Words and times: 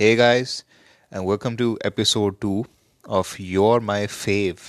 Hey 0.00 0.16
guys, 0.16 0.64
and 1.12 1.26
welcome 1.26 1.58
to 1.58 1.76
episode 1.84 2.40
2 2.40 2.64
of 3.04 3.38
Your 3.38 3.80
My 3.80 4.06
Fave. 4.06 4.60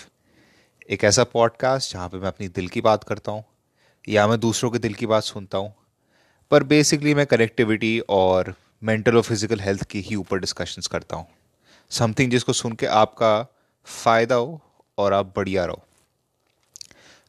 एक 0.90 1.04
ऐसा 1.04 1.24
podcast 1.24 1.94
जहाँ 1.94 2.08
पे 2.10 2.18
मैं 2.18 2.28
अपनी 2.28 2.48
दिल 2.48 2.68
की 2.68 2.82
बात 2.82 3.04
करता 3.04 3.32
हूँ 3.32 3.44
या 4.10 4.28
मैं 4.28 4.40
दूसरों 4.40 4.70
के 4.72 4.80
दिल 4.80 4.94
की 4.94 5.06
बात 5.06 5.24
सुनता 5.24 5.58
हूँ 5.58 5.74
पर 6.52 6.64
बेसिकली 6.64 7.14
मैं 7.14 7.26
कनेक्टिविटी 7.26 8.00
और 8.10 8.54
मेंटल 8.84 9.16
और 9.16 9.22
फ़िज़िकल 9.22 9.60
हेल्थ 9.60 9.84
की 9.84 10.02
ही 10.02 10.16
ऊपर 10.16 10.40
डिस्कशंस 10.40 10.88
करता 10.88 11.16
हूँ 11.16 11.28
समथिंग 11.92 12.32
जिसको 12.32 12.54
सुन 12.54 12.74
के 12.74 12.86
आपका 12.96 13.32
फ़ायदा 13.86 14.36
हो 14.36 14.62
और 14.98 15.14
आप 15.14 15.34
बढ़िया 15.36 15.66
रहो 15.66 15.84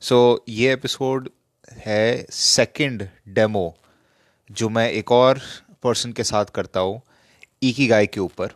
सो 0.03 0.21
so, 0.35 0.43
ये 0.49 0.73
एपिसोड 0.73 1.31
है 1.87 2.27
सेकंड 2.31 3.09
डेमो 3.29 3.75
जो 4.51 4.69
मैं 4.69 4.91
एक 4.91 5.13
और 5.13 5.41
पर्सन 5.83 6.13
के 6.13 6.25
साथ 6.25 6.55
करता 6.55 6.81
हूँ 6.81 7.01
इकी 7.63 7.87
गाय 7.87 8.07
के 8.07 8.21
ऊपर। 8.21 8.51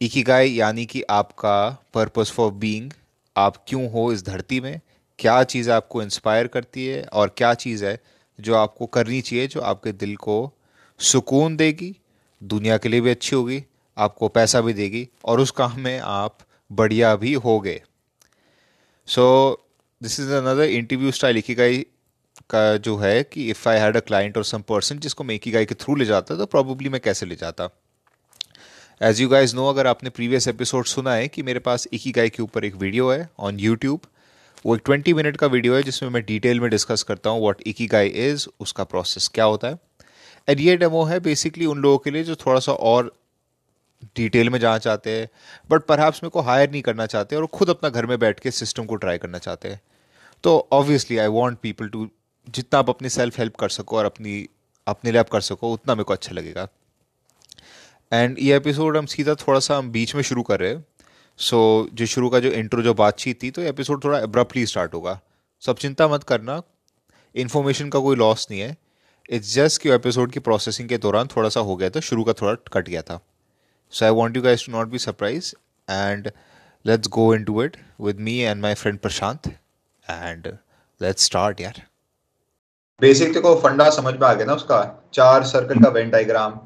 इकी 0.00 0.22
गाय 0.22 0.48
यानी 0.48 0.84
कि 0.86 1.02
आपका 1.10 1.84
पर्पस 1.94 2.30
फॉर 2.30 2.52
बीइंग 2.52 2.90
आप 3.36 3.56
क्यों 3.68 3.90
हो 3.90 4.12
इस 4.12 4.24
धरती 4.26 4.60
में, 4.60 4.80
क्या 5.18 5.42
चीज़ 5.44 5.70
आपको 5.70 6.02
इंस्पायर 6.02 6.46
करती 6.46 6.86
है 6.86 7.02
और 7.04 7.34
क्या 7.36 7.52
चीज़ 7.54 7.84
है 7.84 7.98
जो 8.38 8.54
आपको 8.54 8.86
करनी 8.86 9.20
चाहिए, 9.20 9.46
जो 9.46 9.60
आपके 9.60 9.92
दिल 9.92 10.16
को 10.16 10.52
सुकून 11.00 11.56
देगी, 11.56 11.94
दुनिया 12.40 12.78
के 12.78 12.88
लिए 12.88 13.00
भी 13.00 13.10
अच्छी 13.10 13.36
होगी, 13.36 13.62
आपको 13.96 14.28
पैसा 14.28 14.60
भी 14.60 14.72
देगी 14.72 15.08
और 15.24 15.40
उस 15.40 15.50
काम 15.50 15.80
में 15.80 15.98
आप 15.98 16.38
बढ़िया 16.70 17.14
भी 17.16 17.34
हो 17.34 17.58
गए। 17.60 17.80
So 19.08 19.66
this 20.00 20.20
is 20.20 20.32
another 20.32 20.64
interview 20.64 21.10
style 21.10 21.38
ikigai 21.54 21.78
का 22.50 22.76
जो 22.76 22.96
है 22.96 23.22
कि 23.22 23.48
if 23.50 23.68
I 23.68 23.78
had 23.78 23.96
a 23.96 24.00
client 24.00 24.36
और 24.36 24.44
सम 24.44 24.62
पर्सन 24.68 24.98
जिसको 24.98 25.24
मैं 25.24 25.34
इकी 25.34 25.50
गाय 25.50 25.64
के 25.64 25.74
थ्रू 25.74 25.94
ले 25.94 26.04
जाता 26.04 26.36
तो 26.36 26.46
प्रॉब्ली 26.46 26.88
मैं 26.88 27.00
कैसे 27.00 27.26
ले 27.26 27.36
जाता। 27.36 27.68
एज 29.02 29.20
यू 29.20 29.28
गाइज़ 29.28 29.56
नो 29.56 29.68
अगर 29.68 29.86
आपने 29.86 30.10
प्रीवियस 30.10 30.48
एपिसोड 30.48 30.84
सुना 30.84 31.14
है 31.14 31.28
कि 31.28 31.42
मेरे 31.42 31.58
पास 31.58 31.86
एक 31.92 32.00
ही 32.04 32.10
गाय 32.12 32.28
के 32.28 32.42
ऊपर 32.42 32.64
एक 32.64 32.74
वीडियो 32.74 33.10
है 33.10 33.28
ऑन 33.38 33.58
यूट्यूब 33.60 34.00
वो 34.66 34.76
एक 34.76 34.82
ट्वेंटी 34.84 35.12
मिनट 35.14 35.36
का 35.36 35.46
वीडियो 35.46 35.74
है 35.74 35.82
जिसमें 35.82 36.10
मैं 36.10 36.24
डिटेल 36.24 36.60
में 36.60 36.70
डिस्कस 36.70 37.02
करता 37.02 37.30
हूँ 37.30 37.40
वॉट 37.40 37.62
एक 37.66 37.76
ही 37.78 37.86
गाय 37.86 38.06
इज़ 38.06 38.46
उसका 38.60 38.84
प्रोसेस 38.84 39.28
क्या 39.28 39.44
होता 39.44 39.68
है। 39.68 39.78
एंड 40.48 40.60
ये 40.60 40.76
डेमो 40.76 41.02
है 41.04 41.20
बेसिकली 41.20 41.66
उन 41.66 41.78
लोगों 41.78 41.98
के 41.98 42.10
लिए 42.10 42.24
जो 42.24 42.34
थोड़ा 42.34 42.60
सा 42.60 42.72
और 42.72 43.12
डिटेल 44.16 44.50
में 44.50 44.58
जाना 44.60 44.78
चाहते 44.78 45.10
हैं 45.10 45.28
बट 45.70 45.82
पर 45.82 46.00
मेरे 46.00 46.28
को 46.28 46.40
हायर 46.40 46.70
नहीं 46.70 46.82
करना 46.82 47.06
चाहते 47.06 47.36
और 47.36 47.46
खुद 47.46 47.70
अपना 47.70 47.88
घर 47.88 48.06
में 48.06 48.18
बैठ 48.18 48.40
के 48.40 48.50
सिस्टम 48.50 48.84
को 48.84 48.94
ट्राई 48.94 49.18
करना 49.18 49.38
चाहते 49.38 49.68
हैं। 49.68 49.80
तो 50.44 50.68
obviously 50.72 51.18
I 51.18 51.26
want 51.26 51.58
people 51.58 51.88
to 51.88 52.08
जितना 52.48 52.78
आप 52.78 52.88
अपनी 52.88 53.08
सेल्फ 53.08 53.38
हेल्प 53.38 53.56
कर 53.56 53.68
सको 53.68 53.96
और 53.96 54.04
अपनी, 54.04 54.48
अपने 54.86 55.10
लिए 55.10 55.20
आप 55.20 55.28
कर 55.28 55.40
सको, 55.40 55.72
उतना 55.72 55.94
मेरे 55.94 56.04
को 56.04 56.12
अच्छा 56.12 56.32
लगेगा। 56.32 56.68
एंड 58.14 58.36
ये 58.38 58.56
एपिसोड 58.56 58.96
हम 58.96 59.06
सीधा 59.06 59.34
थोड़ा 59.34 59.60
सा 59.60 59.76
हम 59.76 59.90
बीच 59.90 60.14
में 60.14 60.22
शुरू 60.22 60.42
कर 60.42 60.60
रहे 60.60 60.70
हैं। 60.70 60.84
सो 61.36 61.86
so, 61.88 61.94
जो 61.94 62.06
शुरू 62.06 62.28
का 62.30 62.40
जो 62.40 62.48
इंट्रो 62.48 62.82
जो 62.82 62.94
बातचीत 62.94 63.42
थी 63.42 63.50
तो 63.50 63.62
एपिसोड 63.62 64.04
थोड़ा 64.04 64.18
एब्रप्टली 64.18 64.66
स्टार्ट 64.66 64.94
होगा। 64.94 65.20
सब 65.60 65.76
चिंता 65.76 66.08
मत 66.08 66.24
करना। 66.24 66.62
इन्फॉर्मेशन 67.34 67.88
का 67.88 67.98
कोई 67.98 68.16
लॉस 68.16 68.46
नहीं 68.50 68.60
है। 68.60 68.76
इट्स 69.30 69.54
जस्ट 69.54 69.82
कि 69.82 69.90
एपिसोड 69.90 70.32
की 70.32 70.40
प्रोसेसिंग 70.40 70.88
के 70.88 70.98
दौरान 70.98 71.26
थोड़ा 71.26 71.48
सा 71.48 71.60
हो 71.60 71.76
गया 71.76 71.90
था। 71.90 72.00
शुरू 72.00 72.24
का 72.24 72.32
थोड़ा 72.32 72.54
कट 72.72 72.88
गया 72.88 73.02
था। 73.02 73.20
So 73.90 74.04
I 74.04 74.10
want 74.10 74.36
you 74.36 74.42
guys 74.42 74.66
to 74.66 74.72
not 74.72 74.88
be 74.88 74.98
surprise 74.98 75.54
and 75.90 76.30
let's 76.86 77.08
go 77.08 77.34
into 77.44 77.62
it 77.62 77.76
with 78.00 78.20
me 78.20 78.38
and 78.38 78.62
my 78.62 78.74
friend 78.74 78.98
Prashant 78.98 79.48
and 80.10 80.46
let's 81.02 81.24
start 81.24 81.60
यार 81.60 81.82
बेसिक 83.00 83.32
देखो 83.32 83.54
फंडा 83.60 83.90
समझ 83.90 84.14
में 84.14 84.28
आ 84.28 84.34
गया 84.34 84.46
ना 84.46 84.52
उसका। 84.52 85.10
चार 85.14 85.44
सर्कल 85.44 85.82
का 85.82 85.90
वेन 85.90 86.10
डायग्राम 86.10 86.60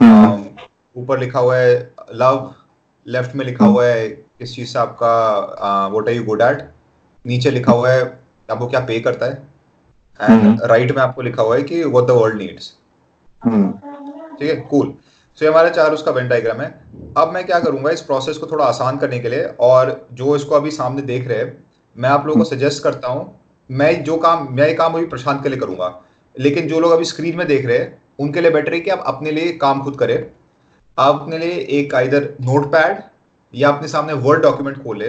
ऊपर 0.00 1.18
लिखा 1.18 1.38
हुआ 1.38 1.56
है 1.56 1.74
लव 2.14 2.54
लेफ़्ट 3.06 3.34
में 3.36 3.44
लिखा 3.44 3.64
हुआ 3.64 3.84
है 3.84 4.08
किस 4.08 4.54
चीज़ 4.54 4.68
से 4.68 4.78
आपका 4.78 5.88
what 5.88 6.08
are 6.08 6.14
you 6.14 6.24
good 6.24 6.42
at 6.42 6.62
नीचे 7.24 7.50
लिखा 7.50 7.72
हुआ 7.72 7.90
है 7.90 8.02
आपको 8.48 8.66
क्या 8.66 8.80
पे 8.80 8.98
करता 9.00 9.26
है 9.26 9.32
एंड 10.20 10.60
राइट 10.62 10.90
हम्म। 10.90 11.00
में 11.00 11.06
आपको 11.06 11.22
लिखा 11.22 11.42
हुआ 11.42 11.56
है 11.56 11.62
कि 11.62 11.82
व्हाट 11.84 12.06
द 12.06 12.10
वर्ल्ड 12.10 12.36
नीड्स 12.38 12.72
ठीक 13.42 14.50
है 14.50 14.56
कूल 14.70 14.94
सो 15.38 15.44
ये 15.44 15.50
हमारे 15.50 15.70
चार 15.70 15.92
उसका 15.92 16.10
वेन 16.12 16.28
डायग्राम 16.28 16.60
है। 16.60 16.68
अब 17.16 17.32
मैं 17.32 17.44
क्या 17.46 17.58
करूँगा 17.60 17.90
इस 17.90 18.00
प्रोसेस 18.00 18.36
को 18.36 18.46
थोड़ा 18.46 18.64
आसान 18.64 18.98
करने 18.98 19.18
के 19.18 19.28
लिए 19.28 19.44
और 19.60 20.08
जो 20.12 20.36
इसको 20.36 20.54
अभी 20.54 20.70
सामने 20.70 21.02
देख 21.02 21.28
रहे 21.28 21.38
हैं 21.38 21.64
मैं 21.96 22.08
आप 22.08 22.26
लोगों 22.26 22.40
को 22.40 22.44
सजेस्ट 22.44 22.84
हम्म। 22.84 22.92
करता 22.92 23.08
हूँ 23.08 23.40
मैं 23.70 24.02
जो 24.04 24.16
काम 24.16 24.48
मैं 24.50 24.68
ये 24.68 24.74
काम 24.74 24.94
अभी 24.94 25.06
प्रशांत 25.06 25.42
के 25.42 25.48
लिए 25.48 25.58
करूँगा। 25.58 25.94
लेकिन 26.36 26.68
जो 26.68 26.80
लोग 26.80 26.92
अभी 26.92 27.04
स्क्रीन 27.04 27.36
में 27.36 27.46
देख 27.46 27.66
रहे 27.66 27.78
हैं 27.78 28.02
उनके 28.18 28.40
लिए 28.40 28.50
बेटर 28.50 28.74
है 28.74 28.80
कि 28.80 28.90
आप 28.90 29.02
अपने 29.06 29.30
लिए 29.30 29.52
काम 29.58 29.82
खुद 29.84 29.96
करें। 29.98 30.18
आप 30.98 31.20
अपने 31.20 31.38
लिए 31.38 31.58
एक 31.78 31.94
इधर 31.96 32.28
नोट 32.42 32.66
पैड 32.72 33.02
या 33.54 33.68
अपने 33.68 33.88
सामने 33.88 34.12
वर्ड 34.26 34.42
डॉक्यूमेंट 34.42 34.82
खोले 34.84 35.08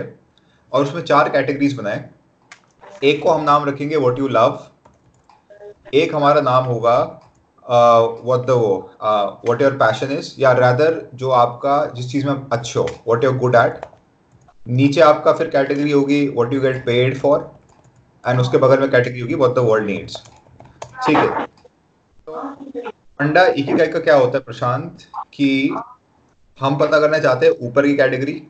और 0.72 0.84
उसमें 0.84 1.02
चार 1.04 1.30
कैटेगरीज 1.30 1.74
बनाए। 1.78 2.10
एक 3.04 3.22
को 3.24 3.30
हम 3.30 3.44
नाम 3.44 3.66
रखेंगे 3.66 3.98
व्हाट 3.98 4.20
यू 4.20 4.28
लव 4.30 4.60
एक 5.94 6.16
हमारा 6.16 6.42
नाम 6.42 6.66
होगा 6.66 6.98
व्हाट 7.66 8.46
द 8.48 8.52
वो 8.52 8.76
व्हाट 9.02 9.62
योर 9.62 9.78
पैशन 9.78 10.12
इज़ 10.18 10.34
या 10.40 10.52
रैदर 10.54 11.02
जो 11.16 11.30
आपका, 11.32 11.86
जिस 11.86 12.12
चीज़ 12.12 12.28
में 12.28 12.34
अच्छे 12.34 12.80
हो 12.80 12.86
व्हाट 12.86 13.24
यूर 13.24 13.38
गुड 13.38 13.56
एट 13.56 13.86
नीचे 14.66 15.02
आपका 15.02 15.34
फिर 15.34 15.48
कैटेगरी 15.50 15.92
होगी 15.92 16.28
what 16.30 16.54
you 16.54 16.62
get 16.62 16.86
paid 16.86 17.18
for 17.20 17.52
and 18.24 18.40
उसके 18.40 18.58
बगल 18.58 18.80
में 18.80 18.90
कैटेगरी 18.92 19.20
होगी 19.20 19.36
व्हाट 19.36 19.56
द 19.56 19.60
वर्ल्ड 19.70 19.86
नीड्स 19.88 20.24
ठीक 21.06 21.18
है? 21.18 21.46
अंडा 22.30 23.46
इकिगाई 23.46 23.88
का 23.88 24.00
क्या 24.00 24.16
होता 24.16 24.38
है 24.38 24.44
प्रशांत 24.44 24.98
कि 25.34 25.76
हम 26.62 26.78
पता 26.78 27.00
करना 27.00 27.20
चाहते 27.20 27.46
हैं 27.46 27.54
ऊपर 27.68 27.88
की 27.88 27.96
कैटेगरी 27.96 28.44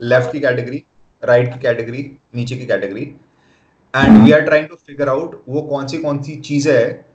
लेफ़्ट 0.00 0.32
की 0.32 0.40
कैटेगरी 0.40 0.84
राइट 1.24 1.52
की 1.52 1.58
कैटेगरी 1.58 2.18
नीचे 2.34 2.56
की 2.56 2.66
category 2.66 3.02
and 3.96 4.24
we 4.24 4.32
are 4.32 4.40
trying 4.40 4.68
to 4.68 4.74
figure 4.74 5.08
out 5.08 5.42
वो 5.48 5.62
कौन 5.62 5.86
सी 5.86 5.98
कौन 5.98 6.22
सी 6.22 6.36
चीज़ें 6.36 6.74
है 6.74 7.06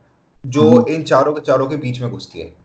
जो। 0.45 0.85
इन 0.87 1.03
चारों 1.03 1.33
के 1.33 1.41
चारों 1.41 1.67
के 1.67 1.77
बीच 1.77 1.99
में 2.01 2.11
घुसती 2.11 2.39
है 2.39 2.55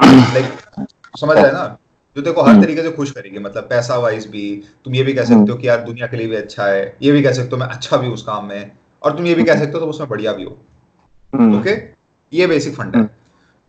लाइक 0.00 0.44
like, 0.44 1.20
समझ 1.20 1.36
रहे 1.38 1.52
ना 1.52 1.78
जो 2.16 2.22
देखो 2.22 2.42
हर। 2.42 2.62
तरीके 2.62 2.82
से 2.82 2.90
खुश 2.90 3.10
करेगी 3.10 3.38
मतलब 3.38 3.62
पैसा 3.62 3.96
वाइज 3.96 4.26
भी 4.26 4.62
तुम 4.84 4.94
ये 4.94 5.02
भी 5.02 5.14
कह 5.14 5.24
सकते 5.24 5.52
हो 5.52 5.58
कि 5.58 5.68
यार 5.68 5.80
दुनिया 5.80 6.06
के 6.06 6.16
लिए 6.16 6.26
भी 6.26 6.36
अच्छा 6.36 6.66
है 6.66 6.96
ये 7.02 7.12
भी 7.12 7.22
कह 7.22 7.32
सकते 7.32 7.50
हो 7.50 7.56
मैं 7.56 7.66
अच्छा 7.66 7.96
भी 7.96 8.08
उस 8.08 8.22
काम 8.22 8.44
में 8.44 8.70
और 9.02 9.16
तुम 9.16 9.26
ये 9.26 9.34
भी 9.34 9.44
कह 9.44 9.58
सकते 9.58 9.72
हो 9.72 9.80
तो 9.80 9.86
उसमें 9.86 10.08
बढ़िया 10.08 10.32
भी 10.32 10.44
हो 10.44 10.50
ओके 10.50 11.36
हम्म। 11.36 11.60
okay? 11.60 11.93
ये 12.34 12.46
बेसिक 12.46 12.74
फंड 12.76 12.96
है। 12.96 13.08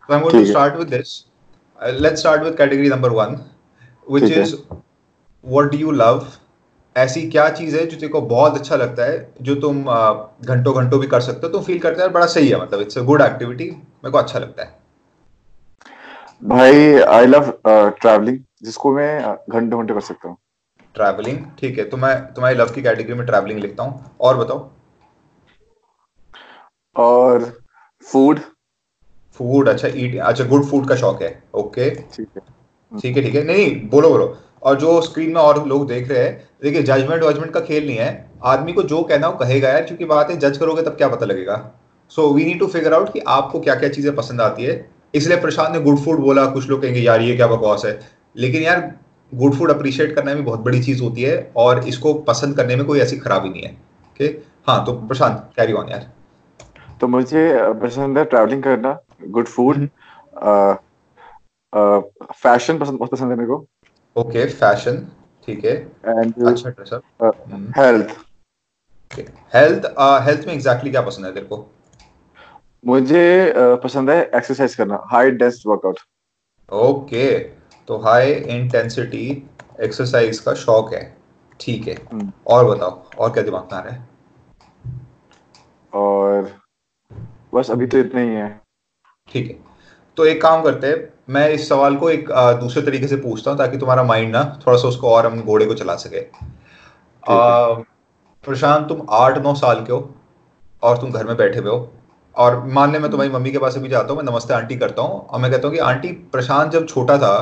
So 0.08 0.14
I'm 0.14 0.24
going 0.24 0.36
to 0.36 0.48
start 0.48 0.76
with 0.78 0.90
this. 0.90 1.12
Uh, 1.78 1.92
let's 2.02 2.20
start 2.20 2.42
with 2.42 2.56
category 2.58 2.90
number 2.90 3.08
one, 3.14 3.32
which 4.06 4.30
is 4.32 4.52
what 5.44 5.72
do 5.72 5.80
you 5.80 5.94
love? 6.00 6.26
ऐसी 6.96 7.22
क्या 7.30 7.48
चीज़ 7.50 7.76
है 7.76 7.84
जो 7.86 7.96
तेको 8.00 8.20
बहुत 8.28 8.54
अच्छा 8.58 8.76
लगता 8.76 9.04
है 9.04 9.16
जो 9.42 9.54
तुम 9.60 9.82
घंटों 9.84 10.74
घंटों 10.76 11.00
भी 11.00 11.06
कर 11.06 11.20
सकते 11.20 11.46
हो 11.46 11.52
तो 11.52 11.60
फील 11.62 11.78
करते 11.80 12.02
हैं 12.02 12.12
बड़ा 12.12 12.26
सही 12.34 12.48
है 12.48 12.60
मतलब 12.62 12.80
इट्स 12.80 12.98
अ 12.98 13.02
गुड 13.10 13.22
एक्टिविटी 13.22 13.64
मेरे 13.70 14.10
को 14.10 14.18
अच्छा 14.18 14.38
लगता 14.38 14.62
है। 14.62 14.74
भाई 16.44 16.94
आई 17.16 17.26
लव 17.26 17.50
ट्रैवलिंग 17.66 18.38
जिसको 18.62 18.92
मैं 18.94 19.20
घंटों 19.20 19.80
घंटे 19.80 19.94
कर 19.94 20.00
सकता 20.00 20.28
हूँ। 20.28 20.36
ट्रैवलिंग 20.94 21.44
ठीक 21.58 21.78
है। 21.78 21.84
तो 21.90 21.96
मैं 21.96 22.16
तुम्हारी 22.34 22.56
लव 22.56 22.72
की 22.74 22.82
कैटेगरी 22.82 23.14
में 23.14 23.26
ट्रैवलिंग 23.26 23.60
लिखता 23.60 23.82
हूँ। 23.82 24.16
और 24.20 24.36
बताओ। 24.36 24.68
और 26.96 27.52
फ़ूड 28.12 28.40
फ़ूड 29.38 29.68
अच्छा 29.68 29.88
ईट 29.94 30.18
अच्छा 30.20 30.44
गुड 30.44 30.64
फ़ूड 30.64 30.88
का 30.88 30.96
शौक 30.96 31.22
है 31.22 31.30
ओके 31.54 31.90
ठीक 31.90 32.28
है। 32.36 32.42
ठीक 32.92 33.16
है 33.16 33.22
ठीक 33.22 33.34
है। 33.34 33.42
नहीं 33.44 33.70
बोलो 33.90 34.08
बोलो। 34.08 34.36
और 34.62 34.76
जो 34.80 35.00
स्क्रीन 35.02 35.32
में 35.32 35.40
और 35.40 35.66
लोग 35.68 35.86
देख 35.88 36.08
रहे 36.10 36.22
हैं 36.22 36.48
देखिए 36.62 36.82
जजमेंट 36.82 37.22
वजमेंट 37.22 37.52
का 37.52 37.60
खेल 37.60 37.86
नहीं 37.86 37.96
है। 37.96 38.30
आदमी 38.44 38.72
को 38.72 38.82
जो 38.84 39.02
कहना 39.02 39.26
हो 39.26 39.36
कहेगा 39.38 39.68
यार 39.68 39.82
क्योंकि 39.82 40.04
बात 40.06 40.30
है 40.30 40.36
जज 40.38 40.58
करोगे 40.58 40.82
तब 40.82 40.96
क्या 40.96 41.08
पता 41.08 41.26
लगेगा? 41.26 41.56
So 42.12 42.28
we 42.32 42.44
need 42.44 42.58
to 42.58 42.66
figure 42.66 42.94
out 42.94 43.12
कि 43.12 43.20
आपको 43.28 43.60
क्या 43.60 43.74
क्या 43.74 43.88
चीज़ें 43.88 44.14
पसंद 44.16 44.40
आती 44.40 44.64
है। 44.64 44.74
इसलिए 45.14 45.40
प्रशांत 45.40 45.72
ने 45.72 45.80
गुड 45.80 45.98
फ़ूड 45.98 46.20
बोला 46.20 46.44
कुछ 46.46 46.68
लोग 46.68 46.82
कहेंगे 46.82 47.00
यार 47.00 47.20
ये 47.22 47.36
क्या 47.36 47.46
बकवास 47.46 47.84
है? 47.84 47.98
लेकिन 48.36 48.62
यार 48.62 48.80
गुड 49.32 49.54
फ़ूड 49.54 49.70
अप्रिशिएट 49.70 50.14
करना 50.14 50.34
भी 50.34 50.42
बहुत 50.42 50.60
बड़ी 50.60 50.82
चीज़ 50.82 51.02
होती 51.02 51.22
है 51.22 51.50
और 51.56 51.86
इसको 51.88 52.14
पसंद 52.24 52.56
करने 52.56 52.76
में 52.76 52.84
कोई 52.86 53.00
ऐसी 53.00 53.16
खराबी 53.18 53.48
नहीं 53.48 53.62
है। 53.62 53.70
ओके 53.70 54.24
हाँ 54.66 54.84
तो 54.86 54.92
प्रशांत 55.08 55.50
कैरी 55.56 55.72
ऑन 55.72 55.88
यार। 55.88 56.06
तो 57.00 57.08
मुझे 57.08 57.48
पसंद 57.82 58.18
है 58.18 58.24
ट्रैवलिंग 58.24 58.62
करना। 58.62 58.98
गुड 59.20 59.46
फ़ूड 59.48 59.88
फ़ैशन 62.32 62.78
पसंद 62.78 62.98
बहुत 62.98 63.10
पसंद 63.10 63.30
है 63.30 63.36
मेरे 63.36 63.48
को। 63.48 63.66
ओके 64.16 64.46
फ़ैशन 64.48 65.06
ठीक 65.46 65.64
है। 65.64 65.74
एंड 66.06 66.46
अच्छा 66.46 66.70
हेल्थ 67.76 68.16
हेल्थ 69.54 69.86
हेल्थ 70.26 70.46
में 70.46 70.52
एग्जैक्टली 70.54 70.90
क्या 70.90 71.02
पसंद 71.02 71.26
है 71.26 71.32
तेरे 71.34 71.46
को? 71.46 71.66
मुझे 72.84 73.52
uh, 73.52 73.82
पसंद 73.82 74.10
है 74.10 74.22
एक्सरसाइज 74.24 74.74
करना 74.74 75.00
हाई 75.12 75.30
डेंस 75.32 75.62
वर्कआउट 75.66 76.00
ओके 76.72 77.38
तो 77.88 77.96
हाई 77.98 78.32
इंटेंसिटी 78.32 79.26
एक्सरसाइज 79.80 80.38
का 80.38 80.54
शौक 80.54 80.92
है। 80.94 81.16
ठीक 81.60 81.88
है। 81.88 81.94
Hmm. 81.94 82.30
और 82.46 82.64
बताओ 82.66 83.02
और 83.18 83.32
क्या 83.32 83.42
दिमाग 83.42 83.62
में 83.62 83.78
आ 83.78 83.80
रहा 83.80 83.92
है? 83.92 84.08
और 85.92 86.50
बस 87.54 87.70
अभी 87.70 87.86
तो 87.86 87.98
इतना 87.98 88.20
ही 88.20 88.28
है। 88.28 88.48
ठीक 89.28 89.48
है। 89.50 89.56
तो 90.16 90.24
एक 90.26 90.40
काम 90.42 90.62
करते 90.62 90.86
हैं 90.86 91.08
मैं 91.30 91.48
इस 91.50 91.68
सवाल 91.68 91.96
को 91.96 92.10
एक 92.10 92.30
आ, 92.30 92.52
दूसरे 92.52 92.82
तरीके 92.82 93.08
से 93.08 93.16
पूछता 93.16 93.50
हूँ 93.50 93.58
ताकि 93.58 93.78
तुम्हारा 93.78 94.02
माइंड 94.04 94.32
ना 94.32 94.42
थोड़ा 94.66 94.76
सा 94.78 94.88
उसको 94.88 95.10
और 95.10 95.26
हम 95.26 95.40
घोड़े 95.42 95.66
को 95.66 95.74
चला 95.74 95.94
सके। 95.96 96.20
प्रशांत 98.44 98.88
तुम 98.88 99.06
आठ 99.12 99.38
नौ 99.38 99.54
साल 99.54 99.84
के 99.84 99.92
हो 99.92 99.98
और 100.82 100.98
तुम 100.98 101.10
घर 101.10 101.26
में 101.26 101.36
बैठे 101.36 101.58
हुए 101.58 101.70
हो 101.70 101.92
और 102.34 102.62
मान 102.68 102.92
ले 102.92 102.98
मैं 102.98 103.10
तुम्हारी 103.10 103.32
मम्मी 103.32 103.50
के 103.52 103.58
पास 103.58 103.76
भी 103.76 103.88
जाता 103.88 104.12
हूँ 104.12 104.22
मैं 104.22 104.30
नमस्ते 104.30 104.54
आंटी 104.54 104.76
करता 104.76 105.02
हूँ 105.02 105.20
और 105.20 105.40
मैं 105.40 105.50
कहता 105.50 105.68
हूँ 105.68 105.74
कि 105.74 105.80
आंटी 105.82 106.08
प्रशांत 106.32 106.72
जब 106.72 106.86
छोटा 106.88 107.18
था 107.18 107.36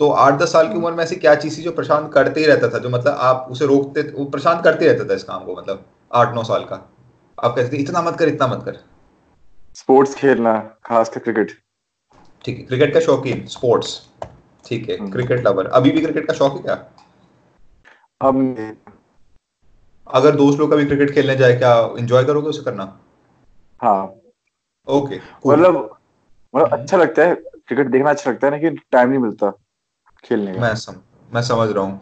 तो 0.00 0.08
आठ 0.10 0.38
दस 0.38 0.52
साल 0.52 0.68
की 0.68 0.76
उम्र 0.76 0.92
में 0.92 1.02
ऐसी 1.04 1.16
क्या 1.16 1.34
चीज़ 1.34 1.58
थी 1.58 1.62
जो 1.62 1.72
प्रशांत 1.72 2.12
करते 2.14 2.40
ही 2.40 2.46
रहता 2.46 2.68
था 2.68 2.78
जो 2.78 2.90
मतलब 2.90 3.16
आप 3.22 3.46
उसे 3.50 3.66
रोकते 3.66 4.02
वो 4.14 4.24
प्रशांत 4.30 4.64
करते 4.64 4.86
रहता 4.86 5.08
था 5.10 5.14
इस 5.14 5.24
काम 5.24 5.44
को 5.44 5.56
मतलब 5.56 5.84
आठ 6.14 6.34
नौ 6.34 6.42
साल 6.44 6.64
का। 6.64 6.76
आप 7.38 7.54
कहते 7.56 7.72
थे 7.72 7.80
इतना 7.82 8.02
मत 8.02 8.16
कर 8.16 8.28
इतना 8.28 8.46
मत 8.46 8.62
कर। 8.64 8.78
स्पोर्ट्स 9.74 10.14
खेलना 10.14 10.58
खासकर 10.84 11.20
क्रिकेट। 11.20 11.52
ठीक 12.44 12.58
है 12.58 12.64
क्रिकेट 12.64 12.92
का 12.94 13.00
शौकीन 13.00 13.46
स्पोर्ट्स। 13.48 14.00
ठीक 14.64 14.88
है 14.90 14.96
क्रिकेट 14.98 15.38
हम्म। 15.38 15.48
लवर। 15.48 15.66
अभी 15.74 15.90
भी 15.90 16.00
क्रिकेट 16.00 16.26
का 16.26 16.34
शौक 16.34 16.56
है 16.56 16.62
क्या? 16.62 16.74
अब 18.20 18.76
अगर 20.06 20.36
दोस्त 20.36 20.58
लोग 20.58 20.72
कभी 20.72 20.84
क्रिकेट 20.86 21.10
खेलने 21.14 21.36
जाए 21.36 21.56
क्या 21.56 21.74
एंजॉय 21.98 22.24
करोगे 22.24 22.48
उसे 22.48 22.62
करना? 22.62 22.84
हाँ। 23.80 24.14
ओके 24.88 25.16
मतलब 25.46 25.76
मतलब 26.54 26.72
अच्छा 26.72 26.96
लगता 26.96 27.22
है 27.22 27.34
क्रिकेट 27.34 27.86
देखना 27.86 28.10
अच्छा 28.10 28.30
लगता 28.30 28.46
है 28.46 28.52
लेकिन 28.52 28.78
टाइम 28.92 29.08
नहीं 29.08 29.18
मिलता 29.18 29.50
खेलने 30.24 30.54
का। 30.54 30.60
मैं 30.60 30.74
सम, 30.76 30.94
मैं 31.34 31.42
समझ 31.42 31.68
रहा 31.70 31.84
हूँ। 31.84 32.00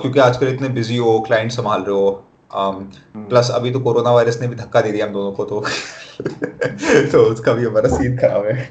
क्योंकि 0.00 0.20
आजकल 0.20 0.48
इतने 0.48 0.68
बिज़ी 0.68 0.96
हो 0.96 1.18
क्लाइंट 1.20 1.52
संभाल 1.52 1.82
रहे 1.82 1.96
हो 1.96 2.10
प्लस 2.50 3.50
अभी 3.50 3.70
तो 3.70 3.80
कोरोना 3.80 4.10
वायरस 4.10 4.40
ने 4.40 4.48
भी 4.48 4.56
धक्का 4.56 4.80
दे 4.80 4.92
दिया 4.92 5.06
हम 5.06 5.12
दोनों 5.12 5.32
को 5.32 5.44
तो। 5.44 5.60
तो 7.12 7.22
उसका 7.22 7.52
भी 7.52 7.64
हमारा 7.64 7.88
सीन 7.88 8.16
खराब 8.18 8.46
है। 8.46 8.68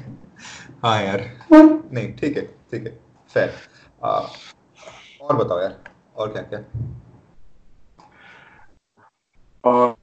हाँ 0.82 1.00
यार। 1.02 1.24
नहीं 1.52 2.12
ठीक 2.12 2.36
है 2.36 2.42
ठीक 2.42 2.86
है 2.86 2.98
फेयर 3.30 3.54
और 5.22 5.36
बताओ 5.36 5.60
यार 5.60 5.76
और 6.16 6.32
क्या 6.32 6.42
क्या? 6.42 6.60
और 9.64 9.94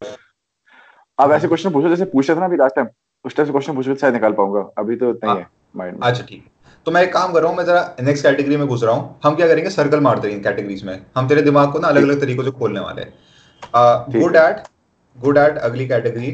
आप 1.19 1.31
ऐसे 1.31 1.47
क्वेश्चन 1.47 1.71
पूछो 1.71 1.89
जैसे 1.89 2.05
पूछा 2.05 2.35
था 2.35 2.39
ना 2.39 2.45
अभी 2.45 2.57
लास्ट 2.57 2.75
टाइम 2.75 2.87
उस 3.25 3.35
टाइप 3.35 3.47
से 3.47 3.51
क्वेश्चन 3.51 3.75
पूछो 3.75 3.95
शायद 3.95 4.13
निकाल 4.13 4.33
पाऊँगा। 4.33 4.59
अभी 4.77 4.95
तो 4.95 5.11
नहीं 5.13 5.37
है। 5.37 5.47
माइंड 5.75 5.93
में। 5.93 6.07
अच्छा 6.07 6.23
ठीक 6.23 6.43
है। 6.43 6.51
तो 6.85 6.91
मैं 6.91 7.01
एक 7.03 7.13
काम 7.13 7.33
कर 7.33 7.41
रहा 7.41 7.49
हूँ 7.49 7.57
मैं 7.57 7.65
जरा 7.65 7.95
नेक्स्ट 8.01 8.23
कैटेगरी 8.23 8.57
में 8.57 8.67
घुस 8.67 8.83
रहा 8.83 8.93
हूँ। 8.95 9.19
हम 9.23 9.35
क्या 9.35 9.47
करेंगे? 9.47 9.69
सर्कल 9.69 9.99
मारते 9.99 10.31
हैं 10.31 10.41
कैटेगरीज 10.43 10.83
में। 10.83 11.05
हम 11.17 11.27
तेरे 11.27 11.41
दिमाग 11.41 11.71
को 11.73 11.79
ना 11.79 11.87
अलग 11.87 12.03
अलग 12.03 12.19
तरीकों 12.21 12.43
से 12.43 12.51
खोलने 12.51 12.79
वाले 12.79 13.01
हैं। 13.01 13.13
गुड 13.75 14.35
एट 14.35 14.63
गुड 15.17 15.37
एट 15.37 15.57
अगली 15.57 15.87
कैटेगरी 15.87 16.31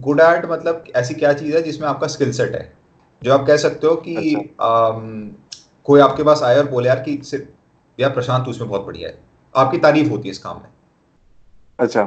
गुड 0.00 0.20
एट 0.20 0.44
मतलब 0.46 0.84
ऐसी 0.96 1.14
क्या 1.14 1.32
चीज़ 1.32 1.54
है 1.56 1.62
जिसमें 1.62 1.88
आपका 1.88 2.06
स्किल 2.06 2.32
सेट 2.32 2.54
है? 2.54 2.72
जो 3.22 3.32
आप 3.32 3.46
कह 3.46 3.56
सकते 3.56 3.86
हो 3.86 3.94
कि 3.96 4.16
अच्छा। 4.16 4.66
अम, 4.88 5.30
कोई 5.84 6.00
आपके 6.00 6.22
पास 6.22 6.42
आए 6.42 6.58
और 6.58 6.68
बोले 6.70 6.88
यार 6.88 7.04
कि 7.08 7.20
यार 7.98 8.10
प्रशांत 8.10 8.48
इसमें 8.48 8.68
बहुत 8.68 8.84
बढ़िया 8.86 9.08
है। 9.08 9.18
आपकी 9.54 9.78
तारीफ़ 9.78 10.08
होती 10.10 10.28
है 10.28 10.30
इस 10.30 10.38
काम 10.38 10.56
में। 10.56 10.68
अच्छा। 11.78 12.02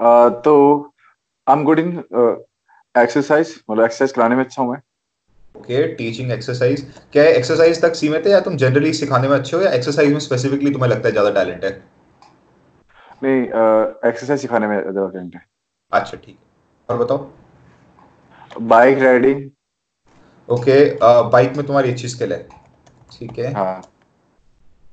अ, 0.00 0.28
तो 0.44 0.92
I 1.46 1.56
am 1.56 1.64
good 1.64 1.78
in 1.78 1.96
exercise 2.94 3.54
मतलब 3.70 3.84
एक्सरसाइज 3.84 4.12
कराने 4.12 4.36
में 4.36 4.44
अच्छा 4.44 4.62
हूँ 4.62 4.70
मैं। 4.72 4.80
ओके 5.54 5.86
टीचिंग 5.94 6.30
एक्सरसाइज 6.32 6.86
क्या 7.12 7.24
एक्सरसाइज 7.24 7.82
तक 7.82 7.94
सीमित 7.94 8.26
है 8.26 8.32
या 8.32 8.40
तुम 8.40 8.56
जनरली 8.56 8.92
सिखाने 8.94 9.28
में 9.28 9.36
अच्छे 9.38 9.56
हो 9.56 9.62
या 9.62 9.70
एक्सरसाइज 9.70 10.12
में 10.12 10.18
स्पेसिफिकली 10.20 10.70
तुम्हें 10.70 10.90
लगता 10.90 11.08
है 11.08 11.12
ज़्यादा 11.12 11.30
टैलेंट 11.30 11.64
है? 11.64 11.70
नहीं 13.22 13.42
एक्सरसाइज 14.10 14.40
सिखाने 14.40 14.66
में 14.66 14.80
ज़्यादा 14.80 15.08
टैलेंट 15.08 15.34
है 15.34 15.44
अच्छा 15.92 16.16
ठीक 16.16 16.34
है। 16.34 16.94
और 16.94 16.98
बताओ? 17.04 17.28
बाइक 18.62 18.98
राइडिंग 18.98 19.48
ओके 20.48 20.76
बाइक 21.30 21.56
में 21.56 21.66
तुम्हारी 21.66 21.90
अच्छी 21.92 22.08
स्किल 22.08 22.32
है। 22.32 22.38
ठीक 23.12 23.38
है। 23.38 23.52
हाँ। 23.54 23.82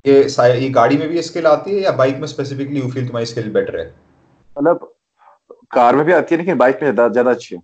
ये 0.05 0.23
ये 0.59 0.69
गाड़ी 0.69 0.97
में 0.97 1.07
भी 1.09 1.21
स्किल 1.21 1.47
आती 1.47 1.75
है 1.75 1.81
या 1.81 1.91
बाइक 2.01 2.17
में 2.17 2.27
स्पेसिफिकली 2.27 2.79
यू 2.79 2.89
फील 2.91 3.05
तुम्हारी 3.05 3.25
स्किल 3.25 3.51
बेटर 3.53 3.79
है? 3.79 3.85
मतलब 4.57 4.91
कार 5.73 5.95
में 5.95 6.05
भी 6.05 6.13
आती 6.13 6.35
है 6.35 6.39
लेकिन 6.39 6.57
बाइक 6.57 6.75
में 6.75 6.91
ज़्यादा 6.91 7.07
ज़्यादा 7.13 7.31
अच्छी 7.31 7.55
है। 7.55 7.61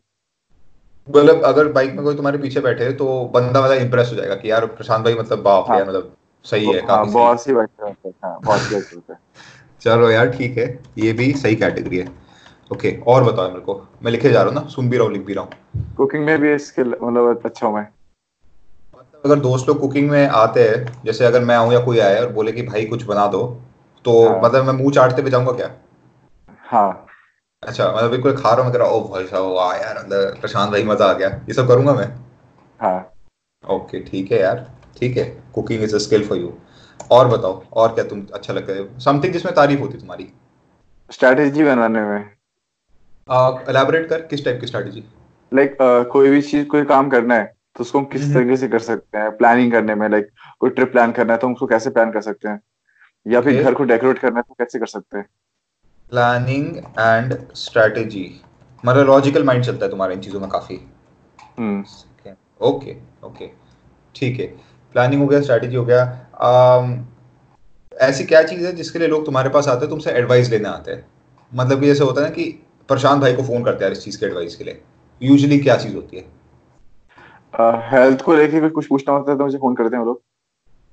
मतलब 1.08 1.44
अगर 1.44 1.68
बाइक 1.72 1.92
में 1.94 2.04
कोई 2.04 2.16
तुम्हारे 2.16 2.38
पीछे 2.38 2.60
बैठे 2.60 2.92
तो 2.94 3.08
बंदा 3.34 3.62
मतलब 3.62 3.78
इंप्रेस 3.78 4.10
हो 4.12 4.16
जाएगा 4.16 4.36
कि 4.36 4.52
यार 4.52 4.66
प्रशांत 4.66 5.04
भाई 5.06 5.14
मतलब 5.14 5.42
बाप 5.44 5.70
हाँ। 5.70 5.78
यार 5.78 5.88
मतलब 5.88 6.16
सही 6.46 6.66
है 6.66 6.78
हाँ 6.78 6.88
काफ़ी 6.88 7.10
है। 7.10 7.14
बहुत 7.14 7.44
सी 7.44 7.54
बाइक 7.54 7.70
है 8.06 8.12
हाँ 8.24 8.38
बहुत 8.42 8.60
सी 8.60 8.76
है। 8.76 9.18
चलो 9.82 10.10
यार 10.10 10.30
ठीक 10.30 10.58
है। 10.58 10.84
ये 10.98 11.14
भी 11.14 11.32
सही 11.34 11.56
कैटेगरी 11.56 11.98
है। 11.98 12.08
ओके 12.72 13.00
और 13.08 13.24
बताओ 13.24 13.48
मेरे 13.48 13.62
को। 13.62 13.88
मैं 14.04 14.12
लिखे 14.12 14.30
जा 14.30 14.42
रहा 14.44 14.54
हूँ 14.54 14.62
ना 14.62 14.68
सुन 14.68 14.90
भी 14.90 14.98
रहा 14.98 15.06
हूँ 15.06 15.14
लिख 15.14 15.22
भी 15.22 15.34
रहा 15.34 15.44
हूँ। 15.44 15.94
कुकिंग 15.98 16.26
में 16.26 16.38
भी 16.42 16.58
स्किल 16.58 16.96
मतलब 17.04 17.42
अच्छा 17.46 17.68
हूँ 17.68 17.76
मैं। 17.76 17.88
मतलब 18.98 19.22
अगर 19.26 19.40
दोस्त 19.40 19.68
लोग 19.68 19.80
कुकिंग 19.80 20.10
में 20.10 20.28
आते 20.28 20.70
हैं 20.70 21.04
जैसे 21.06 21.26
अगर 21.26 21.44
मैं 21.44 21.56
आऊँ 21.56 21.74
या 21.74 21.80
कोई 21.80 22.00
आए 22.00 22.20
और 22.20 22.32
बोले 22.32 22.52
कि 22.52 22.62
भाई 22.62 22.86
कुछ 22.86 23.04
बना 23.04 23.28
दो 23.28 23.44
तो 24.06 24.30
हाँ। 24.30 24.42
मतलब 24.44 24.66
मैं 24.66 24.74
मुँह 24.74 24.92
चाटते 24.92 25.22
हुए 25.22 25.32
जाऊँगा 25.32 25.52
क्या? 25.52 25.72
हाँ। 26.64 27.08
अच्छा 27.64 27.96
मतलब 27.96 28.12
बिल्कुल 28.12 28.38
खा 28.38 28.54
रहा 28.54 28.66
हूँ 28.66 28.74
मैं 28.74 28.80
ओ 28.80 29.00
भाई 29.08 29.26
साहब 29.26 29.44
वाह 29.44 29.76
यार 29.76 29.96
अंदर 29.96 30.40
प्रशांत 30.40 30.72
भाई 30.72 30.84
मज़ा 30.84 31.06
आ 31.06 31.14
गया। 31.14 31.30
ये 31.30 31.54
सब 31.54 31.68
करूँगा 31.68 31.94
मैं? 31.94 32.08
हाँ। 32.80 33.14
ओके 33.70 34.00
ठीक 34.00 34.32
है 34.32 34.40
यार। 34.40 34.66
ठीक 34.98 35.18
है 35.18 35.24
cooking 35.56 35.84
is 35.84 35.96
a 35.96 35.98
skill 35.98 36.28
for 36.28 36.38
you 36.38 36.54
और 37.12 37.28
बताओ 37.28 37.64
और 37.74 37.94
क्या 37.94 38.04
तुम 38.04 38.26
अच्छा 38.34 38.54
लगता 38.54 38.74
है? 38.74 39.00
समथिंग 39.00 39.34
जिसमें 39.34 39.54
तारीफ़ 39.56 39.80
होती 39.80 39.98
तुम्हारी। 39.98 40.28
स्ट्रैटेजी 41.10 41.64
बनाने 41.64 42.02
में। 42.02 42.20
एलैबोरेट 43.70 44.08
कर 44.10 44.22
किस 44.22 44.44
टाइप 44.46 44.60
की 44.62 44.68
स्ट्रैटेजी 44.68 45.04
लाइक 45.52 45.78
कोई 46.12 46.30
भी 46.30 46.42
चीज़ 46.42 46.68
कोई 46.68 46.84
काम 46.86 47.10
करना 47.10 47.36
है 47.36 47.46
तो 47.78 47.82
उसको 47.82 48.00
हम 48.00 48.06
किस 48.06 48.22
हम्म। 48.24 48.34
तरीके 48.34 48.58
से 48.58 48.68
कर 48.68 48.80
सकते 48.80 49.18
हैं? 49.18 49.32
प्लानिंग 49.38 49.72
करने 49.72 49.96
में 49.96 50.08
लाइक 50.10 50.30
कोई 50.60 50.70
ट्रिप 50.70 50.92
प्लान 50.92 51.12
करना 51.12 51.34
है 51.34 51.40
तो 51.40 51.48
हम 51.48 51.54
उसको 51.54 51.68
कैसे 51.68 51.90
प्लान 51.90 52.12
कर 52.12 52.22
सकते 52.22 52.50
हैं? 52.50 52.60
या 53.26 53.42
फिर 53.42 53.54
Okay. 53.54 53.66
घर 53.66 53.74
को 53.74 53.84
डेकोरेट 53.84 54.20
करना 54.20 54.40
है 54.40 54.44
तो 54.48 54.54
कैसे 54.54 54.80
कर 54.80 54.86
सकते 54.86 55.18
हैं? 55.18 55.26
प्लानिंग 56.10 56.78
एंड 56.78 57.38
स्ट्रैटेजी 57.56 58.42
मतलब 58.86 59.06
लॉजिकल 59.08 59.44
माइंड 59.44 59.64
चलता 59.64 59.86
है 59.86 59.92
तुम्हारा 59.92 60.14
इन 60.14 60.22
चीज़ों 60.22 60.40
में 60.40 60.50
काफ़ी। 60.50 60.80
हम्म। 61.60 61.84
ओके 62.62 62.96
ओके 63.24 63.50
ठीक 64.16 64.40
है। 64.40 64.46
प्लानिंग 64.96 65.22
हो 65.22 65.28
गया 65.28 65.42
स्ट्रैटेजी 65.42 65.76
हो 65.76 65.86
गया। 65.86 66.04
ऐसी 68.02 68.24
क्या 68.24 68.42
चीज़ 68.44 68.66
है 68.66 68.72
जिसके 68.76 69.00
लिए 69.00 69.08
लोग 69.08 69.26
तुम्हारे 69.26 69.50
पास 69.50 69.68
आते 69.68 69.86
हैं 69.86 69.90
तुमसे 69.90 70.12
एडवाइस 70.12 70.50
लेने 70.50 70.70
आते 70.70 70.92
हैं? 70.92 71.06
मतलब 71.52 71.80
कि 71.80 71.86
जैसे 71.88 72.04
होता 72.04 72.22
है 72.22 72.28
ना 72.28 72.34
कि 72.36 72.44
प्रशांत 72.90 73.22
भाई 73.22 73.34
को 73.36 73.44
फ़ोन 73.44 73.64
करते 73.64 73.86
हैं 73.86 73.92
इस 73.92 74.04
चीज़ 74.04 74.20
के 74.20 74.26
एडवाइस 74.26 74.56
के 74.56 74.64
लिए। 74.64 74.82
यूजुअली 75.22 75.60
क्या 75.60 75.76
चीज़ 75.78 75.96
होती 75.96 76.18
है? 76.18 76.24
हेल्थ 77.92 78.22
को 78.22 78.36
लेके 78.36 78.70
कुछ 78.70 78.88
पूछना 78.88 79.14
होता 79.14 79.32
है 79.32 79.38
तो 79.38 79.44
मुझे 79.44 79.58
फ़ोन 79.58 79.76
करते 79.76 79.96
हैं 79.96 80.04
वो 80.04 80.10
लोग। 80.10 80.22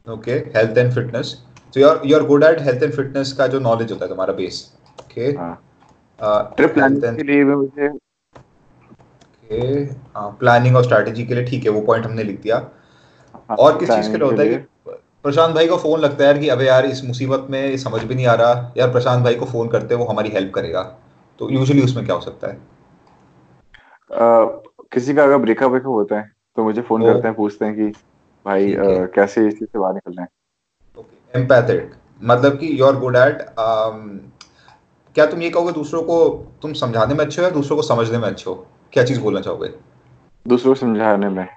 ओके 0.07 0.33
हेल्थ 0.57 0.78
एंड 0.78 0.93
फिटनेस 0.93 1.35
तो 1.75 1.81
यार 1.81 2.00
you 2.05 2.17
are 2.17 2.23
good 2.26 2.45
at 2.45 2.61
health 2.62 2.83
and 2.83 2.93
fitness 2.93 3.33
का 3.33 3.47
जो 3.47 3.59
नॉलेज 3.61 3.93
होता 3.93 4.05
है 4.05 4.09
तुम्हारा 4.09 4.33
बेस 4.35 4.61
ओके 5.00 5.26
हाँ। 5.38 5.55
ट्रिप 6.57 6.75
प्लानिंग 6.75 7.02
के 7.17 7.23
लिए 7.23 7.45
मुझे 7.45 7.88
ओके 9.49 9.85
प्लानिंग 10.38 10.76
और 10.76 10.85
स्ट्रैटेजी 10.85 11.25
के 11.26 11.35
लिए 11.35 11.45
ठीक 11.45 11.64
है 11.64 11.71
वो 11.71 11.81
पॉइंट 11.81 12.07
हमने 12.07 12.23
लिख 12.23 12.40
दिया। 12.40 12.57
हाँ, 12.57 13.57
और 13.57 13.78
किस 13.78 13.88
चीज़ 13.88 14.11
के 14.12 14.19
लिए 14.19 14.26
होता 14.26 14.43
है 14.43 14.49
कि 14.49 14.57
प्रशांत 15.28 15.54
भाई 15.54 15.68
को 15.68 15.76
फ़ोन 15.76 16.00
लगता 16.00 16.25
है 16.25 16.30
यार 16.30 16.38
कि 16.38 16.49
अबे 16.49 16.66
यार 16.66 16.87
इस 16.87 17.04
मुसीबत 17.04 17.47
में 17.50 17.76
समझ 17.76 18.02
भी 18.02 18.14
नहीं 18.14 18.26
आ 18.26 18.35
रहा। 18.35 18.73
यार 18.76 18.92
प्रशांत 18.92 19.25
भाई 19.25 19.35
को 19.35 19.44
फ़ोन 19.44 19.68
करते 19.68 19.94
हैं 19.94 20.02
वो 20.02 20.06
हमारी 20.06 20.28
हेल्प 20.28 20.54
करेगा। 20.54 20.97
तो 21.38 21.50
यूजुअली 21.50 21.82
उसमें 21.82 22.06
क्या 22.06 22.14
हो 22.14 22.20
सकता 22.20 22.47
है? 22.47 22.54
अ, 22.54 22.58
किसी 24.92 25.14
का 25.14 25.25
अगर 25.25 25.37
ब्रेकअप 25.37 25.70
वेकअप 25.70 25.87
होता 25.87 26.16
है 26.16 26.30
तो 26.56 26.64
मुझे 26.64 26.82
फ़ोन। 26.82 27.04
करते 27.04 27.28
हैं 27.28 27.37
पूछते 27.37 27.64
हैं 27.64 27.75
कि 27.75 27.92
भाई 28.47 28.70
है। 28.70 29.06
कैसे 29.06 29.49
इस 29.49 29.54
चीज़ 29.54 29.64
से 29.64 29.78
बाहर 29.78 29.94
निकलना 29.94 30.23
है? 30.23 30.28
एम्पैथिक 31.37 31.90
मतलब 32.25 32.52
कि 32.52 32.80
यू 32.80 32.87
आर 32.87 32.97
गुड 32.97 33.16
एट 33.16 33.47
क्या 35.14 35.26
तुम 35.26 35.42
ये 35.42 35.50
कहोगे 35.50 35.73
दूसरों 35.73 36.02
को 36.02 36.47
तुम 36.62 36.73
समझाने 36.73 37.14
में 37.14 37.25
अच्छे 37.25 37.42
हो 37.42 37.49
या 37.49 37.54
दूसरों 37.54 37.76
को 37.76 37.82
समझने 37.82 38.18
में 38.18 38.28
अच्छे 38.28 38.50
हो? 38.50 38.66
क्या 38.92 39.04
चीज़ 39.04 39.20
बोलना 39.20 39.40
चाहोगे? 39.40 39.70
दूसरों 40.49 40.75
को 40.75 40.80
समझाने 40.80 41.28
में। 41.28 41.49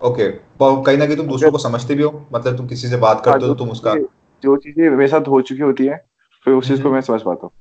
ओके 0.00 0.28
पर 0.60 0.82
कहीं 0.86 0.98
ना 0.98 1.06
कहीं 1.06 1.16
तुम 1.16 1.26
दूसरों 1.26 1.50
को 1.52 1.58
समझते 1.58 1.94
भी 1.94 2.02
हो 2.02 2.28
मतलब 2.32 2.56
तुम 2.56 2.66
किसी 2.66 2.88
से 2.88 2.96
बात 2.96 3.24
करते 3.24 3.46
हो 3.46 3.46
तो 3.46 3.54
तुम 3.54 3.70
उसका 3.70 3.90
हाँ, 3.90 4.00
जो 4.42 4.56
चीज़ें 4.56 4.88
मेरे 4.90 5.08
साथ 5.08 5.28
हो 5.28 5.40
चुकी 5.40 5.62
होती 5.62 5.86
है 5.86 6.04
फिर 6.46 6.54
उस 6.54 6.68
चीज़ 6.68 6.82
को 6.82 6.84
हम्म। 6.84 6.94
मैं 6.94 7.00
समझ 7.00 7.20
पाता 7.22 7.46
हूँ। 7.46 7.52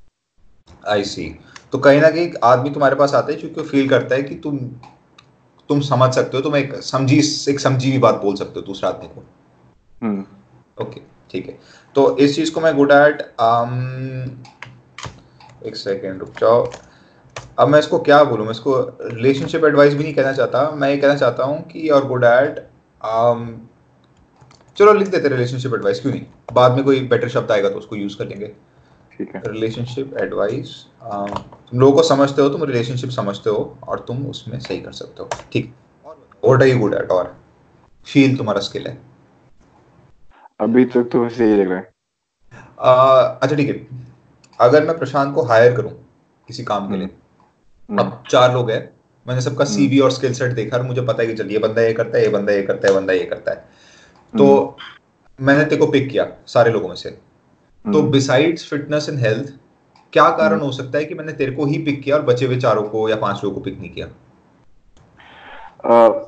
आई 0.88 1.04
सी 1.04 1.36
तो 1.72 1.78
कहीं 1.78 2.02
ना 2.02 2.10
कहीं 2.10 2.32
आदमी 2.44 2.70
तुम्हारे 2.70 2.96
पास 2.96 3.14
आता 3.14 3.32
है 3.32 3.38
क्योंकि 3.38 3.62
फील 3.62 3.90
करता 3.90 4.16
है 4.16 4.24
कि 4.24 4.36
तुम 4.36 4.58
तुम 5.70 5.82
समझ 5.82 6.14
सकते 6.16 6.38
हो 6.38 6.44
तुम 6.44 6.56
एक 6.56 6.74
समझी 6.84 7.18
एक 7.52 7.60
समझी 7.60 7.90
हुई 7.90 8.00
बात 8.00 8.22
बोल 8.22 8.36
सकते 8.36 8.60
हो 8.60 8.66
दूसरे 8.66 8.90
आदमी 8.90 9.08
को। 9.08 9.24
हम्म। 10.02 10.26
ओके 10.84 11.02
ठीक 11.32 11.48
है। 11.48 11.58
तो 11.96 12.18
इस 12.18 12.36
चीज़ 12.36 12.54
को 12.54 12.62
मैं 12.62 12.76
गुड 12.76 12.92
एट 12.92 13.22
एक 15.66 15.76
सेकेंड 15.76 16.20
रुक 16.20 16.30
जाओ। 16.40 16.64
अब 17.60 17.68
मैं 17.68 17.80
इसको 17.80 18.00
क्या 18.00 18.24
बोलूँ? 18.24 18.46
मैं 18.46 18.52
इसको 18.52 18.80
रिलेशनशिप 19.02 19.66
एडवाइस 19.66 19.94
भी 19.94 20.04
नहीं 20.04 20.14
कहना 20.14 20.32
चाहता। 20.34 20.70
मैं 20.72 20.90
ये 20.90 20.98
कहना 20.98 21.16
चाहता 21.16 21.44
हूँ 21.44 21.62
कि 21.68 21.88
और 21.90 22.08
गुड 22.08 22.24
एट 22.24 22.60
चलो 24.78 24.94
लिख 24.94 25.08
देते 25.08 25.30
रिलेशनशिप 25.30 25.74
एडवाइस 25.74 26.00
क्यों 26.02 26.12
नहीं? 26.14 26.26
बाद 26.54 26.72
में 26.72 26.84
कोई 26.86 27.00
बेटर 27.08 27.30
शब्द 27.30 27.52
आएगा 27.52 27.70
तो 27.70 27.78
उसको 27.78 27.96
यूज़ 27.96 28.18
कर 28.18 28.28
लेंगे। 28.28 28.48
ठीक 29.12 29.36
है। 29.36 29.42
रिलेशनशिप 29.48 30.14
एडवाइस 30.22 30.74
तुम 31.04 31.80
लोगों 31.80 31.94
को 31.94 32.04
समझते 32.08 32.42
हो 32.42 32.50
तुम 32.50 32.64
रिलेशनशिप 32.64 33.10
समझते 33.12 33.50
हो 33.50 33.78
और 33.84 34.00
तुम 34.08 34.26
उसमें 34.30 34.60
सही 34.60 34.80
कर 34.82 34.92
सकते 34.94 35.24
हो। 35.24 35.30
ठीक। 35.54 35.74
और 36.06 36.16
बताओ 36.16 36.54
आर 36.54 36.68
यू 36.68 36.80
गुड 36.80 36.94
एट 36.94 37.12
और 37.12 37.36
फील 38.08 38.38
तुम्हारा 38.38 38.62
स्किल 38.62 38.88
है। 38.88 38.98
अभी 40.60 40.86
तक 40.86 41.10
तो 41.12 41.24
वैसे 41.24 41.48
यही 41.48 41.62
लग 41.62 41.70
रहा 41.70 41.78
है। 41.78 41.96
अच्छा 43.42 43.56
ठीक 43.56 43.70
है। 43.70 43.88
अगर 44.60 44.86
मैं 44.86 44.98
प्रशांत 44.98 45.34
को 45.36 45.42
हायर 45.46 45.76
करूँ 45.78 45.92
किसी 46.50 46.64
काम 46.64 46.90
के 46.90 46.98
लिए 46.98 47.06
हम्म, 47.06 47.18
अब 47.90 48.24
चार 48.30 48.54
लोग 48.54 48.72
हैं। 48.72 48.90
मैंने 49.28 49.42
सबका 49.42 49.64
हम्म। 49.64 49.74
सीवी 49.76 50.00
और 50.00 50.12
स्किल 50.12 50.34
सेट 50.34 50.52
देखा 50.52 50.78
और 50.78 50.84
मुझे 50.84 51.02
पता 51.02 51.22
है 51.22 51.28
कि 51.28 51.34
चलिए 51.34 51.54
ये 51.54 51.60
बंदा 51.60 51.82
ये 51.82 51.94
करता 51.94 52.18
है 52.18 52.24
ये 52.24 52.30
बंदा 52.30 52.54
ये 52.54 52.62
करता 52.64 52.88
है 52.88 52.94
बंदा 52.94 53.14
ये 53.14 53.26
करता 53.26 53.52
है। 53.52 53.58
तो 54.34 54.78
मैंने 55.42 55.64
तेरे 55.64 55.78
को 55.78 55.88
पिक 55.88 56.10
किया 56.10 56.28
सारे 56.48 56.72
लोगों 56.72 56.88
में 56.88 56.96
से। 56.96 57.10
तो 57.10 58.00
hmm, 58.00 58.12
besides 58.12 58.70
fitness 58.70 59.10
and 59.10 59.20
health 59.20 59.54
क्या 60.14 60.30
कारण 60.30 60.60
हो 60.60 60.72
सकता 60.72 60.98
है 60.98 61.06
कि 61.06 61.16
मैंने 61.16 61.34
तेरे 61.34 61.52
को 61.52 61.66
ही 61.66 61.78
पिक 61.78 62.02
किया 62.04 62.16
और 62.16 62.22
बचे 62.22 62.46
हुए 62.46 62.58
चारों 62.58 62.84
को 62.84 63.10
या 63.10 63.16
पाँच 63.16 63.42
लोगों 63.44 63.56
को 63.56 63.62
पिक 63.62 63.80
नहीं 63.80 63.90
किया? 63.90 64.08
अ, 65.86 66.26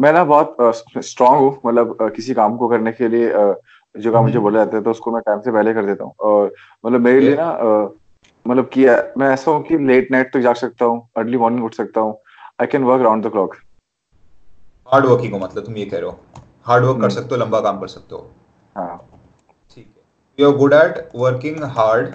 मैं 0.00 0.12
ना 0.12 0.24
बहुत 0.24 0.56
स्ट्रांग 0.98 1.36
हूँ 1.36 1.60
मतलब 1.66 2.12
किसी 2.16 2.34
काम 2.34 2.56
को 2.56 2.68
करने 2.68 2.92
के 2.92 3.08
लिए 3.08 3.30
अ, 3.30 3.54
जो 3.98 4.12
काम 4.12 4.22
मुझे 4.22 4.34
हम्म। 4.34 4.42
बोला 4.42 4.64
जाता 4.64 4.76
है 4.76 4.82
तो 4.82 4.90
उसको 4.90 5.10
मैं 5.10 5.22
टाइम 5.26 5.40
से 5.40 5.52
पहले 5.52 5.74
कर 5.74 5.86
देता 5.86 6.04
हूँ। 6.04 6.12
और 6.20 6.54
मतलब 6.86 7.00
मेरे 7.00 7.20
लिए 7.20 7.36
ना 7.36 7.50
अ, 7.50 7.88
मतलब 8.46 8.68
कि 8.74 8.84
मैं 9.18 9.28
ऐसा 9.32 9.50
हूँ 9.50 9.62
कि 9.64 9.78
लेट 9.78 10.10
नाइट 10.10 10.32
तक 10.34 10.40
जाग 10.40 10.54
सकता 10.56 10.84
हूँ 10.84 11.08
अर्ली 11.18 11.36
मॉर्निंग 11.38 11.64
उठ 11.64 11.74
सकता 11.74 12.00
हूँ। 12.00 12.16
I 12.60 12.66
can 12.66 12.82
work 12.84 13.02
round 13.02 13.26
the 13.26 13.30
clock 13.32 13.54
hard 14.88 15.06
working 15.06 15.32
हो 15.32 15.38
मतलब 15.38 15.64
तुम 15.64 15.76
ये 15.76 15.84
कह 15.84 15.98
रहे 15.98 16.06
हो। 16.06 16.18
हार्ड 16.66 16.84
वर्क 16.84 16.96
कर 16.96 17.02
हम्म। 17.02 17.14
सकते 17.14 17.34
हो 17.34 17.40
लंबा 17.40 17.60
काम 17.60 17.78
कर 17.80 17.88
सकते 17.88 18.14
हो। 18.14 18.30
हाँ। 18.76 18.96
ठीक 19.74 19.86
है। 19.86 20.42
You 20.44 20.50
are 20.50 20.56
good 20.58 20.72
at 20.74 21.08
working 21.16 21.62
hard 21.76 22.14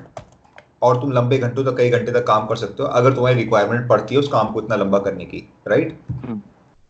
और 0.84 1.00
तुम 1.02 1.12
लंबे 1.12 1.38
घंटों 1.38 1.64
तक 1.66 1.78
कई 1.78 1.90
घंटे 1.90 2.12
तक 2.12 2.26
काम 2.28 2.46
कर 2.48 2.56
सकते 2.56 2.84
हो 2.84 2.90
अगर 2.90 3.14
तुम्हारी 3.16 3.38
रिक्वायरमेंट 3.38 3.88
पड़ती 3.90 4.16
है 4.16 4.20
उस 4.20 4.28
काम 4.32 4.52
को 4.54 4.62
इतना 4.62 4.76
लंबा 4.76 5.00
करने 5.00 5.26
की 5.26 5.48
राइट 5.68 5.98
हम्म, 6.12 6.42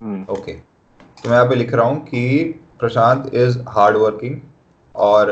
हम्म, 0.02 0.26
ओके 0.34 0.54
तो 0.54 1.30
मैं 1.30 1.36
यहाँ 1.36 1.50
पे 1.50 1.56
लिख 1.56 1.74
रहा 1.74 1.86
हूँ 1.86 2.00
कि 2.06 2.44
प्रशांत 2.80 3.34
इज़ 3.34 3.60
हार्ड 3.70 3.98
वर्किंग 3.98 4.40
और 4.96 5.32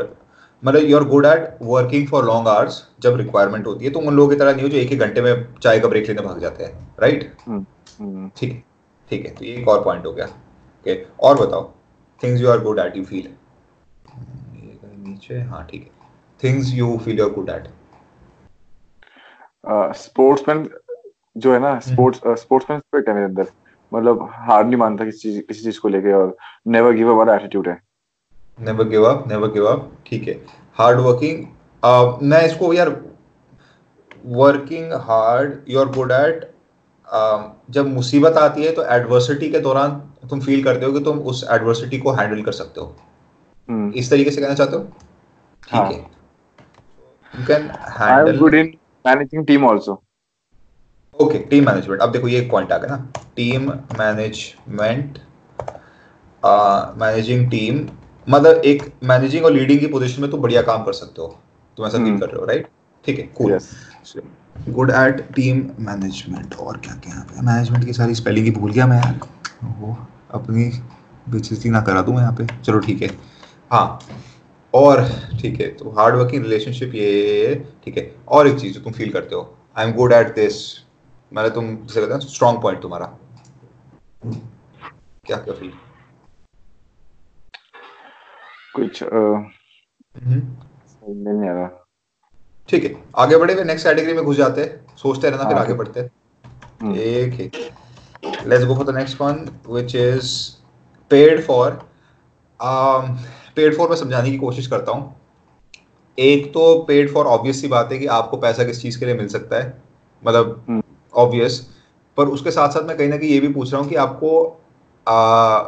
मतलब 0.63 0.83
you 0.83 0.97
are 0.97 1.03
good 1.05 1.25
at 1.25 1.57
working 1.63 2.07
for 2.07 2.25
long 2.25 2.47
hours 2.47 2.81
जब 3.03 3.17
रिक्वायरमेंट 3.17 3.65
होती 3.67 3.85
है 3.85 3.91
तो 3.91 3.99
उन 4.01 4.15
लोगों 4.15 4.29
की 4.29 4.35
तरह 4.35 4.53
नहीं 4.53 4.63
हो 4.63 4.69
जो 4.69 4.77
एक 4.77 4.89
ही 4.89 4.97
घंटे 4.97 5.21
में 5.21 5.45
चाय 5.57 5.79
का 5.79 5.87
ब्रेक 5.87 6.07
लेने 6.07 6.21
भाग 6.21 6.39
जाते 6.39 6.63
हैं 6.63 6.95
राइट 7.01 7.31
हम्म। 7.47 8.29
ठीक 8.37 8.51
है 8.51 8.63
ठीक 9.11 9.25
है 9.25 9.33
तो 9.35 9.45
ये 9.45 9.55
एक 9.55 9.67
और 9.67 9.83
पॉइंट 9.83 10.05
हो 10.05 10.11
गया 10.13 10.25
ओके 10.25 10.93
okay. 10.93 11.05
और 11.21 11.35
बताओ 11.37 11.71
things 12.23 12.41
you 12.41 12.49
are 12.49 12.59
good 12.61 12.79
at 12.79 12.97
you 12.97 13.03
feel 13.05 13.27
नीचे 14.99 15.39
हाँ 15.41 15.65
ठीक 15.67 15.81
है 15.81 15.89
things 16.41 16.73
you 16.73 16.97
feel 17.05 17.19
you 17.19 17.25
are 17.25 17.33
good 17.33 17.49
at 17.49 17.67
sportsman 19.97 20.67
जो 21.37 21.53
है 21.53 21.59
ना 21.59 21.69
हम्म। 21.69 21.79
स्पोर्ट्स 21.83 22.41
स्पोर्ट्समैन 22.41 22.79
स्पिरिट 22.79 23.07
है 23.09 23.13
मेरे 23.15 23.25
अंदर 23.25 23.47
मतलब 23.91 24.27
हार 24.33 24.65
नहीं 24.65 24.77
मानता 24.77 25.05
किसी 25.05 25.19
चीज़ 25.21 25.41
किसी 25.41 25.63
चीज़ 25.63 25.79
को 25.79 25.89
लेके 25.89 26.13
और 26.13 26.35
नेवर 26.67 26.93
गिव 26.93 27.11
अप 27.11 27.17
वाला 27.17 27.35
एटीट्यूड 27.35 27.67
है 27.67 27.79
never 28.57 28.87
give 28.89 29.03
up 29.09 29.27
never 29.27 29.51
give 29.51 29.65
up 29.67 29.91
ठीक 30.07 30.27
है. 30.27 30.33
हार्ड 30.77 30.99
वर्किंग 30.99 31.45
मैं 32.23 32.41
इसको 32.45 32.73
यार 32.73 32.89
working 34.39 34.93
hard 35.07 35.53
you 35.69 35.79
are 35.79 35.87
good 35.97 36.11
at 36.11 36.49
जब 37.75 37.87
मुसीबत 37.93 38.37
आती 38.37 38.63
है 38.63 38.71
तो 38.73 38.83
एडवर्सिटी 38.93 39.49
के 39.51 39.59
दौरान 39.59 39.91
तुम 40.29 40.39
फील 40.41 40.63
करते 40.63 40.85
हो 40.85 40.91
कि 40.93 40.99
तुम 41.03 41.19
उस 41.31 41.43
एडवर्सिटी 41.51 41.97
को 41.99 42.11
हैंडल 42.11 42.41
कर 42.43 42.51
सकते 42.51 42.81
हो. 42.81 42.95
हम्म, 43.69 43.91
इस 43.91 44.09
तरीके 44.09 44.31
से 44.31 44.41
कहना 44.41 44.53
चाहते 44.53 44.75
हो? 44.75 44.83
ठीक 45.63 45.73
हाँ। 45.73 45.85
है. 45.85 45.97
You 47.33 47.45
can 47.47 47.69
handle 47.99 48.37
good 48.37 48.53
in 48.55 48.73
managing 49.05 49.45
team 49.47 49.67
also 49.67 50.01
okay 51.15 51.39
team 51.49 51.65
management 51.65 52.01
अब 52.01 52.11
देखो 52.11 52.27
ये 52.27 52.39
एक 52.39 52.49
पॉइंट 52.51 52.71
आ 52.71 52.77
गया 52.77 52.95
ना. 52.95 53.05
टीम 53.35 53.69
मैनेजमेंट 53.99 55.19
मैनेजिंग 57.01 57.49
टीम 57.51 57.85
मतलब 58.27 58.61
एक 58.65 58.83
मैनेजिंग 59.03 59.45
और 59.45 59.51
लीडिंग 59.53 59.79
की 59.79 59.87
पोजीशन 59.87 60.21
में 60.21 60.29
तुम 60.31 60.41
बढ़िया 60.41 60.61
काम 60.61 60.83
कर 60.83 60.93
सकते 60.93 61.21
हो। 61.21 61.27
तुम 61.77 61.85
ऐसा 61.85 61.97
फील 61.97 62.07
हम्म। 62.07 62.19
कर 62.19 62.27
रहे 62.27 62.39
हो 62.39 62.45
राइट 62.45 62.67
ठीक 63.05 63.19
है 63.19 63.25
cool 63.37 63.57
good 64.69 64.91
at 64.91 65.21
team 65.35 65.57
management 65.79 66.55
और 66.55 66.77
क्या 66.77 66.93
क्या 66.95 67.13
यहाँ 67.13 67.25
पे? 67.25 67.41
मैनेजमेंट 67.41 67.85
की 67.85 67.93
सारी 67.93 68.15
स्पेलिंग 68.15 68.45
ही 68.45 68.51
भूल 68.51 68.71
गया 68.71 68.87
मैं 68.87 68.97
यार। 68.97 69.19
वो 69.79 69.97
अपनी 70.33 70.69
बेइज्जती 71.29 71.69
ना 71.69 71.81
करा 71.81 72.01
दूँ 72.01 72.15
यहाँ 72.17 72.33
पे। 72.35 72.45
चलो 72.63 72.79
ठीक 72.79 73.01
है। 73.01 73.09
हाँ 73.71 73.99
और 74.73 75.03
ठीक 75.41 75.59
है 75.61 75.67
तो 75.75 75.89
हार्ड 75.97 76.15
वर्किंग 76.15 76.43
रिलेशनशिप 76.43 76.91
ये, 76.95 77.55
ठीक 77.85 77.97
है। 77.97 78.11
और 78.27 78.47
एक 78.47 78.59
चीज़ 78.59 78.73
जो 78.73 78.79
तुम 78.81 78.93
फील 78.93 79.11
करते 79.11 79.35
हो। 79.35 79.55
I 79.77 79.87
am 79.87 79.93
good 79.95 80.13
at 80.13 80.33
this 80.35 80.55
मैंने 81.33 81.49
तुम 81.49 81.75
जैसे 81.75 82.01
कहते 82.01 82.13
हैं 82.13 82.19
स्ट्रॉन्ग 82.21 82.61
पॉइंट 82.61 82.81
तुम्हारा। 82.81 83.05
क्या 84.25 85.37
क्या 85.37 85.53
फील 85.53 85.71
कुछ 88.75 89.03
हम्म। 89.03 90.41
नहीं 91.07 91.49
आ 91.49 91.53
रहा। 91.53 91.67
ठीक 92.69 92.83
है 92.83 92.93
आगे 93.17 93.37
बढ़े 93.37 93.53
हुए 93.53 93.63
नेक्स्ट 93.63 93.87
कैटेगरी 93.87 94.13
में 94.13 94.23
घुस 94.23 94.37
जाते 94.37 94.61
हैं 94.61 94.95
सोचते 94.97 95.29
रहना 95.29 95.43
फिर 95.43 95.57
हाँ, 95.57 95.63
आगे 95.63 95.73
बढ़ते 95.73 95.99
हैं। 95.99 96.09
हम्म, 96.81 96.95
एक 96.95 97.33
है। 97.33 97.49
Let's 98.47 98.65
go 98.65 98.75
for 98.75 98.85
the 98.85 98.95
next 98.95 99.21
one 99.21 99.45
which 99.67 99.95
is 99.95 100.31
paid 101.11 101.41
for 101.45 101.79
paid 103.55 103.75
for 103.77 103.89
मैं 103.89 103.95
समझाने 103.97 104.31
की 104.31 104.37
कोशिश 104.37 104.67
करता 104.67 104.91
हूँ। 104.91 105.15
एक 106.17 106.51
तो 106.53 106.63
पेड 106.87 107.13
फॉर 107.13 107.25
ऑब्वियस 107.25 107.61
सी 107.61 107.67
बात 107.67 107.91
है 107.91 107.97
कि 107.99 108.05
आपको 108.15 108.37
पैसा 108.37 108.63
किस 108.63 108.81
चीज़ 108.81 108.99
के 108.99 109.05
लिए 109.05 109.15
मिल 109.15 109.27
सकता 109.27 109.61
है 109.63 109.81
मतलब 110.23 110.65
हम्म। 110.69 110.81
ऑब्वियस 111.13 111.59
पर 112.17 112.27
उसके 112.27 112.51
साथ 112.51 112.69
साथ 112.69 112.83
मैं 112.87 112.97
कहीं 112.97 113.09
ना 113.09 113.17
कहीं 113.17 113.29
ये 113.29 113.39
भी 113.39 113.47
पूछ 113.53 113.71
रहा 113.73 113.81
हूँ 113.81 113.89
कि 113.89 113.95
आपको 113.95 114.31
आ, 115.07 115.59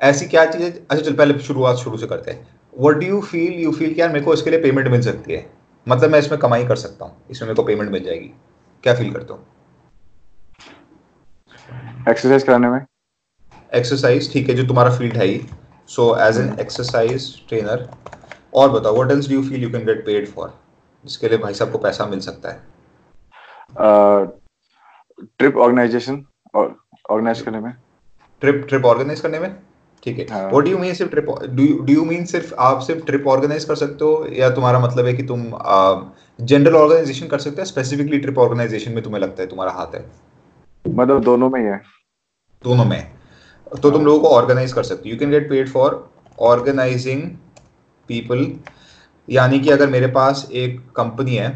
ऐसी 0.00 0.26
क्या 0.26 0.44
चीज़ 0.46 0.62
है? 0.62 0.70
अच्छा 0.70 1.04
चल 1.04 1.14
पहले 1.14 1.38
शुरुआत 1.40 1.76
शुरू 1.76 1.96
से 1.98 2.06
करते 2.06 2.30
हैं। 2.30 2.46
What 2.74 2.96
do 2.96 3.06
you 3.06 3.20
feel 3.22 3.52
you 3.62 3.72
feel 3.72 3.94
कि 3.94 4.00
यार 4.00 4.12
मेरे 4.12 4.24
को 4.24 4.34
इसके 4.34 4.50
लिए 4.50 4.60
पेमेंट 4.62 4.88
मिल 4.88 5.00
सकती 5.02 5.32
है। 5.32 5.46
मतलब 5.86 6.10
मैं 6.10 6.18
इसमें 6.18 6.38
कमाई 6.40 6.66
कर 6.66 6.76
सकता 6.76 7.04
हूँ। 7.04 7.16
इसमें 7.30 7.46
मेरे 7.48 7.56
को 7.56 7.62
पेमेंट 7.62 7.90
मिल 7.90 8.04
जाएगी। 8.04 8.30
क्या 8.84 8.94
फील 8.94 9.12
करते 9.12 9.32
हो? 9.32 9.40
एक्सरसाइज 12.08 12.42
कराने 12.42 12.68
में? 12.70 12.80
एक्सरसाइज 13.72 14.32
ठीक 14.32 14.48
है 14.48 14.54
जो 14.54 14.66
तुम्हारा 14.66 14.96
फ़ील्ड 14.96 15.16
है 15.16 15.26
ही। 15.26 15.40
So 15.90 16.14
as 16.20 16.38
an 16.38 16.54
exercise 16.60 17.32
trainer 17.48 17.88
और 18.54 18.70
बताओ 18.70 18.94
what 18.94 19.10
else 19.10 19.28
do 19.28 19.34
you 19.34 19.42
feel 19.48 19.62
you 19.62 19.70
can 19.70 19.84
get 19.86 20.04
paid 20.06 20.28
for 20.28 20.52
जिसके 21.04 21.28
लिए 21.28 21.38
भाई 21.38 21.54
साहब 21.54 21.72
को 21.72 21.78
पैसा 21.78 22.06
मिल 22.06 22.20
सकता 22.20 22.50
है। 22.50 22.66
ट्रिप 25.38 25.56
ऑर्गेनाइजेशन 25.56 26.24
ऑर्गेनाइज 26.56 27.40
करने 27.42 27.60
में? 27.60 27.72
ट्रिप 28.42 28.64
ट्रिप 28.68 28.84
ऑर्गेनाइज 28.84 29.20
करने 29.20 29.38
में? 29.38 29.56
ठीक 30.02 30.18
है। 30.18 30.26
हाँ। 30.30 30.48
व्हाट 30.50 30.64
डू 30.64 30.70
यू 30.70 30.78
मीन 30.78 30.94
सिर्फ़ 30.94 31.10
ट्रिप 31.10 31.26
डू 31.52 31.92
यू 31.92 32.04
मीन 32.04 32.24
सिर्फ़ 32.24 32.54
आप 32.60 32.80
सिर्फ़ 32.80 33.04
ट्रिप 33.06 33.26
ऑर्गेनाइज 33.28 33.64
कर 33.64 33.74
सकते 33.74 34.04
हो 34.04 34.26
या 34.32 34.50
तुम्हारा 34.50 34.78
मतलब 34.78 35.06
है 35.06 35.14
कि 35.14 35.22
तुम 35.22 35.44
जनरल 36.38 36.76
ऑर्गेनाइजेशन 36.76 37.26
कर 37.26 37.38
सकते 37.38 37.60
हो 37.62 37.64
स्पेसिफिकली 37.64 38.18
ट्रिप 38.18 38.38
ऑर्गेनाइजेशन 38.38 38.92
में 38.92 39.02
तुम्हें 39.04 39.20
लगता 39.22 39.42
है 39.42 39.48
तुम्हारा 39.48 39.72
हाथ 39.72 39.94
है? 39.94 40.04
मतलब 40.84 41.22
दोनों 41.24 41.50
में 41.50 41.60
ही 41.60 41.66
है। 41.66 41.80
दोनों 42.64 42.84
में। 42.84 43.10
तो 43.82 43.90
तुम 43.90 44.04
लोगों 44.04 44.20
को 44.20 44.28
ऑर्गेनाइज 44.28 44.72
कर 44.72 44.82
सकते 44.82 45.08
हो। 45.08 45.12
You 45.12 45.18
can 45.18 45.30
get 45.30 45.48
paid 45.50 45.68
for 45.68 46.08
organizing 46.38 47.22
people 48.08 48.46
यानी 49.28 49.58
कि 49.60 49.70
अगर 49.70 49.88
मेरे 49.88 50.06
पास 50.06 50.48
एक 50.52 50.80
कंपनी 50.96 51.34
है 51.36 51.48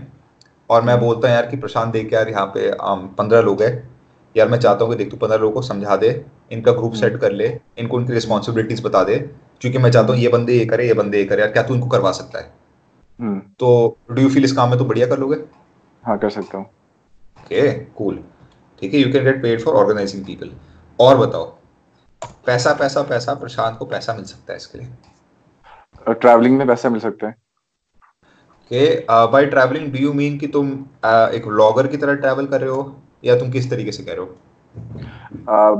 और 0.70 0.82
मैं 0.82 0.99
बोलता 1.00 1.28
हूँ 1.28 1.34
यार 1.34 1.46
कि 1.46 1.56
प्रशांत 1.56 1.92
देख 1.92 2.12
यार 2.12 2.28
यहाँ 2.28 2.46
पे 2.46 2.70
पंद्रह 3.18 3.40
लोग 3.40 3.62
हैं। 3.62 3.91
यार 4.34 4.48
मैं 4.48 4.58
चाहता 4.58 4.84
हूँ 4.84 4.92
कि 4.92 4.98
देख 4.98 5.10
तू 5.10 5.16
पंद्रह 5.16 5.38
लोगों 5.38 5.54
को 5.54 5.62
समझा 5.62 5.96
दे 5.96 6.10
इनका 6.52 6.72
ग्रुप 6.72 6.92
सेट 6.94 7.20
कर 7.20 7.32
ले 7.32 7.46
इनको 7.78 7.96
उनकी 7.96 8.12
रिस्पॉन्सिबिलिटीज 8.12 8.82
बता 8.84 9.02
दे 9.04 9.18
क्योंकि 9.60 9.78
मैं 9.78 9.90
चाहता 9.90 10.12
हूँ 10.12 10.20
ये 10.20 10.28
बंदे 10.28 10.58
ये 10.58 10.64
करे 10.66 10.86
ये 10.86 10.94
बंदे 10.94 11.18
ये 11.18 11.24
करे 11.24 11.42
यार 11.42 11.50
क्या 11.52 11.62
तू 11.62 11.74
इनको 11.74 11.88
करवा 11.88 12.12
सकता 12.12 12.38
है? 12.38 12.52
हम्म। 13.18 13.38
तो 13.58 13.96
डू 14.10 14.22
यू 14.22 14.28
फील 14.30 14.44
इस 14.44 14.52
काम 14.52 14.70
में 14.70 14.78
तो 14.78 14.84
बढ़िया 14.84 15.06
कर 15.06 15.18
लोगे? 15.18 15.36
हाँ 16.04 16.18
कर 16.18 16.30
सकता 16.30 16.58
हूँ। 16.58 16.64
ओके 17.40 17.72
कूल 17.98 18.22
ठीक 18.82 18.94
है 18.94 19.00
you 19.00 19.12
can 19.12 19.24
get 19.24 19.42
paid 19.42 19.60
for 19.64 19.74
organizing 19.74 20.24
people 20.26 20.50
और 20.98 21.16
बताओ 21.18 21.44
पैसा 22.46 22.72
पैसा 22.74 23.02
पैसा 23.02 23.34
प्रशांत 23.34 23.76
को 23.78 23.84
पैसा 23.86 24.14
मिल 24.14 24.24
सकता 24.24 24.52
है 24.52 24.56
इसके 24.56 24.78
लिए? 24.78 24.88
ट्रैवलिंग 26.06 26.56
में 26.58 26.66
पैसा 26.66 26.88
मिल 26.90 27.00
सकता 27.00 27.26
है। 27.26 27.32
Okay 28.70 28.84
by 29.32 29.46
travelling 29.46 29.92
do 29.92 29.98
you 29.98 30.12
mean 30.12 30.38
कि 30.38 30.46
तुम 30.48 30.72
uh, 30.72 31.28
एक 31.28 31.46
व्लॉगर 31.46 31.86
की 31.86 31.96
तरह 31.96 32.14
ट्रैवल 32.14 32.46
कर 32.46 32.60
रहे 32.60 32.70
हो? 32.70 32.82
या 33.23 33.37
तुम 33.38 33.50
किस 33.50 33.71
तरीके 33.71 33.93
से 33.93 34.02
कह 34.02 34.12
रहे 34.12 34.21
हो? 34.21 34.37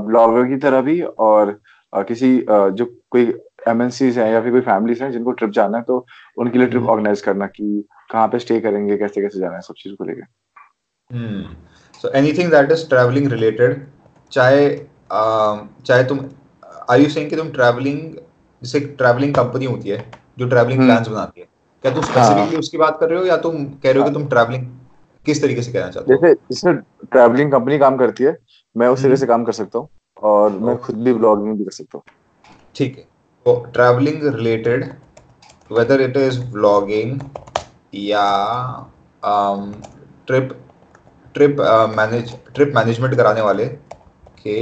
ब्लॉगर 0.05 0.47
की 0.47 0.57
तरह 0.57 0.81
भी 0.81 1.01
और 1.01 1.59
अ, 1.93 2.01
किसी 2.03 2.37
अ, 2.39 2.67
जो 2.69 2.85
कोई 3.11 3.33
एमएनसीज 3.69 4.17
हैं 4.19 4.31
या 4.31 4.41
फिर 4.41 4.51
कोई 4.51 4.61
फैमिलीज़ 4.61 5.03
हैं 5.03 5.11
जिनको 5.11 5.31
ट्रिप 5.31 5.49
जाना 5.51 5.77
है 5.77 5.83
तो 5.83 6.05
उनके 6.37 6.57
लिए 6.59 6.67
ट्रिप 6.67 6.81
हम्म। 6.81 6.91
ऑर्गेनाइज 6.91 7.21
करना 7.21 7.45
कि 7.47 7.83
कहाँ 8.11 8.27
पे 8.27 8.39
स्टे 8.39 8.59
करेंगे 8.59 8.97
कैसे 8.97 9.21
कैसे 9.21 9.39
जाना 9.39 9.55
है 9.55 9.61
सब 9.61 9.73
चीज़ 9.77 9.93
को 9.95 10.03
लेके। 10.03 10.21
हम्म। 11.09 11.55
So 12.03 12.09
anything 12.11 12.49
that 12.51 12.71
is 12.71 12.87
travelling 12.89 13.27
related 13.31 13.85
चाहे 14.31 14.67
चाहे 15.11 16.03
तुम 16.03 16.19
आर 16.89 16.99
यू 16.99 17.09
सेइंग 17.09 17.29
कि 17.29 17.35
तुम 17.35 17.49
ट्रैवलिंग 17.51 17.99
जैसे 18.61 18.79
ट्रैवलिंग 18.79 19.33
कंपनी 19.35 19.65
होती 19.65 19.89
है 19.89 19.97
जो 20.37 20.47
ट्रैवलिंग 20.49 20.79
हम्म। 20.79 20.89
प्लान्स 20.89 21.07
बनाती 21.07 21.41
है 21.41 21.47
क्या 21.83 21.91
तुम 21.93 22.03
स्पेसिफिकली 22.03 22.57
उसकी 22.57 22.77
बात 22.77 22.97
कर 22.99 23.09
रहे 23.09 23.19
हो 23.19 23.25
या 23.25 23.37
तुम 23.37 23.65
कह 23.65 23.91
रहे 23.91 23.99
हो 23.99 24.07
कि 24.07 24.13
तुम 24.13 24.27
ट्रैवलिंग 24.27 24.67
किस 25.25 25.41
तरीके 25.41 25.61
से 25.61 25.71
कहना 25.71 25.89
चाहते 25.89 26.13
हो? 26.13 26.19
जैसे 26.19 26.33
जिसमें 26.51 26.75
ट्रैवलिंग 27.11 27.51
कंपनी 27.51 27.77
काम 27.79 27.97
करती 27.97 28.23
है 28.23 28.37
मैं 28.75 28.87
उस 28.87 28.99
हम्म। 28.99 29.07
तरह 29.07 29.15
से 29.15 29.25
काम 29.25 29.43
कर 29.45 29.51
सकता 29.53 29.79
हूँ 29.79 29.87
और 30.31 30.57
मैं 30.59 30.77
खुद 30.77 31.03
भी 31.03 31.13
ब्लॉगिंग 31.13 31.57
भी 31.57 31.63
कर 31.65 31.71
सकता 31.71 31.97
हूँ। 31.97 32.03
ठीक 32.75 32.97
है। 32.97 33.03
तो 33.45 33.59
travelling 33.73 34.23
related 34.35 34.85
whether 35.71 36.01
it 36.01 36.17
is 36.17 36.39
vlogging 36.53 37.19
या 37.93 38.25
trip 40.27 40.49
trip 41.35 41.59
manage 41.97 42.35
trip 42.55 42.73
management 42.75 43.15
कराने 43.15 43.41
वाले 43.41 43.65
के 44.37 44.55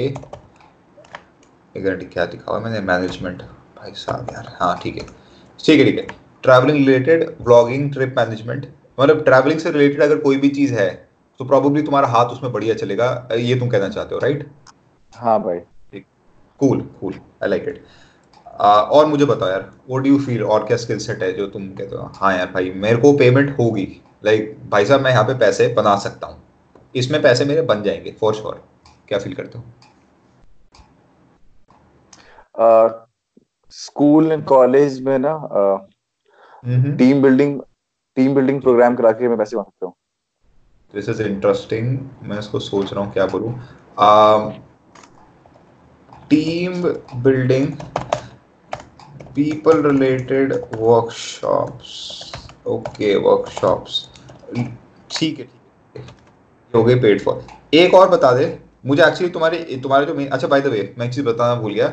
एक 1.76 1.84
मिनट 1.86 2.12
क्या 2.14 2.26
दिखा 2.26 2.52
हुआ 2.52 2.60
मैंने? 2.60 2.80
मैनेजमेंट 2.86 3.42
भाई 3.78 3.92
साहब 3.96 4.30
यार 4.34 4.56
हाँ 4.60 4.78
ठीक 4.84 4.98
है। 4.98 5.06
ठीक 5.60 5.80
है 5.80 5.86
ठीक 5.86 5.98
है। 6.00 6.06
Travelling 6.44 6.78
related 6.78 7.30
blogging 7.42 7.92
trip 7.94 8.16
management 8.18 8.66
मतलब 9.02 9.24
ट्रैवलिंग 9.24 9.60
से 9.60 9.72
रिलेटेड 9.72 10.02
अगर 10.02 10.20
कोई 10.22 10.38
भी 10.38 10.50
चीज़ 10.52 10.74
है 10.74 10.90
तो 11.40 11.46
प्रॉब्लली 11.46 11.82
तुम्हारा 11.84 12.08
हाथ 12.08 12.26
उसमें 12.28 12.52
बढ़िया 12.52 12.76
चलेगा। 12.76 13.08
ये 13.36 13.56
तुम 13.60 13.70
कहना 13.70 13.90
चाहते 13.90 14.16
हो 14.16 14.20
राइट 14.22 14.50
हाँ 15.14 15.42
भाई। 15.44 15.60
Cool 16.60 16.82
cool 17.00 17.14
I 17.44 17.50
like 17.50 17.64
it 17.68 17.84
और 18.62 19.06
मुझे 19.06 19.26
बताओ 19.26 19.50
यार 19.50 19.62
व्हाट 19.90 20.04
डू 20.04 20.10
यू 20.10 20.18
फील 20.20 20.44
और 20.46 20.66
क्या 20.66 20.78
स्किल 20.78 20.98
सेट 21.00 21.24
है 21.24 21.32
जो 21.34 21.48
तुम 21.50 21.68
कहते 21.70 21.96
हो? 21.96 22.12
हाँ 22.16 22.34
यार 22.38 22.52
भाई 22.52 22.72
मेरे 22.78 22.98
को 22.98 23.12
पेमेंट 23.18 23.58
होगी। 23.60 23.88
लाइक 24.26 24.42
like, 24.42 24.72
भाई 24.72 24.86
साहब 24.86 25.02
मैं 25.02 25.12
यहाँ 25.12 25.24
पे 25.24 25.34
पैसे 25.40 25.68
बना 25.74 25.96
सकता 26.00 26.28
हूँ। 26.28 26.42
इसमें 26.96 27.22
पैसे 27.22 27.46
मेरे 27.46 27.62
बन 27.64 27.84
जाएँगे 27.84 28.12
फॉर 28.20 28.34
श्योर. 28.36 28.64
क्या 29.08 29.20
फील 29.20 29.34
करते 29.36 29.58
हो? 29.58 29.64
स्कूल 33.74 34.32
एंड 34.32 34.44
कॉलेज 34.46 35.02
में 35.04 35.18
ना 35.20 35.34
team 36.98 37.22
building 37.22 37.60
team 38.18 38.34
building 38.36 38.62
program 38.62 38.96
करा 38.96 39.12
के 39.12 39.28
मैं 39.28 39.38
पैसे 39.38 39.56
बना 39.56 39.64
सकता 39.64 39.86
हूँ। 39.86 39.94
दिस 40.94 41.10
इज़ 41.10 41.22
इंटरेस्टिंग 41.24 41.98
मैं 42.30 42.40
इसको 42.40 42.60
सोच 42.60 42.94
रहा 42.94 43.04
हूँ 43.04 43.14
क्या 43.14 43.26
बोलूँ। 43.26 43.54
Team 46.30 46.82
building 47.24 47.68
people 49.36 49.82
related 49.86 50.54
workshops 50.76 51.94
okay 52.68 53.16
workshops 53.18 54.08
ठीक 54.56 55.40
है 55.40 55.46
ठीक 55.46 56.04
है। 56.74 56.84
गए 56.84 56.96
पेड 57.02 57.22
फॉर 57.22 57.44
एक 57.74 57.94
और 57.94 58.10
बता 58.10 58.32
दे। 58.36 58.46
मुझे 58.86 59.04
एक्चुअली 59.04 59.30
तुम्हारे 59.34 59.58
तुम्हारे 59.84 60.06
जो 60.06 60.14
अच्छा 60.28 60.48
बाय 60.48 60.62
द 60.62 60.68
वे 60.68 60.94
मैं 60.98 61.06
एक 61.06 61.14
चीज़ 61.14 61.26
बताना 61.26 61.56
भूल 61.62 61.74
गया 61.74 61.88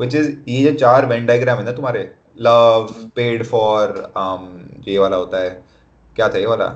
विच 0.00 0.14
इज़ 0.14 0.30
ये 0.48 0.62
जो 0.64 0.78
चार 0.78 1.06
वेन 1.06 1.26
डायग्राम 1.26 1.58
है 1.58 1.64
ना 1.64 1.72
तुम्हारे 1.72 2.02
लव 2.36 2.88
पेड 3.16 3.44
फॉर 3.44 4.12
ये 4.88 4.98
वाला 4.98 5.16
होता 5.16 5.38
है। 5.38 5.50
क्या 6.16 6.28
था 6.28 6.38
ये 6.38 6.46
वाला? 6.46 6.66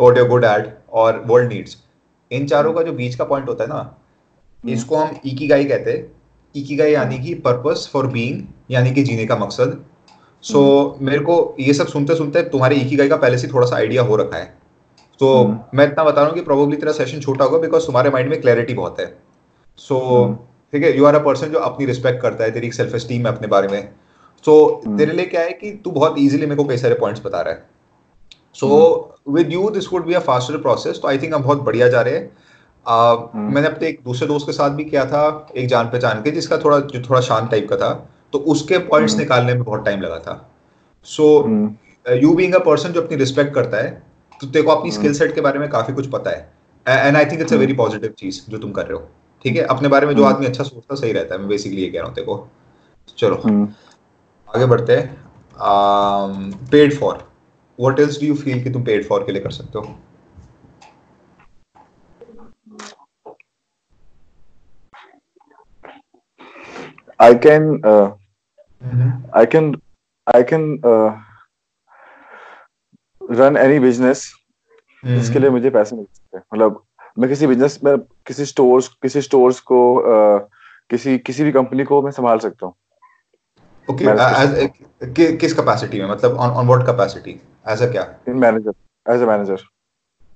वॉट 0.00 0.18
योर 0.18 0.28
गुड 0.28 0.44
एट 0.44 0.78
और 0.92 1.22
वर्ल्ड 1.26 1.52
नीड्स 1.52 1.76
इन 2.30 2.46
चारों 2.46 2.72
का 2.72 2.82
जो 2.82 2.92
बीच 2.92 3.14
का 3.14 3.24
पॉइंट 3.24 3.48
होता 3.48 3.64
है 3.64 3.70
ना 3.70 3.78
हम्म। 3.78 4.72
इसको 4.72 4.96
हम 4.96 5.08
इकी 5.08 5.28
इकीगाई 5.30 5.64
कहते 5.64 5.90
हैं। 5.90 5.98
इकी 5.98 6.60
इकीगाई 6.60 6.92
यानी 6.92 7.18
कि 7.18 7.34
पर्पस 7.34 7.88
फॉर 7.92 8.06
बीइंग 8.06 8.42
यानी 8.70 8.92
कि 8.92 9.02
जीने 9.02 9.26
का 9.26 9.36
मकसद। 9.36 9.78
सो 10.44 10.58
so, 10.58 10.94
हम्म। 10.94 11.06
मेरे 11.06 11.18
को 11.18 11.56
ये 11.60 11.72
सब 11.74 11.86
सुनते 11.86 12.14
सुनते 12.16 12.42
तुम्हारे 12.42 12.76
इकीगाई 12.76 13.08
का 13.08 13.16
पहले 13.16 13.38
से 13.38 13.48
थोड़ा 13.48 13.66
सा 13.66 13.76
आइडिया 13.76 14.02
हो 14.02 14.16
रखा 14.16 14.36
है। 14.36 14.44
तो. 15.20 15.46
मैं 15.74 15.86
इतना 15.86 16.04
बता 16.04 16.20
रहा 16.20 16.26
हूँ 16.26 16.34
कि 16.34 16.40
प्रोबेबली 16.40 16.76
तेरा 16.76 16.92
सेशन 16.92 17.20
छोटा 17.20 17.44
होगा 17.44 17.58
बिकॉज़ 17.58 17.86
तुम्हारे 17.86 18.10
माइंड 18.10 18.30
में 18.30 18.40
क्लैरिटी 18.40 18.74
बहुत 18.74 19.00
है। 19.00 19.06
सो 19.78 19.94
so. 19.94 20.36
ठीक 20.72 20.82
है 20.84 20.96
यू 20.96 21.04
आर 21.04 21.14
अ 21.14 21.24
पर्सन 21.24 21.46
जो 21.46 21.58
अपनी 21.58 21.86
रिस्पेक्ट 21.86 22.22
करता 22.22 22.44
है 22.44 22.50
तेरी 22.50 22.70
सेल्फ 22.72 22.94
एस्टीम 22.94 23.26
है 23.26 23.32
अपने 23.34 23.48
बारे 23.48 23.68
में। 23.68 23.88
सो 24.44 24.52
so, 24.52 24.86
hmm. 24.86 24.98
तेरे 24.98 25.12
लिए 25.12 25.26
क्या 25.26 25.40
है 25.40 25.52
कि 25.52 25.70
तू 25.84 25.90
बहुत 25.90 26.18
इजीली 26.18 26.46
मेरे 26.46 26.56
को 26.56 26.64
कई 26.64 26.76
सारे 26.76 26.94
पॉइंट्स 26.94 27.24
बता 27.24 27.40
रहा 27.40 27.54
है। 27.54 27.66
So 28.54 28.68
with 29.28 29.52
you 29.52 29.70
this 29.70 29.92
would 29.92 30.06
be 30.06 30.14
a 30.14 30.20
faster 30.20 30.56
process 30.58 30.98
तो 31.02 31.08
आई 31.08 31.18
थिंक 31.18 31.34
हम 31.34 31.42
बहुत 31.42 31.62
बढ़िया 31.62 31.88
जा 31.88 32.00
रहे 32.00 32.14
हैं। 32.14 32.30
uh. 32.86 33.34
मैंने 33.34 33.66
अपने 33.68 33.88
एक 33.88 34.00
दूसरे 34.04 34.28
दोस्त 34.28 34.46
के 34.46 34.52
साथ 34.52 34.70
भी 34.70 34.84
किया 34.84 35.04
था 35.06 35.24
एक 35.56 35.68
जान 35.68 35.86
पहचान 35.86 36.22
के 36.22 36.30
जिसका 36.30 36.58
थोड़ा 36.58 36.78
जो 36.78 37.02
थोड़ा 37.02 37.20
शांत 37.20 37.50
टाइप 37.50 37.68
का 37.70 37.76
था। 37.76 37.92
तो 38.32 38.38
उसके 38.38 38.78
पॉइंट्स 38.78 39.12
hmm. 39.12 39.22
निकालने 39.22 39.54
में 39.54 39.62
बहुत 39.62 39.84
टाइम 39.84 40.00
लगा 40.00 40.18
था। 40.18 40.36
So 41.06 41.24
you 42.06 42.32
being 42.34 42.54
a 42.54 42.58
person 42.64 42.92
जो 42.92 43.02
अपनी 43.02 43.16
रिस्पेक्ट 43.16 43.54
करता 43.54 43.76
है 43.76 43.90
तो 44.40 44.46
तेरे 44.46 44.62
को 44.62 44.70
अपनी 44.70 44.90
स्किल 44.92 45.14
सेट 45.14 45.34
के 45.34 45.40
बारे 45.40 45.58
में 45.58 45.68
काफ़ी 45.68 45.94
कुछ 45.94 46.06
पता 46.10 46.30
है। 46.30 46.48
And 46.86 47.16
I 47.16 47.24
think 47.26 47.40
it's 47.40 47.52
a 47.52 47.56
very 47.56 47.72
positive 47.74 48.14
चीज़ 48.18 48.40
जो 48.50 48.58
तुम 48.58 48.70
कर 48.72 48.86
रहे 48.86 48.98
हो। 48.98 49.08
ठीक 49.44 49.56
है? 49.56 49.62
अपने 49.64 49.88
बारे 49.88 50.06
में 50.06 50.14
जो 50.16 50.24
आदमी 50.24 50.46
अच्छा 50.46 50.64
सोचता 50.64 50.94
सही 50.94 51.12
रहता 51.12 51.34
है। 51.34 51.40
मैं 51.40 51.48
बेसिकली 51.48 51.82
ये 51.82 51.88
कह 51.88 51.98
रहा 51.98 52.06
हूँ 52.06 52.14
तेरे 52.14 52.26
को। 52.26 52.48
चलो। 53.18 53.36
आगे 54.56 54.66
बढ़ते 54.66 54.96
हैं। 54.96 55.06
Paid 56.70 56.98
for 56.98 57.16
what 57.78 58.00
else 58.00 58.20
do 58.20 58.26
you 58.26 58.34
feel 58.34 58.62
कि 58.64 58.70
तुम 58.70 58.84
पेड 58.84 59.08
फॉर 59.08 59.24
के 59.24 59.32
लिए 59.32 59.42
कर 59.42 59.50
सकते 59.50 59.78
हो? 59.78 59.98
I 67.20 67.34
can 67.44 67.64
uh, 67.90 68.10
mm-hmm. 68.82 69.14
I 69.38 69.40
can 69.52 69.70
I 70.26 70.42
can 70.50 70.66
uh, 70.90 71.10
run 73.30 73.56
any 73.56 73.78
business 73.80 74.22
इसके 75.02 75.38
लिए 75.38 75.50
मुझे 75.50 75.70
पैसे 75.70 75.96
मिल 75.96 76.04
सकते 76.04 76.36
हैं। 76.36 76.44
मतलब 76.54 76.82
मैं 77.18 77.28
किसी 77.28 77.46
बिज़नेस 77.46 77.78
में 77.84 77.96
किसी 78.26 78.44
स्टोर्स 78.46 78.88
किसी 79.02 79.22
स्टोर्स 79.22 79.60
को 79.70 79.80
uh, 80.12 80.40
किसी 80.90 81.18
किसी 81.18 81.44
भी 81.44 81.52
कंपनी 81.52 81.84
को 81.84 82.00
मैं 82.02 82.10
संभाल 82.10 82.38
सकता 82.38 82.66
हूँ। 82.66 82.74
ओके 83.90 84.04
okay, 84.04 85.38
किस 85.40 85.52
कैपेसिटी 85.52 86.00
में? 86.00 86.08
मतलब 86.08 86.36
on 86.36 86.50
on 86.50 86.66
what 86.66 86.86
capacity 86.86 87.40
as 87.68 87.82
a 87.82 87.86
क्या? 87.86 88.14
In 88.28 88.36
manager 88.36 88.72
as 89.14 89.22
a 89.22 89.26
manager 89.26 89.58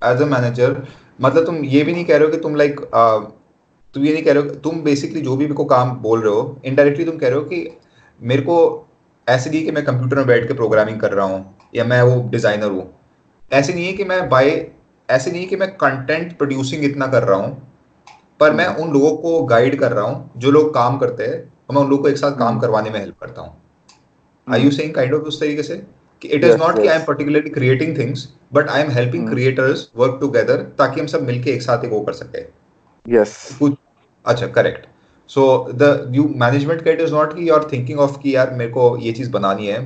as 0.04 0.22
a 0.22 0.24
manager 0.24 0.86
मतलब 1.20 1.46
तुम 1.46 1.64
ये 1.64 1.82
भी 1.82 1.92
नहीं 1.92 2.04
कह 2.04 2.16
रहे 2.16 2.24
हो 2.24 2.30
कि 2.32 2.38
तुम 2.38 2.54
लाइक 2.56 2.80
like, 2.80 2.88
uh, 2.90 3.30
तुम 3.94 4.04
ये 4.04 4.12
नहीं 4.12 4.22
कह 4.22 4.32
रहे 4.32 4.42
हो 4.42 4.48
तुम 4.48 4.80
बेसिकली 4.80 5.20
जो 5.20 5.36
भी 5.36 5.44
मेरे 5.44 5.54
को 5.54 5.64
काम 5.64 5.90
बोल 5.90 6.22
रहे 6.22 6.34
हो 6.34 6.60
इनडायरेक्टली 6.64 7.04
तुम 7.04 7.16
कह 7.16 7.28
रहे 7.28 7.38
हो 7.38 7.44
कि 7.44 7.78
मेरे 8.20 8.42
को 8.42 8.88
ऐसे 9.28 9.50
नहीं 9.50 9.64
कि 9.64 9.70
मैं 9.70 9.84
कंप्यूटर 9.84 10.16
में 10.16 10.26
बैठ 10.26 10.48
के 10.48 10.54
प्रोग्रामिंग 10.54 11.00
कर 11.00 11.12
रहा 11.12 11.26
हूँ 11.26 11.58
या 11.74 11.84
मैं 11.84 12.02
वो 12.02 12.28
डिज़ाइनर 12.28 12.70
हूँ। 12.70 12.98
ऐसे 13.52 13.74
नहीं 13.74 13.86
है 13.86 13.92
कि 13.92 14.04
मैं 14.04 14.28
बाय 14.28 14.70
ऐसे 15.10 15.30
नहीं 15.30 15.40
है 15.42 15.46
कि 15.46 15.56
मैं 15.56 15.76
कंटेंट 15.76 16.38
प्रोड्यूसिंग 16.38 16.84
इतना 16.84 17.06
कर 17.06 17.22
रहा 17.22 17.38
हूँ 17.38 17.72
पर 18.40 18.52
मैं 18.52 18.66
उन 18.66 18.92
लोगों 18.92 19.16
को 19.16 19.42
गाइड 19.42 19.80
कर 19.80 19.92
रहा 19.92 20.04
हूँ 20.04 20.30
जो 20.36 20.50
लोग 20.50 20.74
काम 20.74 20.98
करते 20.98 21.24
हैं 21.24 21.51
और 21.68 21.74
मैं 21.76 21.82
उन 21.82 21.90
लोगों 21.90 22.02
को 22.02 22.08
एक 22.08 22.16
साथ 22.16 22.38
काम 22.38 22.58
करवाने 22.60 22.90
में 22.90 22.98
हेल्प 23.00 23.18
करता 23.20 23.42
हूँ। 23.42 23.56
I 24.46 24.62
you 24.62 24.70
saying 24.70 24.94
kind 24.94 25.14
of 25.14 25.22
उस 25.22 25.40
तरीके 25.40 25.62
से? 25.62 25.76
कि 26.22 26.28
इट 26.28 26.44
इज़ 26.44 26.56
नॉट 26.56 26.80
कि 26.82 26.88
I 26.88 26.96
am 26.96 27.04
particularly 27.04 27.50
creating 27.50 27.96
things 27.98 28.28
but 28.52 28.68
I 28.68 28.82
am 28.82 28.90
helping 28.90 29.28
creators 29.30 29.88
work 29.96 30.18
together 30.20 30.62
ताकि 30.78 31.00
हम 31.00 31.06
सब 31.06 31.22
मिलके 31.22 31.50
एक 31.50 31.62
साथ 31.62 31.84
एक 31.84 31.90
वो 31.90 32.00
कर 32.00 32.12
सके। 32.12 32.42
यस 33.06 33.56
कुछ 33.58 33.74
अच्छा 34.24 34.46
correct 34.46 34.86
so 35.30 35.42
the 35.74 36.12
you 36.14 36.24
management 36.36 36.82
का 36.82 36.90
इट 36.90 37.00
इज़ 37.00 37.12
नॉट 37.14 37.34
कि 37.36 37.48
यू 37.48 37.54
आर 37.54 37.68
थिंकिंग 37.72 37.98
ऑफ़ 37.98 38.18
कि 38.18 38.34
यार 38.36 38.50
मेरे 38.54 38.70
को 38.72 38.96
ये 38.96 39.12
चीज़ 39.12 39.30
बनानी 39.30 39.66
है 39.66 39.80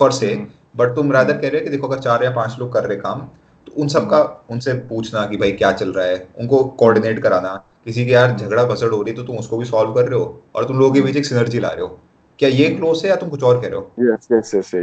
पर 0.00 0.12
से 0.12 0.34
बट 0.76 0.94
तुम 0.96 1.12
रादर 1.12 1.38
कह 1.38 1.48
रहे 1.48 1.60
हो 1.60 1.64
कि 1.64 1.70
देखो 1.70 1.88
अगर 1.88 1.98
चार 1.98 2.24
या 2.24 2.30
पाँच 2.30 2.56
लोग 2.58 2.72
कर 2.72 2.84
रहे 2.84 2.96
काम 2.96 3.28
तो 3.68 3.80
उन 3.82 3.88
सबका 3.88 4.18
उनसे 4.50 4.72
पूछना 4.88 5.24
कि 5.26 5.36
भाई 5.36 5.52
क्या 5.52 5.72
चल 5.72 5.92
रहा 5.92 6.06
है 6.06 6.26
उनको 6.40 6.62
कोऑर्डिनेट 6.82 7.22
कराना 7.22 7.54
किसी 7.84 8.04
के 8.06 8.12
यार 8.12 8.36
झगड़ा 8.36 8.64
भसड़ 8.64 8.90
हो 8.90 9.02
रही 9.02 9.14
तो 9.14 9.22
तुम 9.22 9.38
उसको 9.38 9.58
भी 9.58 9.64
सॉल्व 9.64 9.92
कर 9.94 10.08
रहे 10.08 10.18
हो 10.20 10.42
और 10.54 10.64
तुम 10.64 10.78
लोगों 10.78 10.94
के 10.94 11.00
बीच 11.00 11.16
एक 11.16 11.26
सिनर्जी 11.26 11.58
ला 11.58 11.68
रहे 11.68 11.82
हो। 11.82 11.98
क्या 12.38 12.48
ये 12.50 12.68
क्लोज 12.70 13.02
है 13.04 13.10
या 13.10 13.16
तुम 13.16 13.28
कुछ 13.30 13.42
और 13.42 13.60
कह 13.62 13.68
रहे 13.68 13.76
हो? 13.76 13.90
Yes 14.00 14.28
yes 14.32 14.54
yes 14.54 14.74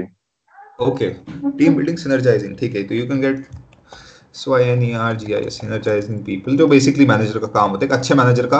okay 0.82 1.10
team 1.60 1.76
building 1.76 1.98
synergizing 1.98 2.58
ठीक 2.58 2.76
है 2.76 2.84
तो 2.84 2.96
you 2.96 3.06
can 3.08 3.22
get 3.22 3.46
so 4.36 4.54
I 4.56 4.64
N 4.64 4.84
E 4.84 4.92
R 4.94 5.16
G 5.16 5.34
I 5.34 5.50
synergizing 5.50 6.24
people 6.26 6.58
जो 6.58 6.68
बेसिकली 6.68 7.06
मैनेजर 7.08 7.40
का 7.40 7.48
काम 7.50 7.70
होता 7.70 7.86
है। 7.86 7.92
अच्छे 7.92 8.16
मैनेजर 8.16 8.48
का 8.48 8.60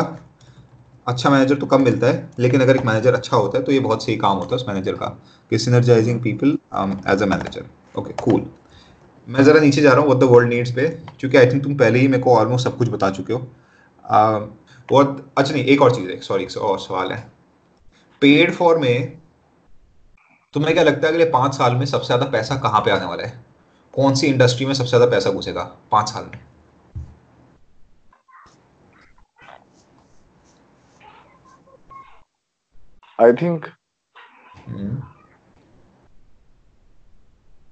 अच्छा 1.08 1.30
मैनेजर 1.30 1.56
तो 1.56 1.66
कम 1.66 1.82
मिलता 1.82 2.08
है 2.08 2.30
लेकिन 2.40 2.62
अगर 2.62 2.76
एक 2.76 2.86
मैनेजर 2.86 3.14
अच्छा 3.14 3.38
होता 3.38 3.58
है 3.58 3.64
तो 3.64 3.72
ये 3.72 3.80
बहुत 3.80 4.04
सही 4.04 4.16
काम 4.18 4.38
होता 4.38 4.56
है 4.56 4.56
उस 4.56 4.66
मैनेजर 4.68 4.94
का 4.94 5.08
कि 5.52 5.58
synergizing 5.58 6.22
people 6.22 6.58
as 7.14 7.22
a 7.22 7.26
manager 7.26 7.66
okay 7.98 8.14
cool 8.24 8.46
मैं 9.28 9.44
ज़रा 9.44 9.60
नीचे 9.60 9.82
जा 9.82 9.92
रहा 9.92 10.00
हूँ 10.00 10.08
व्हाट 10.08 10.20
द 10.20 10.24
वर्ल्ड 10.32 10.50
नीड्स 10.50 10.72
पे 10.72 10.88
क्योंकि 11.20 11.38
आई 11.38 11.46
थिंक 11.52 11.64
तुम 11.64 11.76
पहले 11.78 12.00
ही 12.00 12.08
मेरे 12.08 12.24
को 12.24 12.36
ऑलमोस्ट 12.38 12.68
सब 12.68 12.78
कुछ 12.78 12.90
बता 12.90 13.10
चुके 13.10 13.34
हो। 13.34 13.40
बहुत 14.90 15.18
um, 15.18 15.24
अच्छा 15.38 15.54
नहीं 15.54 15.64
एक 15.66 15.82
और 15.82 15.96
चीज़ 15.96 16.10
है 16.10 16.20
सॉरी 16.22 16.46
और 16.46 16.80
सवाल 16.80 17.12
है। 17.12 17.20
पेड 18.22 18.54
फॉर 18.56 18.78
में 18.80 19.22
तुम्हें 20.54 20.74
क्या 20.74 20.84
लगता 20.84 21.08
है 21.08 21.14
अगले 21.14 21.26
पाँच 21.32 21.54
साल 21.56 21.76
में 21.76 21.86
सबसे 21.86 22.06
ज़्यादा 22.06 22.26
पैसा 22.32 22.56
कहाँ 22.62 22.82
पे 22.82 22.92
आने 22.92 23.06
वाला 23.06 23.24
है? 23.24 23.44
कौन 23.94 24.16
सी 24.16 24.28
इंडस्ट्री 24.28 24.66
में 24.66 24.74
सबसे 24.74 24.90
ज़्यादा 24.90 25.06
पैसा 25.12 25.30
घुसेगा 25.32 25.64
पाँच 25.92 26.10
साल 26.10 26.24
में? 26.26 26.40
आई 33.20 33.34
थिंक 33.42 33.66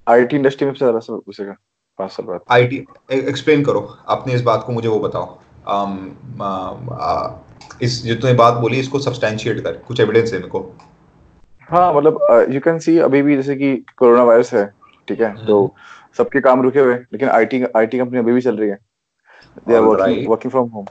आईटी 0.06 0.36
इंडस्ट्री 0.36 0.66
में 0.66 0.74
ज़्यादा 0.74 0.98
सब 1.00 1.22
घुसेगा 1.26 1.56
पाँच 1.98 2.10
साल 2.10 2.26
बाद 2.26 2.40
आईटी 2.50 2.84
एक्सप्लेन 3.10 3.64
करो। 3.64 3.80
आपने 4.08 4.34
इस 4.34 4.42
बात 4.42 4.64
को 4.66 4.72
मुझे 4.72 4.88
वो 4.88 4.98
बताओ। 5.00 5.38
Um, 5.74 5.92
uh, 6.38 6.72
uh, 7.00 7.28
इस 7.82 8.02
जो 8.04 8.14
तुमने 8.14 8.32
बात 8.36 8.54
बोली 8.60 8.78
इसको 8.78 8.98
सब्सटैंशिएट 9.00 9.60
कर 9.64 9.76
कुछ 9.86 10.00
एविडेंस 10.00 10.32
है 10.32 10.38
मेरे 10.38 10.50
को। 10.50 10.60
हाँ 11.68 11.92
मतलब 11.94 12.48
यू 12.52 12.60
कैन 12.60 12.78
सी 12.78 12.98
अभी 13.00 13.22
भी 13.22 13.36
जैसे 13.36 13.56
कि 13.56 13.76
कोरोना 13.98 14.22
वायरस 14.24 14.52
है 14.54 14.66
ठीक 15.08 15.20
है? 15.20 15.34
तो 15.46 15.60
हम्म। 15.60 16.14
सबके 16.18 16.40
काम 16.40 16.62
रुके 16.62 16.80
हुए 16.80 16.94
लेकिन 16.94 17.28
आईटी 17.28 17.62
आईटी 17.76 17.98
कंपनी 17.98 18.18
अभी 18.18 18.32
भी 18.32 18.40
चल 18.40 18.56
रही 18.56 18.68
है। 18.70 18.78
They 19.68 19.74
are 19.76 19.82
working 19.82 20.28
working 20.30 20.50
from 20.50 20.68
home 20.70 20.84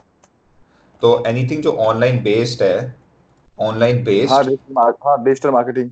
तो 1.02 1.22
एनीथिंग 1.26 1.62
जो 1.62 1.72
ऑनलाइन 1.86 2.22
बेस्ड 2.22 2.62
है 2.62 2.94
ऑनलाइन 3.58 4.02
बेस्ड 4.04 4.32
हाँ 4.32 4.44
digital 5.24 5.50
marketing 5.50 5.90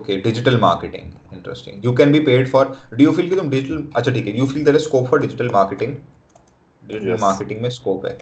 okay 0.00 0.16
digital 0.20 0.58
marketing 0.60 1.34
interesting 1.34 1.84
you 1.84 1.92
can 1.94 2.12
be 2.12 2.20
paid 2.26 2.48
for 2.50 2.76
do 2.94 3.04
you 3.04 3.12
feel 3.12 3.28
कि 3.30 3.36
तुम 3.36 3.50
डिजिटल 3.50 3.84
अच्छा 3.96 4.12
ठीक 4.12 4.26
है 4.26 4.38
you 4.38 4.46
feel 4.46 4.64
there 4.64 4.76
is 4.76 4.82
scope 4.84 5.06
for 5.08 5.20
digital 5.20 5.50
marketing 5.52 5.96
digital 6.82 7.20
marketing 7.20 7.60
में 7.62 7.68
स्कोप 7.70 8.06
है। 8.06 8.18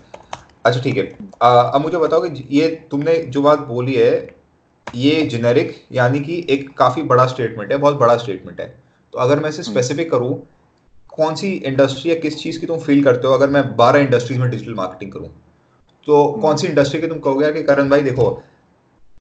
अच्छा 0.67 0.81
ठीक 0.81 0.97
है 0.97 1.05
अब 1.43 1.81
मुझे 1.83 1.99
बताओ 1.99 2.21
कि 2.23 2.47
ये 2.51 2.69
तुमने 2.91 3.17
जो 3.29 3.43
बात 3.43 3.59
बोली 3.67 3.95
है 3.95 4.13
ये 4.87 5.23
जेनेरिक 5.27 5.75
यानी 5.93 6.21
कि 6.21 6.45
एक 6.51 6.69
काफ़ी 6.79 7.03
बड़ा 7.05 7.27
स्टेटमेंट 7.27 7.73
है 7.73 7.79
बहुत 7.79 7.97
बड़ा 7.97 8.17
स्टेटमेंट 8.17 8.61
है। 8.61 8.67
तो 9.15 9.19
अगर 9.19 9.41
मैं 9.41 9.49
इसे 9.49 9.63
हम्म। 9.63 9.73
स्पेसिफिक 9.73 10.11
करूँ 10.11 10.35
कौन 11.13 11.35
सी 11.35 11.53
इंडस्ट्री 11.67 12.11
या 12.11 12.17
किस 12.21 12.39
चीज़ 12.43 12.59
की 12.61 12.67
तुम 12.67 12.79
फील 12.81 13.03
करते 13.05 13.29
हो 13.29 13.35
अगर 13.35 13.51
मैं 13.51 13.65
बारह 13.77 14.01
इंडस्ट्रीज़ 14.01 14.41
में 14.41 14.51
डिजिटल 14.51 14.75
मार्केटिंग 14.75 15.13
करूँ? 15.13 15.29
तो 16.07 16.25
हम्म। 16.25 16.41
कौन 16.43 16.57
सी 16.57 16.67
इंडस्ट्री 16.67 17.01
की 17.01 17.07
तुम 17.07 17.19
कहोगे 17.19 17.53
कि 17.53 17.63
करण 17.63 17.89
भाई 17.91 18.03
देखो 18.03 18.31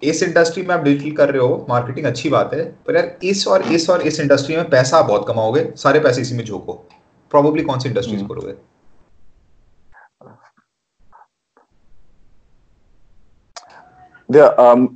इस 0.01 0.21
इंडस्ट्री 0.23 0.63
में 0.63 0.73
आप 0.75 0.83
डिजिटल 0.83 1.15
कर 1.15 1.29
रहे 1.29 1.41
हो 1.41 1.65
मार्केटिंग 1.69 2.05
अच्छी 2.05 2.29
बात 2.29 2.53
है 2.53 2.63
पर 2.87 2.95
यार 2.95 3.17
इस 3.23 3.47
और 3.47 3.61
इस 3.73 3.89
और 3.89 4.01
इस 4.01 4.19
इंडस्ट्री 4.19 4.55
में 4.55 4.69
पैसा 4.69 5.01
बहुत 5.01 5.27
कमाओगे 5.27 5.67
सारे 5.77 5.99
पैसे 5.99 6.21
इसी 6.21 6.35
में 6.35 6.43
झोंको 6.43 6.73
प्रोबेबली 7.31 7.63
कौन 7.63 7.79
सी 7.79 7.89
इंडस्ट्रीज़ 7.89 8.19
हम्म। 8.19 8.27
करोगे 8.29 8.55
दे 14.29 14.39
um, 14.39 14.87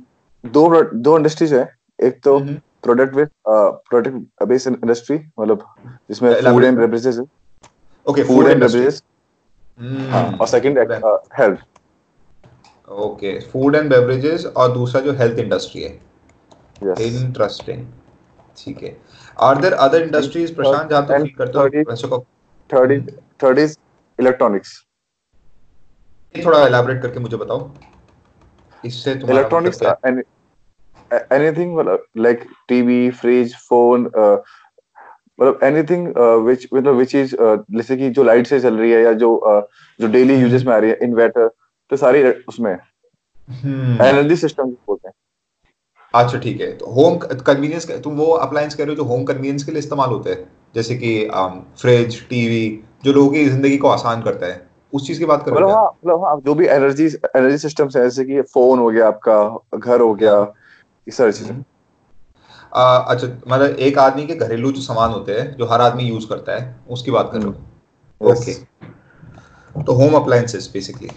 दो 0.44 0.82
दो 0.84 1.16
इंडस्ट्रीज़ 1.18 1.54
है। 1.54 1.68
एक 1.98 2.20
तो। 2.24 2.38
Product 2.82 3.14
with 3.14 3.28
product 3.46 4.44
based 4.44 4.68
industry 4.68 5.16
मतलब 5.40 5.64
जिसमें 6.08 6.32
food 6.34 6.64
and 6.64 6.78
beverages 6.78 7.18
okay 8.06 8.22
food 8.22 8.46
and 8.46 8.60
beverages 8.60 9.02
और 10.40 10.46
second 10.46 10.78
health 11.38 11.60
okay 12.92 13.38
food 13.40 13.76
and 13.76 13.90
beverages 13.90 14.46
और 14.46 14.72
दूसरा 14.72 15.00
जो 15.00 15.12
हेल्थ 15.12 15.38
इंडस्ट्री 15.38 15.82
है। 15.82 15.90
इंटरेस्टिंग 17.00 17.86
ठीक 18.58 18.82
है। 18.82 18.96
Are 19.40 19.58
there 19.60 19.72
other 19.72 20.02
industries 20.02 20.54
Prashant 20.54 20.90
जहाँ 20.90 21.06
and 21.06 21.22
फील 21.22 21.34
करते 21.38 21.58
हो? 21.58 22.24
Third 22.70 22.92
is 22.92 23.10
third 23.42 23.58
is 23.58 23.76
electronics 24.18 24.82
थोड़ा 26.34 26.66
एलैबोरेट 26.66 27.02
करके 27.02 27.20
मुझे 27.20 27.36
बताओ। 27.36 27.70
इससे 28.86 29.14
तुम्हारा 29.14 29.38
इलेक्ट्रॉनिक्स 29.38 29.82
एनीथिंग 31.32 31.76
मतलब 31.76 32.04
लाइक 32.16 32.44
टीवी 32.68 33.10
फ्रिज 33.10 33.56
फ़ोन 33.68 34.04
मतलब 35.40 35.60
एनीथिंग 35.62 36.06
व्हिच 36.44 36.68
मतलब 36.74 36.94
व्हिच 36.94 37.14
इज़ 37.14 37.34
जैसे 37.40 37.96
कि 37.96 38.10
जो 38.10 38.22
लाइट 38.22 38.46
से 38.46 38.60
चल 38.60 38.76
रही 38.76 38.90
है 38.90 39.02
या 39.02 39.12
जो 39.12 39.34
uh, 39.48 39.62
जो 40.00 40.08
डेली। 40.08 40.34
यूजेस 40.34 40.64
में 40.64 40.72
आ 40.74 40.78
रही 40.78 40.90
है 40.90 40.98
इन्वर्टर 41.02 41.50
तो 41.92 41.96
सारी 41.96 42.22
उसमें। 42.48 42.76
हम्म। 43.48 44.04
एनर्जी 44.04 44.36
सिस्टम 44.36 44.70
बोलते 44.86 45.08
हैं। 45.08 45.14
अच्छा 46.14 46.38
ठीक 46.38 46.60
है। 46.60 46.70
तो 46.76 46.86
होम 46.92 47.16
कन्वीनियंस 47.18 47.90
तुम 48.04 48.14
वो 48.16 48.26
अप्लायंस 48.40 48.74
कह 48.74 48.84
रहे 48.84 48.90
हो 48.90 48.96
जो 48.96 49.04
होम 49.04 49.24
कन्वीनियंस 49.24 49.64
के 49.64 49.72
लिए 49.72 49.78
इस्तेमाल 49.78 50.10
होते 50.10 50.30
हैं? 50.30 50.50
जैसे 50.74 50.94
कि 50.96 51.10
फ्रिज 51.80 52.20
टीवी 52.28 52.84
जो 53.04 53.12
लोगों 53.12 53.30
की 53.30 53.44
ज़िंदगी 53.44 53.76
को 53.76 53.88
आसान 53.88 54.22
करता 54.22 54.46
है। 54.46 54.70
उस 54.92 55.06
चीज़ 55.06 55.18
की 55.18 55.24
बात 55.24 55.44
कर 55.44 55.50
रहे 55.50 55.60
मतलब 55.60 55.68
हो 55.68 55.76
हाँ 55.76 55.86
मतलब 55.86 56.24
हाँ 56.24 56.40
जो 56.40 56.54
भी 56.54 56.66
एनर्जी 56.68 57.06
एनर्जी 57.06 57.58
सिस्टम्स 57.58 57.96
है 57.96 58.02
जैसे 58.02 58.24
कि 58.24 58.40
फ़ोन 58.42 58.78
हो 58.78 58.88
गया 58.90 59.06
आपका 59.08 59.78
घर 59.78 60.00
हो 60.00 60.14
गया 60.14 60.40
ये 61.06 61.12
सारी 61.12 61.32
चीज़ें। 61.32 61.50
हम्म। 61.50 61.64
अच्छा 62.74 63.26
मतलब 63.26 63.76
एक 63.80 63.98
आदमी 63.98 64.26
के 64.26 64.34
घरेलू 64.36 64.72
जो 64.72 64.80
सामान 64.82 65.10
होते 65.10 65.32
हैं 65.32 65.56
जो 65.56 65.66
हर 65.66 65.80
आदमी 65.80 66.04
यूज़ 66.04 66.28
करता 66.28 66.56
है 66.56 66.74
उसकी 66.90 67.10
बात 67.10 67.30
कर 67.32 67.38
रहे 67.38 67.46
हो। 67.46 68.30
ओके 68.30 68.54
तो 69.82 69.92
होम 69.94 70.14
अप्लायंसेस 70.14 70.70
बेसिकली 70.72 71.08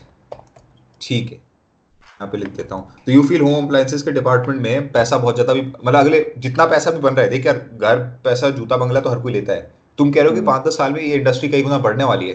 ठीक 1.06 1.32
है। 1.32 1.38
यहाँ 1.38 2.28
पे 2.32 2.38
लिख 2.38 2.50
देता 2.58 2.76
हूँ। 2.76 3.04
तो 3.06 3.12
यू 3.12 3.24
फील 3.24 3.42
होम 3.42 3.66
अप्लायंसेस 3.66 4.04
के 4.04 4.12
डिपार्टमेंट 4.12 4.62
में 4.62 4.92
पैसा 4.92 5.18
बहुत 5.18 5.36
ज़्यादा 5.36 5.54
भी 5.54 5.62
मतलब 5.62 5.96
अगले 5.96 6.26
जितना 6.38 6.66
पैसा 6.66 6.92
भी 6.92 7.00
बन 7.00 7.14
रहा 7.14 7.24
है 7.24 7.30
देख 7.30 7.46
यार 7.46 7.58
घर 7.58 8.00
पैसा 8.24 8.50
जूता 8.52 8.78
बंगला 8.78 9.00
तो 9.00 9.10
हर 9.10 9.20
कोई 9.20 9.34
लेता 9.34 9.54
है। 9.54 9.72
तुम 9.98 10.12
कह 10.12 10.20
रहे 10.20 10.30
हो 10.30 10.34
कि 10.34 10.40
हम्म। 10.40 10.48
पाँच 10.48 10.68
दस 10.68 10.78
साल 10.78 10.94
में 10.94 11.02
ये 11.02 11.16
इंडस्ट्री 11.16 11.50
कई 11.50 11.64
गुना 11.64 11.78
बढ़ने 11.80 12.04
वाली 12.04 12.30
है। 12.30 12.34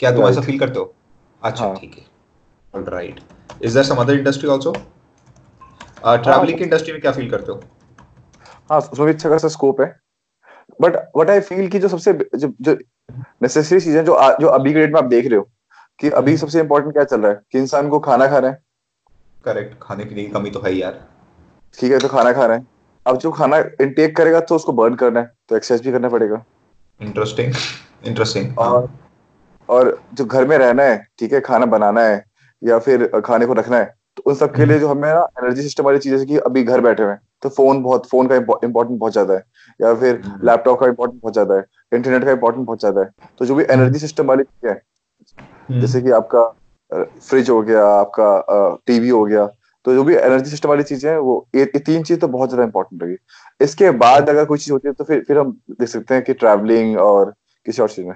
क्या 0.00 0.10
तुम 0.12 0.28
ऐसा 0.28 0.40
फील 0.40 0.58
करते 0.58 0.78
हो? 0.78 0.94
अच्छा 1.42 1.64
हाँ। 1.64 1.74
ठीक 1.76 1.94
है। 1.94 2.82
Right 2.86 3.20
is 3.62 3.74
there 3.74 3.86
some 3.86 3.96
other 4.00 4.14
industry 4.14 4.50
also 4.50 4.72
travelling 6.02 6.58
की 6.58 6.64
इंडस्ट्री 6.64 6.92
में 6.92 7.00
क्या 7.00 7.12
फील 7.12 7.30
करते 7.30 7.52
हो? 7.52 7.60
हाँ 8.70 8.78
उसमें 8.80 9.06
भी 9.06 9.12
अच्छा 9.12 9.28
खासा 9.30 9.48
स्कोप 9.48 9.80
है। 9.80 9.86
बट 10.80 10.96
व्हाट 11.16 11.30
आई 11.30 11.40
फील 11.42 11.68
कि 11.68 11.78
जो 11.78 11.88
सबसे 11.88 12.12
जो 12.12 12.52
जो 12.60 12.76
नेसेसरी 13.42 13.80
चीज़ें 13.80 14.04
जो 14.04 14.18
जो 14.40 14.48
अभी 14.48 14.72
के 14.72 14.78
डेट 14.80 14.92
में 14.92 14.98
आप 15.00 15.06
देख 15.06 15.26
रहे 15.26 15.38
हो 15.38 15.48
कि 16.00 16.08
अभी 16.08 16.30
हम्म। 16.30 16.40
सबसे 16.40 16.60
इम्पोर्टेंट 16.60 16.92
क्या 16.92 17.04
चल 17.04 17.20
रहा 17.20 17.32
है? 17.32 17.40
कि 17.52 17.58
इंसान 17.58 17.88
को 17.88 17.98
खाना 18.00 18.26
खाना 18.26 18.48
है। 18.48 18.62
करेक्ट 19.44 19.74
खाने 19.82 20.04
पीने 20.04 20.24
की 20.24 20.30
कमी 20.30 20.50
तो 20.50 20.60
है 20.60 20.74
यार। 20.74 21.00
ठीक 21.78 21.92
है 21.92 21.98
तो 21.98 22.08
खाना 22.08 22.32
खाना 22.32 22.54
है। 22.54 22.66
अब 23.06 23.18
जो 23.18 23.30
खाना 23.30 23.58
इनटेक 23.80 24.16
करेगा 24.16 24.40
तो 24.40 24.54
उसको 24.54 24.72
बर्न 24.72 24.94
करना 24.94 25.20
है। 25.20 25.30
तो 25.48 25.56
एक्सरसाइज 25.56 25.86
भी 25.86 25.92
करना 25.92 26.08
पड़ेगा। 26.08 26.42
इंटरेस्टिंग 27.00 27.54
इंटरेस्टिंग 28.06 28.58
और 28.58 28.88
और 29.68 29.98
जो 30.14 30.24
घर 30.24 30.46
में 30.46 30.56
रहना 30.58 30.82
है 30.82 30.96
ठीक 31.18 31.32
है 31.32 31.40
खाना 31.40 31.66
बनाना 31.66 32.02
है 32.02 32.24
या 32.62 32.78
फिर 32.78 33.06
खाने 33.20 33.46
को 33.46 33.52
रखना 33.52 33.76
है 33.76 33.94
तो 34.16 34.22
उन 34.26 34.34
सब 34.34 34.54
के 34.54 34.64
लिए 34.64 34.78
जो 34.78 34.88
हमें 34.88 35.08
ना 35.08 35.26
एनर्जी 35.38 35.62
सिस्टम 35.62 35.84
वाली 35.84 35.98
चीज़ें 35.98 36.26
कि 36.26 36.36
अभी 36.38 36.62
घर 36.62 36.80
बैठे 36.80 37.02
हुए 37.02 37.12
हैं 37.12 37.20
तो 37.42 37.48
फ़ोन 37.48 37.82
बहुत 37.82 38.06
फ़ोन 38.06 38.26
का 38.28 38.36
इम्पोर्टेंट 38.36 38.98
बहुत 38.98 39.12
ज़्यादा 39.12 39.34
है। 39.34 39.42
या 39.80 39.94
फिर 39.94 40.20
हम्म। 40.24 40.46
लैपटॉप 40.46 40.80
का 40.80 40.86
इम्पोर्टेंट 40.86 41.20
बहुत 41.22 41.32
ज़्यादा 41.32 41.54
है। 41.54 41.64
इंटरनेट 41.92 42.24
का 42.24 42.30
इम्पोर्टेंट 42.30 42.66
बहुत 42.66 42.80
ज़्यादा 42.80 43.00
है। 43.00 43.10
तो 43.38 43.46
जो 43.46 43.54
भी 43.54 43.64
एनर्जी 43.70 43.98
सिस्टम 43.98 44.26
वाली 44.26 44.42
चीज़ें 44.42 44.72
हैं 44.72 44.80
जैसे 45.70 46.00
कि 46.02 46.10
आपका 46.10 46.44
फ्रिज 47.20 47.50
हो 47.50 47.60
गया 47.62 47.86
आपका 47.86 48.78
टीवी 48.86 49.08
हो 49.08 49.24
गया 49.24 49.46
तो 49.84 49.94
जो 49.94 50.04
भी 50.04 50.14
एनर्जी 50.14 50.50
सिस्टम 50.50 50.68
वाली 50.68 50.82
चीज़ें 50.82 51.10
हैं 51.10 51.18
वो 51.18 51.46
ये, 51.56 51.62
ये 51.62 51.78
तीन 51.78 52.02
चीज़ 52.02 52.18
तो 52.20 52.28
बहुत 52.28 52.48
ज़्यादा 52.48 52.64
इंपॉर्टेंट 52.64 53.02
होगी 53.02 53.16
इसके 53.60 53.90
बाद 53.90 54.28
अगर 54.28 54.44
कोई 54.44 54.58
चीज़ 54.58 54.72
होती 54.72 54.88
है 54.88 54.94
तो 54.94 55.04
फिर 55.04 55.24
फिर 55.28 55.38
हम 55.38 55.56
देख 55.70 55.88
सकते 55.88 56.14
हैं 56.14 56.22
कि 56.24 56.32
ट्रैवलिंग 56.32 56.98
और 56.98 57.34
किसी 57.66 57.82
और 57.82 57.88
चीज़ 57.88 58.06
में। 58.06 58.14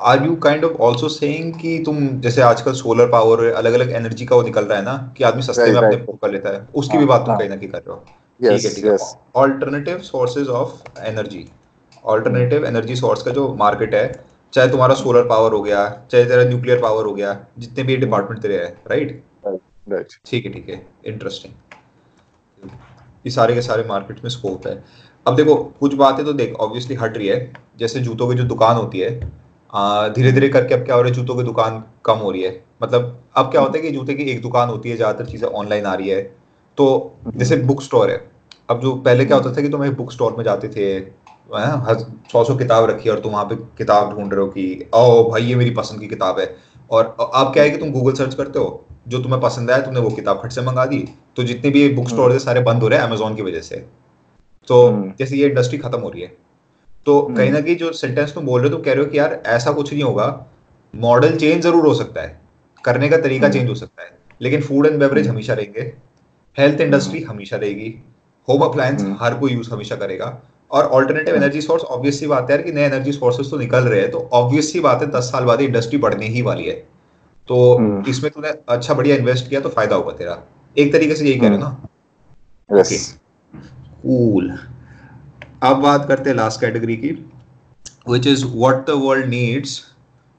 Are 0.00 0.24
you 0.26 0.34
kind 0.36 0.64
of 0.64 0.82
also 0.82 1.08
saying 1.08 1.52
कि 1.54 1.78
तुम 1.86 2.08
जैसे 2.20 2.42
आजकल 2.42 2.72
सोलर 2.72 3.06
पावर 3.06 3.44
अलग 3.52 3.72
अलग 3.72 3.90
एनर्जी 3.92 4.26
का 4.26 4.36
वो 4.36 4.42
निकल 4.42 4.64
रहा 4.64 4.78
है 4.78 4.84
ना 4.84 4.96
कि 5.18 5.24
आदमी 5.24 5.42
सस्ते 5.42 5.70
में 5.72 5.80
अपने 5.80 5.96
कर 5.96 6.30
लेता 6.30 6.50
है 6.50 6.66
उसकी 6.74 6.98
भी 6.98 7.04
हाँ, 7.04 7.08
बात 7.08 7.20
तुम 7.20 7.30
हाँ। 7.30 7.38
कहीं 7.38 7.48
ना 7.48 7.56
कहीं 7.56 7.68
कर 7.68 7.78
रहे 7.78 7.94
हो। 7.94 8.04
है 8.40 8.58
ठीक 8.58 8.84
है। 8.84 8.96
Alternative 9.36 9.98
sources 9.98 10.48
of 10.48 10.98
energy 11.00 11.48
alternative 12.04 12.64
energy 12.66 12.96
source 12.96 13.22
का 13.22 13.30
जो 13.30 13.52
मार्केट 13.54 13.94
है 13.94 14.06
चाहे 14.52 14.68
तुम्हारा 14.68 14.94
सोलर 14.94 15.26
पावर 15.28 15.52
हो 15.52 15.62
गया 15.62 15.84
चाहे 16.10 16.24
तेरा 16.24 16.44
न्यूक्लियर 16.44 16.80
पावर 16.82 17.06
हो 17.06 17.14
गया 17.14 17.38
जितने 17.58 17.84
भी 17.84 17.96
डिपार्टमेंट 17.96 18.42
तेरे 18.42 18.56
हैं 18.56 18.72
राइट 18.90 19.22
राइट 19.88 20.12
ठीक 20.26 20.46
है 20.46 20.52
ठीक 20.52 20.68
है. 20.68 20.86
इंटरेस्टिंग 21.06 22.70
ये 23.24 23.30
सारे 23.30 23.54
के 23.54 23.62
सारे 23.62 23.84
मार्केट 23.84 24.22
में 24.24 24.30
स्कोप 24.30 24.66
है. 24.66 24.82
अब 25.26 25.36
देखो 25.36 25.54
कुछ 25.80 25.94
बातें 25.94 26.24
तो 26.24 26.32
देख 26.32 26.54
ऑब्वियसली 26.56 26.94
हट 26.96 27.16
रही 27.16 27.28
है. 27.28 27.52
जैसे 27.78 28.00
जूतों 28.00 28.28
की 28.28 28.34
जो 28.34 28.44
दुकान 28.44 28.76
होती 28.76 28.98
है 29.00 29.10
धीरे 30.14 30.32
धीरे 30.32 30.48
करके 30.48 30.74
अब 30.74 30.84
क्या 30.84 30.94
हो 30.94 31.02
रहा 31.02 31.08
है 31.10 31.14
जूतों 31.14 31.36
की 31.36 31.42
दुकान 31.42 31.82
कम 32.04 32.18
हो 32.18 32.30
रही 32.30 32.42
है. 32.42 32.62
मतलब 32.82 33.22
अब 33.36 33.50
क्या 33.50 33.60
होता 33.60 33.78
है 33.78 33.82
कि 33.82 33.90
जूते 33.90 34.14
की 34.14 34.30
एक 34.30 34.40
दुकान 34.42 34.68
होती 34.68 34.90
है 34.90 34.96
ज़्यादातर 34.96 35.30
चीज़ें 35.30 35.48
ऑनलाइन 35.48 35.86
आ 35.86 35.94
रही 35.94 36.08
है. 36.08 36.22
तो 36.78 37.16
जैसे 37.28 37.56
बुक 37.58 37.82
स्टोर 37.82 38.10
है. 38.10 38.16
अब 38.70 38.80
जो 38.80 38.94
पहले 38.98 39.24
क्या 39.24 39.36
होता 39.36 39.52
था 39.56 39.62
कि 39.62 39.68
तुम 39.68 39.84
एक 39.84 39.96
बुक 39.96 40.12
स्टोर 40.12 40.34
में 40.36 40.44
जाते 40.44 40.68
थे 40.68 41.00
सौ 41.48 42.44
सौ 42.44 42.54
किताब 42.56 42.84
रखी 42.84 43.08
है 43.08 43.14
और 43.14 43.20
तुम 43.20 43.32
वहाँ 43.32 43.44
पे 43.44 43.56
किताब 43.78 44.14
ढूंढ 44.14 44.32
रहे 44.32 44.40
हो 44.40 44.46
कि 44.48 44.88
ओ 44.94 45.30
भाई 45.30 45.42
ये 45.42 45.54
मेरी 45.54 45.70
पसंद 45.70 46.00
की 46.00 46.06
किताब 46.06 46.38
है। 46.38 46.54
और 46.90 47.16
अब 47.34 47.52
क्या 47.52 47.62
है 47.62 47.70
कि 47.70 47.76
तुम 47.76 47.90
गूगल 47.90 48.12
सर्च 48.14 48.34
करते 48.34 48.58
हो 48.58 48.84
जो 49.08 49.22
तुम्हें 49.22 49.40
पसंद 49.40 49.70
आया 49.70 49.82
तुमने 49.82 50.00
वो 50.00 50.10
किताब 50.10 50.40
फट 50.42 50.52
से 50.52 50.62
मंगा 50.62 50.84
दी 50.86 50.98
तो 51.36 51.42
जितने 51.42 51.70
भी 51.70 51.88
बुक 51.94 52.08
स्टोर 52.08 52.32
है 52.32 52.38
सारे 52.38 52.60
बंद 52.62 52.82
हो 52.82 52.88
रहे 52.88 52.98
हैं 52.98 53.06
अमेजोन 53.06 53.34
की 53.34 53.42
वजह 53.42 53.60
से। 53.60 53.76
तो 54.68 54.86
हम्म। 54.86 55.12
जैसे 55.18 55.36
ये 55.36 55.48
इंडस्ट्री 55.48 55.78
खत्म 55.78 55.98
हो 55.98 56.08
रही 56.08 56.22
है। 56.22 56.32
तो 57.06 57.20
हम्म। 57.20 57.36
कहीं 57.36 57.50
ना 57.50 57.60
कहीं 57.60 57.76
जो 57.76 57.92
सेंटेंस 57.92 58.34
तुम 58.34 58.46
बोल 58.46 58.60
रहे 58.60 58.70
हो 58.70 58.74
तुम 58.76 58.84
कह 58.84 58.92
रहे 58.92 59.04
हो 59.04 59.10
कि 59.10 59.18
यार 59.18 59.42
ऐसा 59.46 59.72
कुछ 59.72 59.92
नहीं 59.92 60.02
होगा। 60.02 60.26
मॉडल 60.94 61.36
चेंज 61.36 61.62
ज़रूर 61.62 61.86
हो 61.86 61.94
सकता 61.94 62.22
है। 62.22 62.40
करने 62.84 63.08
का 63.08 63.16
तरीका 63.16 63.46
हम्म। 63.46 63.58
चेंज 63.58 63.68
हो 63.68 63.74
सकता 63.74 64.02
है। 64.02 64.10
लेकिन 64.40 64.60
फ़ूड 64.60 64.86
एंड 64.86 64.98
बेवरेज 65.00 65.26
हम्म। 65.26 65.34
हमेशा 65.34 65.54
रहेंगे। 65.54 65.92
हेल्थ 66.56 66.80
इंडस्ट्री 66.80 67.20
हमेशा 67.22 67.56
रहेगी। 67.56 67.94
होम 68.48 68.62
अप्लायंस 68.62 69.02
हम्म। 69.02 69.16
हर 69.20 69.34
कोई 69.34 69.52
यूज़ 69.52 69.70
हमेशा 69.70 69.96
करेगा। 69.96 70.26
और 70.70 70.84
ऑल्टरनेटिव। 70.86 71.34
एनर्जी 71.36 71.60
सोर्स 71.60 71.82
ऑब्वियस 71.84 72.18
सी 72.20 72.26
बात 72.26 72.50
है 72.50 72.56
यार 72.56 72.62
कि 72.62 72.72
नए 72.72 72.84
एनर्जी 72.84 73.12
सोर्सेस 73.12 73.50
तो 73.50 73.58
निकल 73.58 73.84
रहे 73.84 74.00
हैं 74.00 74.10
तो 74.10 74.18
ऑब्वियस 74.34 74.72
सी 74.72 74.80
बात 74.80 75.02
है 75.02 75.10
दस 75.10 75.30
साल 75.32 75.44
बाद 75.44 75.60
इंडस्ट्री 75.62 75.98
बढ़ने 75.98 76.26
ही 76.28 76.42
वाली 76.42 76.64
है। 76.64 76.74
तो 77.48 77.74
हम्म। 77.74 78.04
इसमें 78.10 78.30
तूने 78.32 78.48
अच्छा 78.68 78.94
बढ़िया 78.94 79.16
इन्वेस्ट 79.16 79.48
किया 79.48 79.60
तो 79.60 79.68
फ़ायदा 79.70 79.96
होगा 79.96 80.12
तेरा। 80.14 80.42
एक 80.76 80.92
तरीके 80.92 81.14
से 81.14 81.24
यही 81.24 81.38
कह 81.40 81.48
रहे 81.48 81.58
हो 81.58 81.62
ना 81.62 82.78
यस 82.80 83.18
कूल 84.02 84.50
अब 85.62 85.76
बात 85.82 86.08
करते 86.08 86.30
हैं 86.30 86.36
लास्ट 86.36 86.60
कैटेगरी 86.60 86.96
की 86.96 87.10
which 88.08 88.26
is 88.26 88.44
what 88.46 88.86
the 88.86 88.94
world 88.98 89.26
needs 89.28 89.80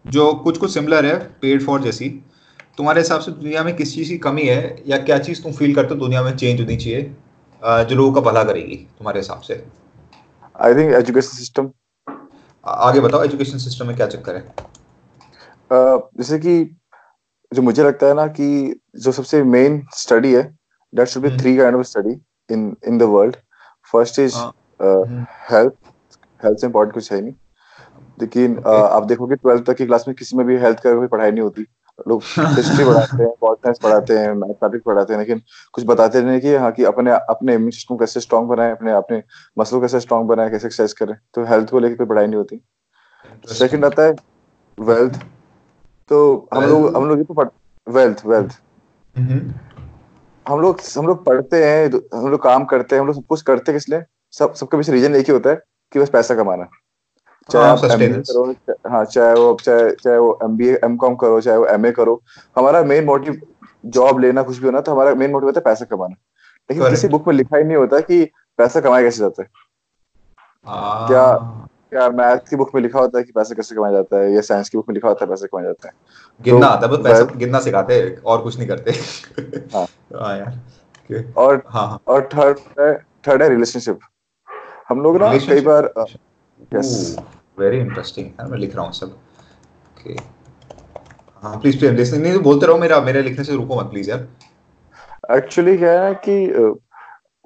जो 0.06 0.32
कुछ 0.44 0.58
कुछ 0.58 0.74
सिमिलर 0.74 1.06
है 1.06 1.18
पेड 1.42 1.66
फॉर 1.66 1.82
जैसी। 1.82 2.10
तुम्हारे 2.78 3.02
हिसाब 3.02 3.22
से 3.22 3.32
दुनिया 3.34 3.64
में 3.64 3.76
किस 3.76 3.94
चीज़ 3.96 4.10
की 4.10 4.18
कमी 4.20 4.42
है 4.44 4.84
या 4.88 4.98
क्या 5.00 5.18
चीज़ 5.20 5.42
तुम 5.44 5.52
फील 5.54 5.74
करते 5.76 5.94
हो 5.94 6.00
दुनिया 6.00 6.22
में 6.24 6.36
चेंज 6.36 6.60
होनी 6.62 6.76
चाहिए 6.76 7.02
जो 7.62 7.96
लोगों 7.96 8.12
का 8.14 8.22
भला 8.22 8.44
करेगी 8.44 8.76
तुम्हारे 8.98 9.20
हिसाब 9.20 9.42
से। 9.42 9.56
आई 10.58 10.74
थिंक 10.76 10.94
एजुकेशन 10.94 11.38
सिस्टम 11.38 11.72
आगे 12.64 13.00
बताओ 13.00 13.24
एजुकेशन 13.24 13.58
सिस्टम 13.58 13.88
में 13.88 13.96
क्या 13.96 14.08
चक्कर 14.08 14.36
है 14.36 14.54
जैसे 15.72 16.40
कि 16.40 16.64
जो 17.54 17.62
मुझे 17.62 17.84
लगता 17.84 18.08
है 18.08 18.14
ना 18.14 18.28
कि 18.28 18.48
जो 18.96 19.12
सबसे 19.12 19.44
मेन 19.44 19.82
स्टडी 19.96 20.34
है 20.34 20.44
that 20.94 21.08
should 21.08 21.24
be. 21.24 21.38
Three 21.38 21.58
kind 21.58 21.76
of 21.76 21.84
study 21.84 22.14
in 22.50 22.76
in 22.88 22.98
the 22.98 23.04
world 23.04 23.36
first 23.92 24.20
is. 24.20 24.36
Health 25.52 25.74
health 26.44 26.60
से 26.60 26.68
इम्पोर्टेंट 26.68 26.94
कुछ 26.94 27.12
है 27.12 27.22
नहीं 27.22 27.34
लेकिन 28.22 28.56
okay. 28.56 28.66
uh, 28.66 28.90
आप 28.92 29.04
देखोगे 29.04 29.36
ट्वेल्थ 29.36 29.66
तक 29.66 29.76
की 29.78 29.86
क्लास 29.86 30.06
में 30.08 30.16
किसी 30.16 30.38
में 30.38 30.46
भी 30.46 30.58
हेल्थ 30.58 30.80
का 30.80 30.94
कोई 30.94 31.08
पढ़ाई 31.08 31.32
नहीं 31.32 31.42
होती 31.42 31.66
लोग 32.08 32.22
हिस्ट्री 32.22 32.86
पढ़ाते 32.86 33.24
हैं 33.24 33.32
पॉल 33.42 33.56
साइंस 33.56 33.80
पढ़ाते 33.84 34.18
हैं 34.18 34.34
मैथमेटिक्स 34.34 34.84
पढ़ाते 34.86 35.14
हैं 35.14 35.20
लेकिन 35.20 35.42
कुछ 35.74 35.86
बताते 35.88 36.22
नहीं 36.22 36.40
कि 36.40 36.56
हाँ 36.56 36.72
कि 36.72 36.84
अपने 36.86 37.12
अपने 37.12 37.54
इम्यून 37.54 37.72
सिस्टम 37.72 37.96
को 37.96 38.00
कैसे 38.00 38.20
स्ट्रांग 38.20 38.48
बनाए 38.48 38.72
अपने 38.72 38.92
अपने 38.94 39.22
मसल 39.58 39.80
कैसे 39.82 40.00
स्ट्रांग 40.00 40.28
बनाए 40.28 40.50
कैसे 40.50 40.68
एक्सरसाइज 40.68 40.94
करें। 40.94 41.16
तो 41.34 41.46
हेल्थ 41.46 41.70
को 41.70 41.80
लेकर 41.80 41.96
कोई 41.96 42.08
पढ़ाई 42.08 42.28
नहीं 42.28 42.38
होती। 42.38 42.62
सेकंड 43.54 43.86
आता 43.86 44.04
है 44.04 44.16
वेल्थ 44.78 45.20
तो 46.10 46.48
हम 46.54 46.64
लोग 46.64 46.96
हम 46.96 47.08
लोग 47.10 47.18
ये 47.18 47.24
तो 47.24 47.34
पढ़ 47.34 47.48
वेल्थ 47.88 48.26
वेल्थ 48.26 48.60
हम्म। 49.16 49.54
हम 50.46 50.60
लोग 50.62 50.82
हम 50.98 51.08
लोग 51.08 51.24
पढ़ते 51.26 51.64
हैं 51.66 51.86
हम 52.14 52.30
लोग 52.32 52.42
काम 52.44 52.66
करते 52.66 52.96
हैं 52.96 53.02
हम 53.02 53.08
लोग 53.08 53.16
सब 53.16 53.26
कुछ 53.30 53.42
करते 53.42 53.72
हैं 53.72 53.80
किस 53.80 53.90
लिए? 53.90 54.04
सब 54.34 54.54
सबका 54.54 54.78
पीछे 54.78 54.92
रीजन 54.92 55.16
एक 55.16 55.26
ही 55.28 55.34
होता 55.34 55.50
है 55.50 55.62
कि 55.92 56.00
बस 56.00 56.10
पैसा 56.10 56.36
कमाना। 56.36 56.70
चाहे 57.52 57.66
हाँ, 57.66 57.78
आप 57.78 57.86
एमबीए 57.86 58.08
करो 58.08 58.56
हाँ 58.90 59.06
चाहे 59.06 59.34
वो 59.34 59.58
चाहे 59.66 59.92
चाहे 59.92 60.18
वो 60.18 60.40
एमबीए 60.44 60.80
एमकॉम 60.84 61.16
करो 61.16 61.42
चाहे 61.42 61.58
वो 61.58 61.66
एमए 61.66 61.92
करो। 61.92 62.22
हमारा 62.56 62.84
मेन 62.84 63.06
मोटिव 63.06 63.42
जॉब 63.86 64.20
लेना 64.20 64.42
कुछ 64.42 64.58
भी 64.58 64.66
होना 64.66 64.82
तो 64.82 64.92
हमारा 64.92 65.16
मेन 65.16 65.32
मोटिव 65.32 65.46
होता 65.48 65.60
है 65.60 65.64
पैसा 65.64 65.86
कमाना। 65.86 66.16
लेकिन 66.72 66.90
किसी 66.90 67.08
बुक 67.08 67.28
में 67.28 67.36
लिखा 67.36 67.58
ही 67.58 67.64
नहीं 67.64 67.78
होता 67.78 68.00
कि 68.00 68.32
पैसा 68.58 68.80
कमाया 68.80 69.04
कैसे 69.04 69.18
जाता 69.18 69.42
है। 69.42 69.50
हाँ। 70.66 71.08
क्या- 71.08 71.68
क्या 71.90 72.10
मैथ 72.10 72.38
की 72.38 72.56
बुक 72.56 72.72
में 72.76 72.82
लिखा 72.82 73.00
होता 73.00 73.18
है 73.18 73.24
कि 73.24 73.32
पैसा 73.32 73.56
कैसे 73.56 73.76
कमाया 73.76 73.94
जाता 73.94 74.18
है 74.18 74.34
या 74.34 74.42
साइंस 74.42 74.70
की 74.70 74.78
बुक 74.78 74.90
में 74.90 74.94
लिखा 74.94 75.08
होता 75.08 75.26
है 75.26 75.30
पैसा 75.30 75.46
कमाया 75.46 75.66
जाता 75.66 75.88
है। 75.88 75.94
गिनना 76.42 76.68
तो 76.68 76.74
आता 76.74 76.88
है 76.88 76.94
बस 76.94 77.00
पैसा 77.04 77.24
गिनना 77.36 77.60
सिखाते 77.60 78.02
हैं 78.02 78.22
और 78.22 78.42
कुछ 78.42 78.58
नहीं 78.58 78.68
करते। 78.68 78.92
हाँ। 79.78 79.86
यार 80.38 80.62
और 81.38 81.64
हाँ 81.68 81.88
हाँ। 81.88 82.00
और 82.08 82.30
थर्ड 82.38 82.58
है 82.80 82.94
थर्ड 83.28 83.44
है 83.44 83.50
रिलेशनशिप 83.50 84.00
हम 84.90 85.02
लोग 85.02 85.18
ना 85.18 85.38
कई 85.38 85.62
बार 85.62 85.94
यस 86.74 87.20
वेरी 87.58 87.78
इंटरेस्टिंग 87.80 88.28
यार 88.28 88.48
मैं 88.48 88.58
लिख 88.58 88.76
रहा 88.76 88.86
हूँ 88.86 88.94
सब। 88.94 89.12
ओके 89.92 90.16
हाँ 91.44 91.60
प्लीज़ 91.62 91.78
प्लीज़ 91.80 91.94
लिसनिंग 91.94 92.24
नहीं 92.24 92.34
तो 92.34 92.40
बोलते 92.40 92.66
रहो 92.68 92.78
मेरा 92.78 93.00
मेरे 93.02 93.22
लिखने 93.22 93.44
से 93.44 93.56
रुको 93.56 93.80
मत 93.80 93.90
प्लीज़ 93.92 94.10
यार। 94.10 94.28
एक्चुअली 95.38 95.78
क्या 95.78 96.02
है 96.04 96.14
कि 96.28 96.36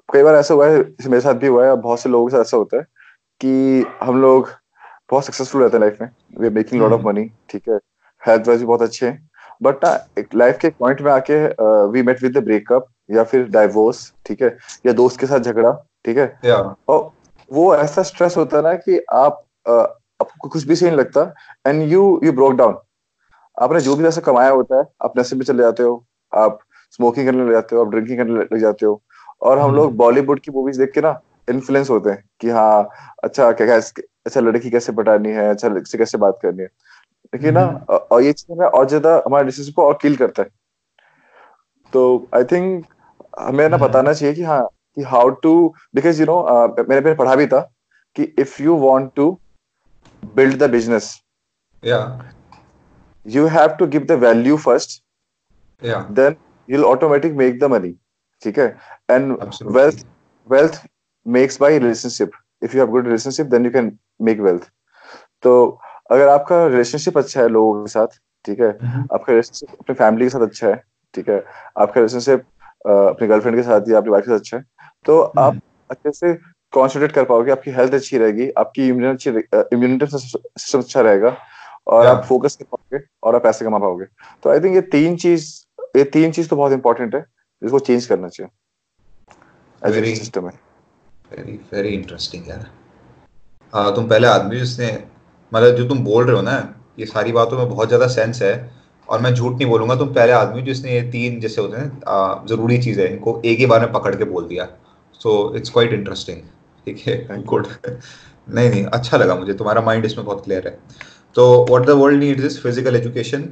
कई 0.08 0.22
बार 0.22 0.34
ऐसा 0.34 0.54
हुआ 0.54 0.66
है 0.68 0.78
मेरे 0.78 1.20
साथ 1.20 1.34
भी 1.34 1.46
हुआ 1.46 1.66
है 1.66 1.76
बहुत 1.76 2.00
से 2.00 2.08
लोगों 2.08 2.26
के 2.26 2.32
साथ 2.32 2.40
ऐसा 2.40 2.56
होता 2.56 2.76
है 2.76 2.82
कि 3.40 3.84
हम 4.02 4.20
लोग 4.22 4.48
बहुत 5.10 5.24
सक्सेसफुल 5.24 5.62
रहते 5.62 5.76
हैं 5.76 5.80
लाइफ 5.80 6.00
में। 6.00 6.08
We 6.40 6.46
are 6.46 6.52
making 6.52 6.80
lot 6.80 6.92
of. 6.92 7.00
Money 7.06 7.24
ठीक 7.50 7.68
है? 7.68 7.78
हेल्थ 8.22 8.48
वाइज 8.48 8.60
भी 8.60 8.66
बहुत 8.66 8.82
अच्छे 8.82 9.06
हैं। 9.06 9.30
बट 9.62 9.84
ना 9.84 9.92
एक 10.18 10.34
लाइफ 10.34 10.58
के 10.60 10.68
पॉइंट 10.70 11.00
में 11.02 11.10
आके 11.12 11.34
we 11.92 12.02
met 12.02 12.22
with 12.22 12.36
the 12.38 12.42
breakup 12.44 12.86
या 13.10 13.24
फिर 13.24 13.46
डाइवोर्स 13.48 14.12
ठीक 14.26 14.42
है? 14.42 14.56
या 14.86 14.92
दोस्त 14.92 15.20
के 15.20 15.26
साथ 15.26 15.40
झगड़ा 15.40 15.72
ठीक 16.04 16.18
है? 16.18 16.38
या 16.44 16.56
और 16.88 17.10
वो 17.50 17.74
ऐसा 17.76 18.02
स्ट्रेस 18.02 18.36
होता 18.36 18.56
है 18.56 18.62
ना 18.62 18.74
कि 18.76 19.00
आप 19.12 19.42
आपको 20.22 20.48
कुछ 20.48 20.66
भी 20.66 20.76
सही 20.76 20.88
नहीं 20.88 20.98
लगता 20.98 21.32
and 21.66 21.82
you 21.82 22.02
you 22.24 22.32
broke 22.32 22.52
down 22.54 22.76
आपने 23.56 23.80
जो 23.80 23.96
भी 23.96 24.04
पैसा 24.04 24.20
कमाया 24.22 24.50
होता 24.50 24.78
है 24.78 24.84
आप 25.02 25.18
नशे 25.18 25.36
में 25.36 25.44
चले 25.44 25.62
जाते 25.62 25.82
हो 25.82 26.04
आप 26.32 26.58
स्मोकिंग 26.90 27.26
करने 27.26 27.44
लग 27.44 27.52
जाते 27.52 27.76
हो 27.76 27.84
आप 27.84 27.90
ड्रिंकिंग 27.90 28.18
करने 28.18 28.40
लग 28.40 28.58
जाते 28.58 28.86
हो 28.86 29.00
और 29.42 29.58
हम 29.58 29.64
हम्म। 29.64 29.76
लोग 29.76 29.96
बॉलीवुड 29.96 30.40
की 30.40 30.50
मूवीज़ 30.50 30.78
देख 30.78 30.92
के 30.92 31.00
ना 31.00 31.20
इन्फ्लुएंस 31.50 31.90
होते 31.90 32.10
हैं 32.10 32.24
कि 32.40 32.50
हाँ 32.50 32.88
अच्छा 33.24 33.50
क्या 33.52 33.66
क्या 33.66 33.76
अच्छा 34.26 34.40
लड़की 34.40 34.70
कैसे 34.70 34.92
पटानी 34.92 35.30
है 35.30 35.48
अच्छा 35.50 35.74
से 35.82 35.98
कैसे 35.98 36.18
बात 36.18 36.38
करनी 36.42 36.62
है 36.62 36.68
लेकिन 37.34 37.54
ना 37.54 37.62
हम्म। 37.62 37.96
और 37.96 38.22
ये 38.22 38.32
चीज़ 38.32 38.62
और 38.62 38.88
ज़्यादा 38.88 39.22
हमारे 39.26 39.42
रिलेशनशिप 39.42 39.74
को 39.74 39.86
और 39.86 39.98
किल 40.02 40.16
करता 40.16 40.42
है 40.42 40.48
तो 41.92 42.04
आई 42.34 42.44
थिंक 42.44 42.84
हमें 43.40 43.68
ना 43.68 43.76
हम्म। 43.76 43.86
बताना 43.86 44.12
चाहिए 44.12 44.34
कि 44.34 44.42
हाँ 44.42 44.62
कि 44.96 45.02
how 45.04 45.28
to 45.42 45.52
because 45.94 46.20
you 46.20 46.26
know 46.26 46.42
मैंने 46.78 46.94
मैंने 46.94 47.14
पढ़ा 47.14 47.34
भी 47.34 47.46
था 47.46 47.60
कि 48.16 48.22
if 48.38 48.62
you 48.62 48.76
want 48.78 49.10
to 49.16 49.30
build 50.22 50.56
the 50.56 50.70
business 50.70 51.14
या 51.82 51.98
you 53.26 53.42
have 53.48 53.74
to 53.76 53.86
give 53.86 54.06
the 54.06 54.16
value 54.18 54.56
first 54.58 54.94
या 55.82 55.98
then 56.10 56.36
you'll 56.68 56.86
automatic 56.86 57.36
make 57.36 57.60
the 57.60 57.68
money 57.68 57.94
है 58.42 58.66
and 59.08 59.34
Absolutely. 59.36 59.74
wealth 59.74 60.00
wealth 60.48 60.78
makes 61.26 61.58
by 61.58 61.68
relationship 61.68 62.32
if 62.62 62.74
you 62.74 62.80
have 62.80 62.90
good 62.90 63.06
relationship 63.06 63.50
then 63.50 63.64
you 63.64 63.72
can 63.72 63.90
make 64.20 64.40
wealth 64.40 64.68
तो 65.42 65.52
अगर 66.10 66.28
आपका 66.28 66.66
relationship 66.66 67.18
अच्छा 67.18 67.40
है 67.40 67.48
लोगों 67.48 67.82
के 67.84 67.90
साथ 67.90 68.18
ठीक 68.44 68.60
है 68.60 68.70
हम्म। 68.82 69.02
आपका 69.14 69.32
रिलेशनशिप 69.32 69.76
अपने 69.80 69.94
फैमिली 69.94 70.26
के 70.26 70.30
साथ 70.30 70.46
अच्छा 70.46 70.66
है 70.68 70.82
ठीक 71.14 71.28
है 71.28 71.38
आपका 71.78 72.00
रिलेशनशिप 72.00 72.44
अपनी 72.86 73.28
गर्लफ्रेंड 73.28 73.56
के 73.56 73.62
साथ 73.62 73.88
या 73.88 73.98
अपनी 73.98 74.10
वाइफ 74.10 74.24
के 74.24 74.30
साथ 74.30 74.38
अच्छा 74.38 74.56
है 74.56 74.64
तो 75.06 75.20
हम्म। 75.22 75.40
आप 75.40 75.60
अच्छे 75.90 76.12
से 76.12 76.32
कॉन्सेंट्रेट 76.72 77.12
कर 77.12 77.24
पाओगे 77.24 77.52
आपकी 77.52 77.70
हेल्थ 77.70 77.94
अच्छी 77.94 78.18
रहेगी 78.18 78.50
आपकी 78.58 78.88
इम्यूनिटी 78.88 79.30
इम्यूनिटी 79.76 80.06
सिस्टम 80.08 80.78
अच्छा 80.78 81.00
रहेगा 81.00 81.36
और 81.86 82.06
आप 82.06 82.24
फोकस 82.24 82.56
कर 82.56 82.64
पाओगे 82.64 83.04
और 83.22 83.34
आप 83.36 83.42
पैसे 83.42 83.64
कमा 83.64 83.78
पाओगे। 83.78 84.04
तो 84.42 84.50
आई 84.50 84.60
थिंक 84.60 84.74
ये 84.74 84.80
तीन 84.92 85.16
चीज़ 85.16 85.46
ये 85.96 86.04
तीन 86.12 86.32
चीज़ 86.32 86.48
तो 86.48 86.56
बहुत 86.56 86.72
इंपॉर्टेंट 86.72 87.14
है 87.14 87.20
जिसको 87.62 87.78
चेंज 87.80 88.06
करना 88.06 88.28
चाहिए। 88.28 90.14
सिस्टम 90.14 90.44
में 90.44 90.52
वेरी 91.30 91.58
वेरी 91.72 91.88
इंटरेस्टिंग 91.90 92.48
यार। 92.48 92.66
आ, 93.72 93.90
तुम 93.90 94.08
पहले 94.08 94.26
आदमी 94.28 94.58
जिसने 94.58 94.92
मतलब 95.52 95.76
जो 95.76 95.88
तुम 95.88 95.98
बोल 96.04 96.24
रहे 96.24 96.36
हो 96.36 96.42
ना 96.42 96.56
ये 96.98 97.06
सारी 97.06 97.32
बातों 97.32 97.58
में 97.58 97.68
बहुत 97.68 97.88
ज़्यादा 97.88 98.06
सेंस 98.08 98.42
है 98.42 98.52
और 99.08 99.20
मैं 99.20 99.34
झूठ 99.34 99.52
नहीं 99.54 99.66
बोलूँगा 99.68 99.94
तुम 99.96 100.12
पहले 100.14 100.32
आदमी 100.32 100.60
हो 100.60 100.66
जिसने 100.66 100.92
ये 100.92 101.02
तीन 101.10 101.40
जैसे 101.40 101.60
होते 101.60 101.76
हैं 101.76 102.46
ज़रूरी 102.48 102.78
चीज़ 102.82 103.00
है 103.00 103.12
इनको 103.12 103.40
एक 103.44 103.58
ही 103.58 103.66
बार 103.66 103.80
में 103.80 103.92
पकड़ 103.92 104.14
के 104.16 104.24
बोल 104.26 104.48
दिया। 104.48 104.68
सो 105.20 105.54
इट्स 105.56 105.70
क्वाइट 105.70 105.92
इंटरेस्टिंग 105.92 106.38
ठीक 106.86 106.98
है? 106.98 107.42
गुड 107.44 107.66
नहीं 107.86 108.70
नहीं 108.70 108.84
अच्छा 108.84 109.16
लगा 109.16 109.34
मुझे। 109.34 109.54
तुम्हारा 109.54 109.80
माइंड 109.82 110.04
इसमें 110.04 110.24
बहुत 110.26 110.44
क्लियर 110.44 110.66
है। 110.66 110.78
तो 111.36 111.44
what 111.68 111.86
the 111.86 111.90
world 111.98 112.18
needs 112.20 112.44
is 112.44 112.60
physical 112.60 112.96
education 112.96 113.48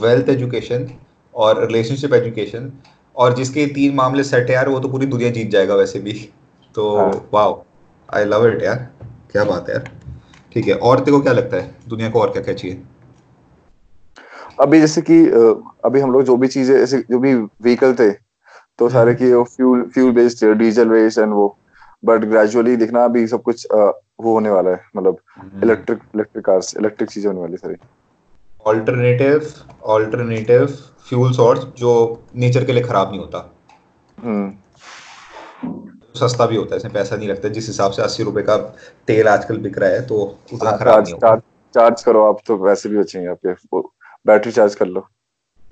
wealth 0.00 0.28
education 0.28 0.88
और 1.34 1.66
रिलेशनशिप 1.66 2.14
एजुकेशन 2.14 2.72
और 3.16 3.34
जिसके 3.34 3.66
तीन 3.74 3.94
मामले 3.94 4.24
सेट 4.24 4.48
है 4.48 4.54
यार 4.54 4.68
वो 4.68 4.80
तो 4.80 4.88
पूरी 4.88 5.06
दुनिया 5.06 5.30
जीत 5.30 5.50
जाएगा 5.50 5.74
वैसे 5.74 5.98
भी। 6.00 6.12
तो। 6.74 7.28
वाओ 7.32 7.62
आई 8.08 8.24
लव 8.24 8.46
इट 8.46 8.62
यार। 8.62 8.88
क्या 9.32 9.44
बात 9.44 9.68
है 9.68 9.74
यार। 9.74 9.90
ठीक 10.52 10.68
है 10.68 10.74
और 10.74 11.00
तेरे 11.00 11.12
को 11.12 11.22
क्या 11.22 11.32
लगता 11.32 11.56
है? 11.56 11.74
दुनिया 11.88 12.10
को 12.10 12.20
और 12.20 12.30
क्या 12.32 12.42
क्या 12.42 12.54
चाहिए? 12.54 12.82
अभी 14.60 14.80
जैसे 14.80 15.00
कि 15.02 15.18
अभी 15.84 16.00
हम 16.00 16.12
लोग 16.12 16.22
जो 16.24 16.36
भी 16.36 16.48
चीज़ें 16.48 17.02
जो 17.02 17.18
भी 17.18 17.34
व्हीकल 17.34 17.94
थे 17.94 18.10
तो 18.78 18.88
सारे 18.88 19.12
हम्म। 19.12 19.18
की 19.18 19.32
वो 19.32 19.42
fuel 19.46 19.82
fuel 19.94 20.12
based 20.12 20.44
diesel 20.58 20.88
based 20.88 21.18
and 21.18 21.32
वो 21.32 21.56
बट 22.06 22.24
ग्रेजुअली 22.24 22.76
देखना 22.76 23.04
अभी 23.04 23.26
सब 23.26 23.42
कुछ 23.42 23.66
वो 23.72 24.32
होने 24.32 24.50
वाला 24.50 24.70
है 24.70 24.80
मतलब। 24.96 25.18
इलेक्ट्रिक 25.64 25.98
इलेक्ट्रिक 26.14 26.44
कार्स 26.44 26.76
इलेक्ट्रिक 26.78 27.10
चीज़ें 27.10 27.28
होने 27.28 27.40
वाली 27.40 27.56
सारी 27.56 27.76
ऑल्टरनेटिव 28.66 29.48
ऑल्टरनेटिव 29.94 30.66
फ्यूल 31.08 31.32
सोर्स 31.32 31.64
जो 31.78 31.92
नेचर 32.36 32.64
के 32.64 32.72
लिए 32.72 32.82
खराब 32.82 33.10
नहीं 33.10 33.20
होता। 33.20 33.50
हम्म। 34.18 34.52
सस्ता 36.14 36.46
भी 36.46 36.56
होता 36.56 36.74
है 36.74 36.76
इसमें 36.76 36.92
पैसा 36.94 37.16
नहीं 37.16 37.28
लगता 37.28 37.48
जिस 37.48 37.66
हिसाब 37.68 37.92
से 37.92 38.02
अस्सी 38.02 38.22
रुपए 38.22 38.42
का 38.42 38.56
तेल 39.06 39.28
आजकल 39.28 39.58
बिक 39.58 39.78
रहा 39.78 39.90
है 39.90 40.06
तो 40.06 40.20
उतना 40.52 40.70
हाँ, 40.70 40.78
खराब 40.78 41.02
नहीं 41.02 41.12
होगा 41.12 41.36
चार्ज 41.74 42.02
करो 42.02 42.22
आप 42.28 42.38
तो 42.46 42.56
वैसे 42.58 42.88
भी 42.88 42.98
बचेंगे 42.98 43.28
आपके 43.28 43.80
बैटरी 44.26 44.52
चार्ज 44.52 44.74
कर 44.74 44.86
लो। 44.86 45.06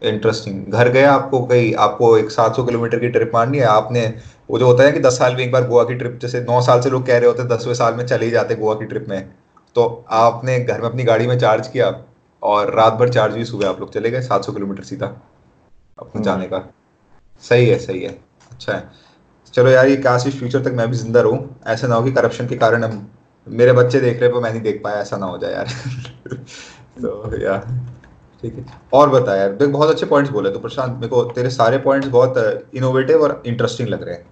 इंटरेस्टिंग 0.03 0.73
घर 0.73 0.89
गया 0.89 1.13
आपको 1.13 1.41
कहीं 1.47 1.75
आपको 1.75 2.17
एक 2.19 2.31
700 2.31 2.65
किलोमीटर 2.67 2.99
की 2.99 3.09
ट्रिप 3.09 3.31
मारनी 3.35 3.59
है। 3.59 3.65
आपने 3.65 4.07
वो 4.51 4.59
जो 4.59 4.67
होता 4.67 4.85
है 4.85 4.93
कि 4.93 5.01
10 5.01 5.19
साल 5.19 5.37
में 5.37 5.43
एक 5.45 5.53
बार 5.53 5.67
गोवा 5.69 5.85
की 5.85 5.95
ट्रिप 5.95 6.19
जैसे 6.23 6.41
9 6.41 6.61
साल 6.61 6.81
से 6.81 6.91
लोग 6.91 7.07
कह 7.07 7.19
रहे 7.19 7.27
होते 7.27 7.43
हैं 7.43 7.51
दसवें 7.51 7.75
साल 7.75 7.95
में 7.95 8.07
चले 8.07 8.25
ही 8.25 8.31
जाते 8.31 8.55
गोवा 8.55 8.75
की 8.75 8.85
ट्रिप 8.85 9.07
में। 9.09 9.31
तो 9.77 10.05
आपने 10.11 10.59
घर 10.61 10.81
में 10.81 10.89
अपनी 10.89 11.05
गाड़ी 11.05 11.27
में 11.27 11.39
चार्ज 11.39 11.69
किया 11.69 11.95
और 12.43 12.75
रात 12.75 12.93
भर 12.93 13.09
चार्ज 13.09 13.35
भी 13.35 13.45
सुबह 13.45 13.69
आप 13.69 13.81
लोग 13.81 13.93
चले 13.93 14.11
गए 14.11 14.23
700 14.23 14.53
किलोमीटर 14.53 14.83
सीधा 14.83 15.07
अपने 15.07 16.13
हम्म। 16.15 16.25
जाने 16.25 16.47
का। 16.47 16.63
सही 17.43 17.69
है 17.69 17.79
सही 17.79 18.03
है। 18.03 18.11
अच्छा 18.51 18.73
है। 18.73 18.89
चलो 19.55 19.71
यार 19.71 19.89
ये 19.89 19.97
काश 19.97 20.27
इस 20.27 20.39
फ्यूचर 20.39 20.63
तक 20.63 20.73
मैं 20.73 20.89
भी 20.91 20.97
ज़िंदा 20.97 21.21
रहूँ। 21.21 21.57
ऐसा 21.67 21.87
ना 21.87 21.95
हो 21.95 22.03
कि 22.03 22.13
करप्शन 22.13 22.47
के 22.47 22.57
कारण 22.57 22.85
हम 22.85 23.07
मेरे 23.47 23.73
बच्चे 23.73 24.01
देख 24.01 24.21
रहे 24.21 24.31
पर 24.31 24.41
मैं 24.41 24.51
नहीं 24.51 24.63
देख 24.63 24.81
पाया 24.85 25.01
ऐसा 25.01 25.17
ना 25.17 25.27
हो 25.27 25.39
जाए 25.39 25.53
यार। 25.53 25.67
तो 27.01 27.43
यार 27.43 27.67
ठीक 28.45 28.55
है। 28.55 28.65
और 28.93 29.11
बता 29.11 29.37
यार 29.37 29.53
देख 29.53 29.69
बहुत 29.69 29.91
अच्छे 29.91 30.07
पॉइंट्स 30.07 30.33
बोले 30.33 30.51
तो 30.51 30.59
प्रशांत। 30.59 30.93
मेरे 30.93 31.09
को 31.09 31.23
तेरे 31.35 31.51
सारे 31.51 31.79
पॉइंट्स 31.79 32.09
बहुत 32.09 32.73
इनोवेटिव 32.77 33.23
और 33.23 33.43
इंटरेस्टिंग 33.47 33.89
लग 33.89 34.03
रहे 34.03 34.15
हैं। 34.15 34.27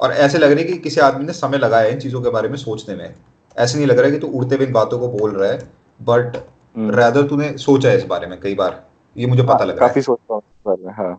और 0.00 0.12
ऐसे 0.12 0.38
लग 0.38 0.52
रहे 0.52 0.64
हैं 0.64 0.72
कि 0.72 0.78
किसी 0.78 1.00
आदमी 1.00 1.24
ने 1.24 1.32
समय 1.32 1.58
लगाया 1.58 1.86
है 1.86 1.92
इन 1.92 1.98
चीज़ों 2.00 2.22
के 2.22 2.30
बारे 2.30 2.48
में 2.48 2.56
सोचने 2.56 2.94
में। 2.94 3.14
ऐसे 3.56 3.78
नहीं 3.78 3.86
लग 3.86 3.98
रहा 3.98 4.06
है 4.06 4.12
कि 4.12 4.18
तू 4.18 4.26
उड़ते 4.28 4.56
हुए 4.56 4.66
इन 4.66 4.72
बातों 4.72 4.98
को 4.98 5.08
बोल 5.08 5.30
रहा 5.30 5.50
है 5.50 5.58
बट 6.00 6.36
हम्म। 6.76 6.90
रैदर 6.90 7.26
तूने 7.28 7.56
सोचा 7.58 7.88
है 7.88 7.96
इस 7.96 8.04
बारे 8.04 8.26
में 8.26 8.38
कई 8.40 8.54
बार। 8.54 8.82
ये 9.16 9.26
मुझे 9.26 9.42
पता 9.42 9.52
हाँ, 9.54 9.66
लग 9.66 9.78
रहा 9.78 9.84
है। 9.84 9.88
काफ़ी 9.88 10.02
सोचता 10.02 10.34
हूँ 10.34 10.92
हाँ। 10.94 11.14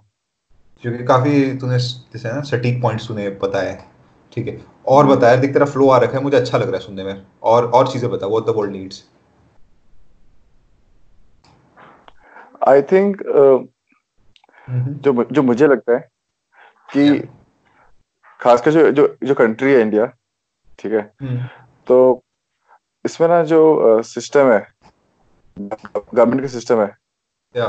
क्योंकि 0.84 1.04
काफ़ी 1.04 1.58
तूने 1.58 1.78
जैसे 1.78 2.32
ना 2.32 2.42
सटीक 2.42 2.82
पॉइंट्स 2.82 3.08
तूने 3.08 3.30
बताए। 3.42 3.78
ठीक 4.34 4.48
है। 4.48 4.60
और 4.88 5.06
बता 5.08 5.28
यार 5.28 5.38
देख 5.38 5.54
तेरा 5.54 5.66
फ्लो 5.68 5.90
आ 5.90 5.98
रखा 5.98 6.18
है 6.18 6.24
मुझे 6.24 6.38
अच्छा 6.38 6.58
लग 6.58 6.68
रहा 6.68 6.78
है 6.78 6.84
सुनने 6.86 7.04
में। 7.04 7.22
और 7.44 7.66
और 7.66 7.88
चीज़ें 7.88 8.10
बता 8.12 8.28
what 8.28 8.46
the 8.46 8.56
world 8.58 8.72
needs 8.72 9.04
I 12.62 12.82
think 12.82 13.22
जो 14.68 15.24
जो 15.24 15.44
मुझे 15.44 15.68
लगता 15.68 15.94
है 15.94 16.08
कि 16.90 17.10
yeah. 17.10 17.28
खासकर 18.40 18.72
जो 18.72 18.92
जो 18.92 19.08
जो 19.24 19.34
कंट्री 19.36 19.74
है 19.74 19.82
इंडिया 19.82 20.06
ठीक 20.80 20.92
है 20.94 21.02
हम्म। 21.22 21.48
तो 21.88 21.98
इसमें 23.06 23.28
ना 23.28 23.44
जो 23.44 24.02
सिस्टम 24.04 24.52
है 24.52 24.68
गवर्नमेंट 25.58 26.42
का 26.42 26.48
सिस्टम 26.48 26.82
है 26.82 26.96
या 27.56 27.66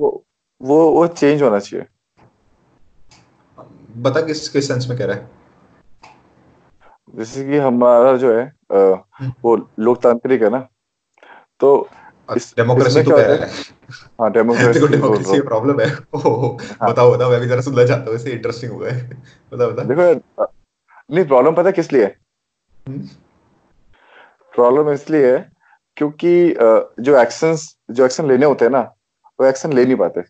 वो 0.00 0.10
वो 0.60 0.78
वो 0.90 1.06
चेंज 1.06 1.42
होना 1.42 1.58
चाहिए 1.58 1.86
बता 4.02 4.20
किस 4.20 4.48
किस 4.48 4.68
सेंस 4.68 4.88
में 4.88 4.96
कह 4.98 5.04
रहा 5.04 5.16
है 5.16 5.34
जैसे 7.14 7.44
कि 7.44 7.58
हमारा 7.58 8.16
जो 8.16 8.36
है 8.38 8.44
अ, 8.46 8.78
हम्म। 9.18 9.32
वो 9.42 9.56
लोकतांत्रिक 9.78 10.42
है 10.42 10.50
ना 10.50 10.66
तो 11.60 11.76
डेमोक्रेसी 12.28 13.02
तो 13.02 13.16
है? 13.16 13.48
हाँ। 14.20 14.30
डेमोक्रेसी 14.32 14.86
डेमोक्रेसी 14.88 15.40
प्रॉब्लम 15.42 15.80
है। 15.80 15.86
हाँ। 16.14 16.90
बताओ 16.90 17.12
बताओ 17.14 17.30
मैं 17.30 17.40
भी 17.40 17.46
जरा 17.46 17.60
सुनना 17.62 17.84
चाहता 17.86 18.10
हूँ 18.10 18.14
इससे 18.16 18.30
इंटरेस्टिंग 18.32 18.72
हुआ 18.72 18.88
है। 18.88 19.08
बता 19.52 19.66
बता 19.66 19.82
देखो 19.84 20.46
नहीं 21.10 21.24
प्रॉब्लम 21.24 21.54
पता 21.54 21.70
किस 21.72 21.92
लिए? 21.92 22.04
हम्म, 22.86 23.06
प्रॉब्लम 24.54 24.90
इसलिए 24.92 25.32
है 25.32 25.38
क्योंकि 25.96 26.32
जो 27.00 27.16
एक्शंस 27.20 27.68
जो 27.90 28.04
एक्शन 28.04 28.28
लेने 28.28 28.46
होते 28.46 28.64
हैं 28.64 28.72
ना 28.72 28.80
वो 29.38 29.46
एक्शन 29.46 29.72
ले 29.72 29.84
नहीं 29.84 29.96
पाते। 29.96 30.20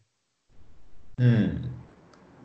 हम्म। 1.18 1.74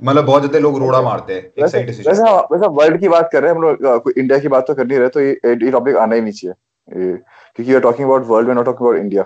मतलब 0.02 0.26
बहुत 0.26 0.42
ज़्यादा 0.42 0.60
लोग 0.60 0.78
रोड़ा 0.80 1.02
मारते 1.02 1.34
हैं 1.34 1.62
वैसे 1.62 1.84
वैसे 1.84 2.22
हाँ, 2.22 2.48
वर्ल्ड 2.52 3.00
की 3.00 3.08
बात 3.10 3.30
कर 3.34 3.42
रहे 3.42 3.52
हैं 3.52 3.58
हम 3.58 3.64
लोग 3.64 4.04
कोई 4.04 4.14
इंडिया 4.18 4.40
की 4.40 4.48
बात 4.48 4.68
तो 4.68 4.74
करनी 4.76 4.98
रहे 4.98 5.10
तो 5.10 5.20
ये 5.20 5.32
ये 5.46 5.72
टॉपिक 5.72 5.96
आना 5.98 6.16
ही 6.16 6.22
नहीं 6.22 6.34
चाहिए। 6.34 6.54
क्योंकि 6.88 7.64
we 7.64 7.76
are 7.76 7.82
talking 7.82 8.08
about 8.08 8.26
world 8.28 8.50
we 8.50 8.54
not 8.56 8.66
talking 8.66 8.88
about 8.88 9.00
India 9.00 9.24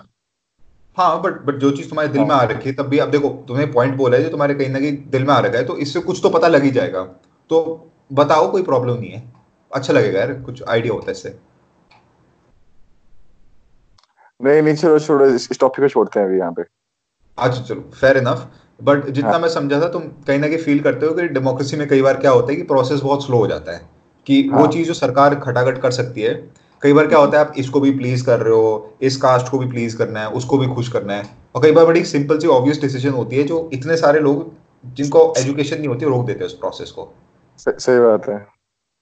हाँ 0.98 1.22
बट 1.22 1.42
बट 1.42 1.56
जो 1.56 1.72
चीज़ 1.72 1.90
तुम्हारे 1.90 2.10
दिल 2.10 2.22
में 2.22 2.30
हाँ। 2.30 2.40
आ 2.40 2.44
रखी 2.44 2.70
है 2.70 2.76
तब 2.76 2.88
भी 2.88 2.98
अब 2.98 3.10
देखो 3.12 3.30
तुम्हें 3.48 3.72
पॉइंट 3.72 3.96
बोला 3.96 4.18
है 4.18 4.24
जो 4.24 4.30
तुम्हारे 4.30 4.54
कहीं 4.54 4.70
ना 4.70 4.80
कहीं 4.80 4.98
दिल 5.10 5.24
में 5.24 5.34
आ 5.34 5.40
रखा 5.40 5.58
है 5.58 5.64
तो 5.66 5.78
इससे 5.78 6.00
कुछ 6.00 6.20
तो 6.24 6.30
पता 6.30 6.48
लग 6.48 6.64
ही 6.64 6.72
जाएगा। 6.72 7.04
तो 7.50 7.92
बताओ 8.14 8.52
कोई 8.52 8.64
प्रॉब्लम 8.64 8.94
नहीं 8.94 9.12
है। 9.12 9.24
अच्छा 9.72 9.94
लगेगा 9.94 10.20
यार 10.20 10.34
कुछ 10.34 10.64
आइडिया 10.64 10.94
होता 10.94 11.06
है 11.06 11.12
इससे। 11.12 11.38
नहीं 14.40 14.62
नहीं 14.62 14.76
चलो 14.76 15.00
छोड़ो 15.00 15.26
इस, 15.26 15.50
टॉपिक 15.60 15.86
को 15.86 15.90
छोड़ते 15.90 16.20
हैं 16.20 16.28
अभी 16.28 16.38
यहाँ 16.38 16.52
पे। 16.52 16.64
अच्छा 17.38 17.62
चलो 17.62 17.82
फेयर 18.02 18.18
इनफ 18.18 18.48
बट 18.80 19.10
जितना 19.10 19.32
हाँ। 19.32 19.40
मैं 19.40 19.50
समझा 19.50 19.80
था 19.82 19.88
तुम 19.90 20.02
कहीं 20.28 20.40
ना 20.40 20.48
कहीं 20.48 20.58
फील 20.58 20.80
करते 20.80 21.06
हो 21.06 21.14
कि 21.14 21.28
डेमोक्रेसी 21.28 21.78
में 21.78 21.88
कई 21.88 22.02
बार 22.02 22.18
क्या 22.18 22.32
होता 22.32 22.52
है 22.52 22.56
कि 22.56 22.64
प्रोसेस 22.64 23.02
बहुत 23.02 23.26
स्लो 23.26 23.38
हो 23.38 23.48
जाता 23.48 23.72
है 23.72 23.82
कि 24.28 24.42
हाँ. 24.48 24.58
वो 24.58 24.64
हाँ। 24.64 24.72
चीज़ 24.72 24.88
जो 24.88 24.94
सरकार 24.94 25.36
खटाखट 25.36 25.82
कर 25.82 25.92
सकती 25.92 26.22
है 26.22 26.34
कई 26.82 26.94
बार 26.94 27.08
क्या 27.08 27.20
होता 27.20 27.38
है 27.40 27.46
आप 27.46 27.54
इसको 27.58 27.80
भी 27.80 27.92
प्लीज़ 27.92 28.26
कर 28.26 28.40
रहे 28.40 28.54
हो 28.54 28.98
इस 29.02 29.18
कास्ट 29.18 29.50
को 29.52 29.60
भी 29.60 29.68
प्लीज़ 29.68 29.98
करना 29.98 30.20
है 30.20 30.30
उसको 30.32 30.58
भी 30.58 30.68
खुश 30.68 30.90
करना 30.90 31.14
है। 31.14 31.24
और 31.56 31.62
कई 31.62 31.72
बार 31.72 31.86
बड़ी 31.86 32.04
सिंपल 32.06 32.40
सी 32.40 32.48
ऑब्वियस 32.48 32.82
डिसीज़न 32.82 33.12
होती 33.12 33.36
है 33.36 33.44
जो 33.44 33.70
इतने 33.74 33.98
सारे 33.98 34.20
लोग 34.20 34.52
जिनको 34.96 35.22
एजुकेशन 35.38 35.78
नहीं 35.78 35.88
होती 35.88 36.06
रोक 36.06 36.26
देते 36.26 36.40
हैं 36.40 36.46
उस 36.46 36.58
प्रोसेस 36.58 36.92
को। 36.92 37.08
सही 37.60 38.00
बात 38.00 38.28
है। 38.30 38.46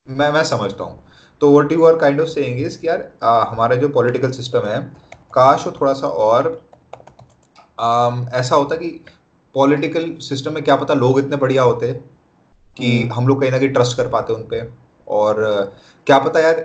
मैं 0.07 0.31
मैं 0.33 0.43
समझता 0.43 0.83
हूँ। 0.83 0.99
तो 1.41 1.51
what 1.51 1.71
you 1.71 1.85
are 1.85 1.95
kind 1.97 2.21
of 2.21 2.29
saying 2.29 2.59
is 2.59 2.77
कि 2.79 2.87
यार 2.87 3.09
आ, 3.23 3.43
हमारा 3.43 3.75
जो 3.75 3.89
पॉलिटिकल 3.89 4.31
सिस्टम 4.31 4.67
है 4.67 4.79
काश 5.33 5.65
वो 5.67 5.71
थोड़ा 5.79 5.93
सा 5.93 6.07
और 6.07 6.49
आम, 7.79 8.27
ऐसा 8.33 8.55
होता 8.55 8.75
कि 8.75 8.89
पॉलिटिकल 9.55 10.13
सिस्टम 10.21 10.53
में 10.53 10.63
क्या 10.63 10.75
पता 10.75 10.93
लोग 10.93 11.19
इतने 11.19 11.37
बढ़िया 11.37 11.63
होते 11.63 11.91
कि 12.77 12.99
हम्म। 12.99 13.13
हम 13.13 13.27
लोग 13.27 13.41
कहीं 13.41 13.51
ना 13.51 13.57
कहीं 13.57 13.69
ट्रस्ट 13.69 13.97
कर 13.97 14.07
पाते 14.07 14.33
उन 14.33 14.43
पे। 14.51 14.61
और 15.07 15.43
क्या 16.07 16.19
पता 16.19 16.39
यार 16.39 16.61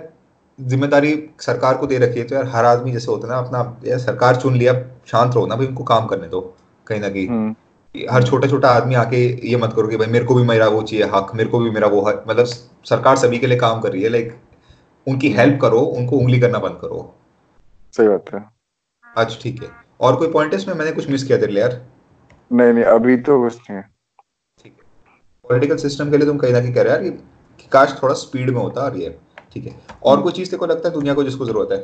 ज़िम्मेदारी 0.59 1.13
सरकार 1.41 1.77
को 1.77 1.87
दे 1.87 1.97
रखी 1.97 2.19
है 2.19 2.25
तो 2.27 2.35
यार 2.35 2.45
हर 2.47 2.65
आदमी 2.65 2.91
जैसे 2.91 3.11
होता 3.11 3.27
है 3.27 3.33
ना 3.33 3.39
अपना 3.39 3.89
यार 3.89 3.99
सरकार 3.99 4.35
चुन 4.35 4.55
लिया 4.55 4.73
शांत 5.07 5.35
रहो 5.35 5.45
ना 5.45 5.55
भाई 5.55 5.67
उनको 5.67 5.83
काम 5.83 6.05
करने 6.07 6.27
दो 6.27 6.41
कहीं 6.87 6.99
ना 6.99 7.09
कहीं। 7.09 7.27
हम्म। 7.27 7.55
हर 7.95 8.23
छोटा 8.23 8.47
छोटा 8.47 8.69
आदमी 8.69 8.95
आके 8.95 9.17
ये 9.49 9.57
मत 9.57 9.73
करो 9.73 9.87
कि 9.87 9.97
भाई 9.97 10.07
मेरे 10.07 10.25
को 10.25 10.35
भी 10.35 10.43
मेरा 10.43 10.67
वो 10.67 10.81
चाहिए 10.81 11.05
हक 11.13 11.31
मेरे 11.35 11.49
को 11.49 11.59
भी 11.59 11.69
मेरा 11.71 11.87
वो 11.87 12.01
हक 12.01 12.23
मतलब 12.29 12.45
सरकार 12.85 13.15
सभी 13.17 13.39
के 13.39 13.47
लिए 13.47 13.57
काम 13.57 13.79
कर 13.81 13.91
रही 13.91 14.03
है 14.03 14.09
लाइक 14.09 14.35
उनकी 15.07 15.29
हेल्प 15.33 15.59
करो 15.61 15.79
उनको 15.79 16.17
उंगली 16.17 16.39
करना 16.39 16.59
बंद 16.59 16.77
करो। 16.81 16.99
सही 17.93 18.07
बात 18.07 18.33
है। 18.33 18.43
अच्छा 19.05 19.37
ठीक 19.41 19.63
है। 19.63 19.69
और 20.01 20.15
कोई 20.15 20.31
पॉइंट 20.31 20.53
है 20.53 20.59
इसमें? 20.59 20.75
मैंने 20.75 20.91
कुछ 20.91 21.09
मिस 21.09 21.23
किया 21.23 21.37
तेरे 21.37 21.59
यार। 21.59 21.81
नहीं 22.51 22.73
नहीं 22.73 22.83
अभी 22.83 23.17
तो 23.17 23.41
कुछ 23.43 23.69
नहीं 23.69 23.81
ठीक 23.81 24.73
है। 24.73 25.09
पॉलिटिकल 25.45 25.77
सिस्टम 25.77 26.11
के 26.11 26.17
लिए 26.17 26.27
तुम 26.27 26.37
कहीं 26.37 26.53
ना 26.53 26.59
कहीं 26.59 26.73
कह 26.73 26.81
रहे 26.81 26.93
हो 26.93 27.03
यार 27.03 27.11
कि 27.59 27.67
काश 27.71 27.97
थोड़ा 28.03 28.13
स्पीड 28.15 28.49
में 28.49 28.61
होता 28.61 28.81
और 28.81 28.97
ये। 28.97 29.17
ठीक 29.53 29.65
है। 29.67 29.75
और 30.03 30.21
कोई 30.21 30.31
चीज़ 30.31 30.55
को 30.55 30.65
लगता 30.65 30.89
है 30.89 30.93
दुनिया 30.93 31.13
को 31.13 31.23
जिसको 31.23 31.45
ज़रूरत 31.45 31.71
है? 31.71 31.77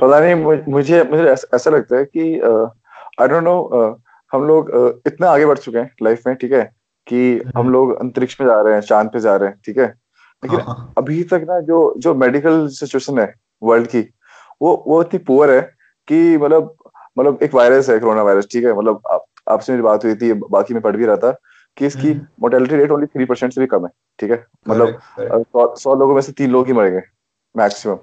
पता 0.00 0.20
नहीं 0.20 0.34
मुझे 0.72 1.02
मुझे 1.04 1.24
ऐसा 1.54 1.70
लगता 1.70 1.96
है 1.96 2.04
कि 2.04 2.40
आई 3.20 3.28
डोंट 3.28 3.42
नो 3.44 4.00
हम 4.32 4.44
लोग 4.44 4.70
अ, 4.70 5.00
इतना 5.06 5.30
आगे 5.30 5.46
बढ़ 5.46 5.58
चुके 5.58 5.78
हैं 5.78 5.90
लाइफ 6.02 6.26
में 6.26 6.36
ठीक 6.36 6.52
है 6.52 6.62
कि 7.06 7.36
हम 7.36 7.50
हम्म, 7.56 7.72
लोग 7.72 7.96
अंतरिक्ष 8.00 8.40
में 8.40 8.46
जा 8.48 8.60
रहे 8.60 8.74
हैं 8.74 8.80
चाँद 8.80 9.08
पे 9.08 9.20
जा 9.20 9.36
रहे 9.36 9.48
हैं 9.48 9.60
ठीक 9.66 9.78
है। 9.78 9.86
लेकिन 10.42 10.60
हाँ 10.60 10.66
हाँ। 10.66 10.92
अभी 10.98 11.22
तक 11.24 11.46
ना 11.48 11.60
जो 11.60 11.94
जो 11.98 12.14
मेडिकल 12.14 12.66
सिचुएशन 12.68 13.18
है 13.18 13.34
वर्ल्ड 13.62 13.86
की 13.86 14.00
वो 14.62 14.84
वो 14.86 15.00
इतनी 15.02 15.18
पुअर 15.18 15.50
है 15.50 15.60
कि 16.08 16.36
मतलब 16.38 16.76
मतलब 17.18 17.38
एक 17.42 17.54
वायरस 17.54 17.90
है 17.90 17.98
कोरोना 17.98 18.22
वायरस 18.22 18.48
ठीक 18.52 18.64
है? 18.64 18.76
मतलब 18.78 19.00
आप 19.10 19.24
आपसे 19.48 19.72
मेरी 19.72 19.82
बात 19.82 20.04
हुई 20.04 20.14
थी 20.14 20.32
बाकी 20.32 20.74
मैं 20.74 20.82
पढ़ 20.82 20.96
भी 20.96 21.06
रहा 21.06 21.16
था 21.16 21.30
कि 21.76 21.86
इसकी 21.86 22.12
mortality 22.40 22.76
rate 22.76 22.90
only 22.90 23.06
three 23.06 23.24
percent 23.24 23.52
से 23.52 23.60
भी 23.60 23.66
कम 23.66 23.84
है 23.84 23.90
ठीक 24.18 24.30
है? 24.30 24.44
मतलब 24.68 25.74
सौ 25.78 25.94
लोगों 25.94 26.14
में 26.14 26.20
से 26.20 26.32
तीन 26.32 26.50
लोग 26.50 26.66
ही 26.66 26.72
मरेंगे 26.72 27.00
मैक्सिमम 27.54 27.96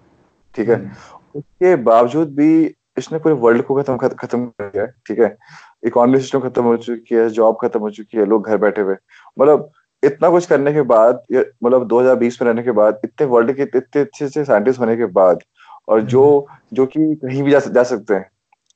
ठीक 0.55 0.69
है? 0.69 0.75
हम्म। 0.75 1.39
उसके 1.39 1.75
बावजूद 1.75 2.35
भी 2.35 2.75
इसने 2.97 3.19
पूरे 3.19 3.35
वर्ल्ड 3.35 3.63
को 3.63 3.81
खत्म 3.81 3.97
खत्म 3.97 4.45
कर 4.45 4.69
दिया 4.69 4.83
है 4.83 4.91
ठीक 5.07 5.19
है? 5.19 5.37
इकोनॉमी 5.85 6.19
सिस्टम 6.19 6.39
खत्म 6.39 6.63
हो 6.63 6.75
चुकी 6.77 7.15
है 7.15 7.29
जॉब 7.29 7.57
खत्म 7.61 7.79
हो 7.79 7.89
चुकी 7.89 8.17
है 8.17 8.25
लोग 8.25 8.47
घर 8.47 8.57
बैठे 8.57 8.81
हुए। 8.81 8.95
मतलब 9.39 9.71
इतना 10.03 10.29
कुछ 10.29 10.45
करने 10.45 10.73
के 10.73 10.81
बाद 10.81 11.23
मतलब 11.63 11.87
2020 11.87 12.41
में 12.41 12.47
रहने 12.47 12.63
के 12.63 12.71
बाद 12.71 12.99
इतने 13.05 13.27
वर्ल्ड 13.27 13.55
के 13.55 13.63
इतने 13.63 14.01
अच्छे 14.01 14.25
अच्छे 14.25 14.43
साइंटिस्ट 14.45 14.79
होने 14.79 14.95
के 14.97 15.05
बाद 15.05 15.39
और 15.87 16.01
जो 16.01 16.23
हम्म 16.39 16.75
जो 16.75 16.85
कि 16.85 17.15
कहीं 17.15 17.43
भी 17.43 17.51
जा, 17.51 17.59
जा 17.59 17.83
सकते 17.83 18.13
हैं 18.13 18.29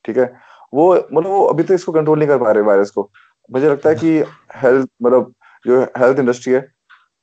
ठीक 0.05 0.17
है? 0.17 0.31
वो 0.73 0.93
मतलब 0.95 1.27
वो 1.27 1.43
अभी 1.45 1.63
तक 1.63 1.73
इसको 1.73 1.91
कंट्रोल 1.91 2.19
नहीं 2.19 2.27
कर 2.27 2.37
पा 2.37 2.51
रहे 2.51 2.63
वायरस 2.63 2.89
को। 2.91 3.09
मुझे 3.49 3.69
लगता 3.69 3.89
है 3.89 3.95
कि 3.95 4.17
हेल्थ 4.55 4.87
मतलब 5.03 5.33
जो 5.65 5.81
हेल्थ 5.97 6.19
इंडस्ट्री 6.19 6.53
है 6.53 6.65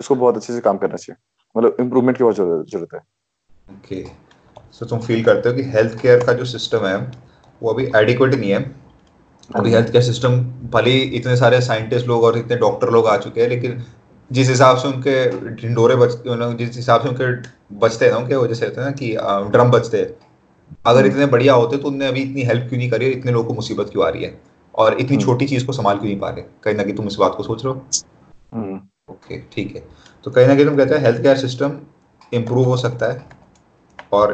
उसको 0.01 0.15
बहुत 0.15 0.37
अच्छे 0.37 0.53
से 0.53 0.61
काम 0.61 0.79
करना 0.79 0.97
चाहिए। 0.97 1.17
मतलब 1.55 1.77
इम्प्रूवमेंट 1.81 2.17
की 2.19 2.25
बहुत 2.25 2.37
ज़रूरत 2.37 2.95
है। 2.95 3.01
ओके 3.69 4.05
सो 4.73 4.87
तुम 4.87 5.01
फील 5.01 5.25
करते 5.25 5.49
हो 5.49 5.55
कि 5.55 5.63
हेल्थ 5.71 6.01
केयर 6.01 6.25
का 6.27 6.33
जो 6.33 6.45
सिस्टम 6.45 6.87
है 6.87 6.97
वो 7.63 7.73
अभी 7.73 7.91
एडिक्वेट 7.97 8.35
नहीं 8.35 8.51
है। 8.51 8.63
अभी 9.51 9.71
हेल्थ 9.71 9.91
केयर 9.93 10.05
सिस्टम 10.05 10.41
भले 10.71 10.91
ही 10.91 11.01
इतने 11.17 11.37
सारे 11.37 11.61
साइंटिस्ट 11.61 12.07
लोग 12.07 12.25
और 12.25 12.39
इतने 12.39 12.57
डॉक्टर 12.57 12.91
लोग 12.91 13.07
आ 13.07 13.17
चुके 13.19 13.41
हैं 13.41 13.49
लेकिन 13.49 13.83
जिस 14.31 14.49
हिसाब 14.49 14.77
से 14.77 14.89
उनके 14.89 15.15
ढिंडोरे 15.57 15.97
बच 15.97 16.13
मतलब 16.27 16.57
जिस 16.57 16.77
हिसाब 16.77 17.03
से 17.03 17.09
उनके 17.09 17.27
बचते 17.79 18.05
हैं 18.05 18.13
ना 18.13 18.19
उनके 18.19 18.37
वो 18.37 18.47
जैसे 18.47 18.67
होते 18.67 18.81
हैं 18.81 18.89
ना 18.89 18.95
कि 18.95 19.51
ड्रम 19.51 19.71
बचते 19.71 19.99
हैं। 19.99 20.09
अगर 20.87 21.01
हम्म। 21.01 21.11
इतने 21.11 21.27
बढ़िया 21.27 21.55
होते 21.55 21.77
तो 21.77 21.89
उनने 21.89 22.07
अभी 22.07 22.23
इतनी 22.23 22.43
हेल्प 22.43 22.69
क्यों 22.69 22.79
नहीं 22.79 22.91
करी 22.91 23.07
और 23.07 23.13
इतने 23.13 23.33
लोगों 23.33 23.49
को 23.49 23.55
मुसीबत 23.55 23.91
क्यों 23.93 24.07
आ 24.07 24.09
रही 24.09 24.25
है? 24.25 24.41
और 24.75 25.01
इतनी 25.01 25.17
हम्म। 25.17 25.27
छोटी 25.27 25.47
चीज़ 25.47 25.67
को 25.67 25.73
संभाल 25.73 25.97
क्यों 25.97 26.09
नहीं 26.09 26.19
पा 26.21 26.31
रहे? 26.31 26.45
कहीं 26.63 26.75
ना 26.75 26.83
कहीं 26.83 26.95
तुम 26.95 27.07
इस 27.07 27.15
बात 27.15 27.35
को 27.37 27.43
सोच 27.43 27.65
रहे 27.65 27.75
हो? 27.75 27.87
हम्म। 28.55 28.81
ओके 29.11 29.39
ठीक 29.53 29.77
है। 29.77 29.83
तो 30.25 30.31
कहीं 30.31 30.47
ना 30.47 30.55
कहीं 30.55 30.67
तुम 30.67 30.77
कहते 30.77 30.95
हैं 30.95 31.03
हेल्थ 31.03 31.23
केयर 31.23 31.37
सिस्टम 31.37 31.79
इम्प्रूव 32.35 32.65
हो 32.65 32.77
सकता 32.77 33.13
है 33.13 33.27
और 34.13 34.33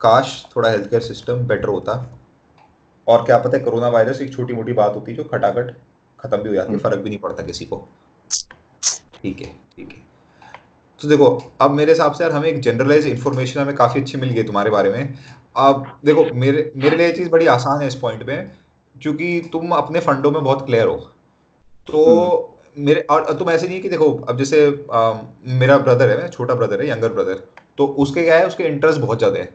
काश 0.00 0.46
थोड़ा 0.56 0.70
हेल्थ 0.70 0.90
केयर 0.90 1.02
सिस्टम 1.02 1.46
बेटर 1.46 1.68
होता। 1.68 2.18
और 3.08 3.24
क्या 3.24 3.38
पता 3.38 3.56
है 3.56 3.64
कोरोना 3.64 3.88
वायरस 3.88 4.20
एक 4.20 4.32
छोटी 4.32 4.54
मोटी 4.54 4.72
बात 4.72 4.94
होती 4.94 5.10
है 5.10 5.16
जो 5.16 5.24
खटाखट 5.24 5.76
खत्म 6.20 6.36
भी 6.36 6.48
हो 6.48 6.54
जाती 6.54 6.72
है 6.72 6.78
हम्म। 6.78 6.78
फ़र्क 6.78 6.98
भी 6.98 7.10
नहीं 7.10 7.18
पड़ता 7.18 7.42
किसी 7.42 7.64
को। 7.64 7.88
ठीक 9.22 9.40
है 9.40 9.46
ठीक 9.76 9.88
है। 9.88 10.11
तो 11.02 11.08
देखो 11.08 11.26
अब 11.60 11.70
मेरे 11.70 11.92
हिसाब 11.92 12.12
से 12.12 12.24
यार 12.24 12.32
हमें 12.32 12.48
एक 12.48 12.60
जनरलाइज 12.60 13.06
इन्फॉर्मेशन 13.06 13.60
हमें 13.60 13.74
काफ़ी 13.74 14.00
अच्छी 14.00 14.18
मिल 14.18 14.30
गई 14.30 14.42
तुम्हारे 14.42 14.70
बारे 14.70 14.90
में। 14.90 15.14
अब 15.58 15.86
देखो 16.04 16.24
मेरे 16.34 16.70
मेरे 16.76 16.96
लिए 16.96 17.12
चीज़ 17.12 17.30
बड़ी 17.30 17.46
आसान 17.48 17.80
है 17.80 17.86
इस 17.86 17.94
पॉइंट 17.94 18.22
पे 18.26 18.36
क्योंकि 18.96 19.40
तुम 19.52 19.70
अपने 19.72 20.00
फंडों 20.00 20.30
में 20.30 20.42
बहुत 20.44 20.64
क्लियर 20.66 20.86
हो। 20.86 20.96
तो 21.88 22.04
हम्म। 22.06 22.84
मेरे 22.84 23.00
और 23.10 23.32
तुम 23.34 23.50
ऐसे 23.50 23.66
नहीं 23.66 23.76
है 23.76 23.82
कि 23.82 23.88
देखो 23.88 24.12
अब 24.28 24.38
जैसे 24.38 24.64
अ, 24.66 25.20
मेरा 25.44 25.78
ब्रदर 25.78 26.10
है 26.10 26.28
छोटा 26.28 26.54
ब्रदर 26.54 26.82
है 26.82 26.88
यंगर 26.90 27.12
ब्रदर 27.12 27.42
तो 27.78 27.86
उसके 27.98 28.24
क्या 28.24 28.36
है 28.38 28.46
उसके 28.46 28.64
इंटरेस्ट 28.64 29.00
बहुत 29.00 29.18
ज़्यादा 29.18 29.38
है। 29.38 29.52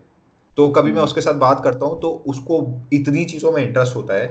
तो 0.57 0.67
कभी 0.69 0.89
मैं 0.89 0.95
हम्म। 0.95 1.05
उसके 1.05 1.21
साथ 1.21 1.33
बात 1.39 1.63
करता 1.63 1.85
हूँ 1.85 1.99
तो 2.01 2.11
उसको 2.27 2.65
इतनी 2.93 3.25
चीज़ों 3.25 3.51
में 3.51 3.61
इंटरेस्ट 3.63 3.95
होता 3.95 4.13
है 4.13 4.27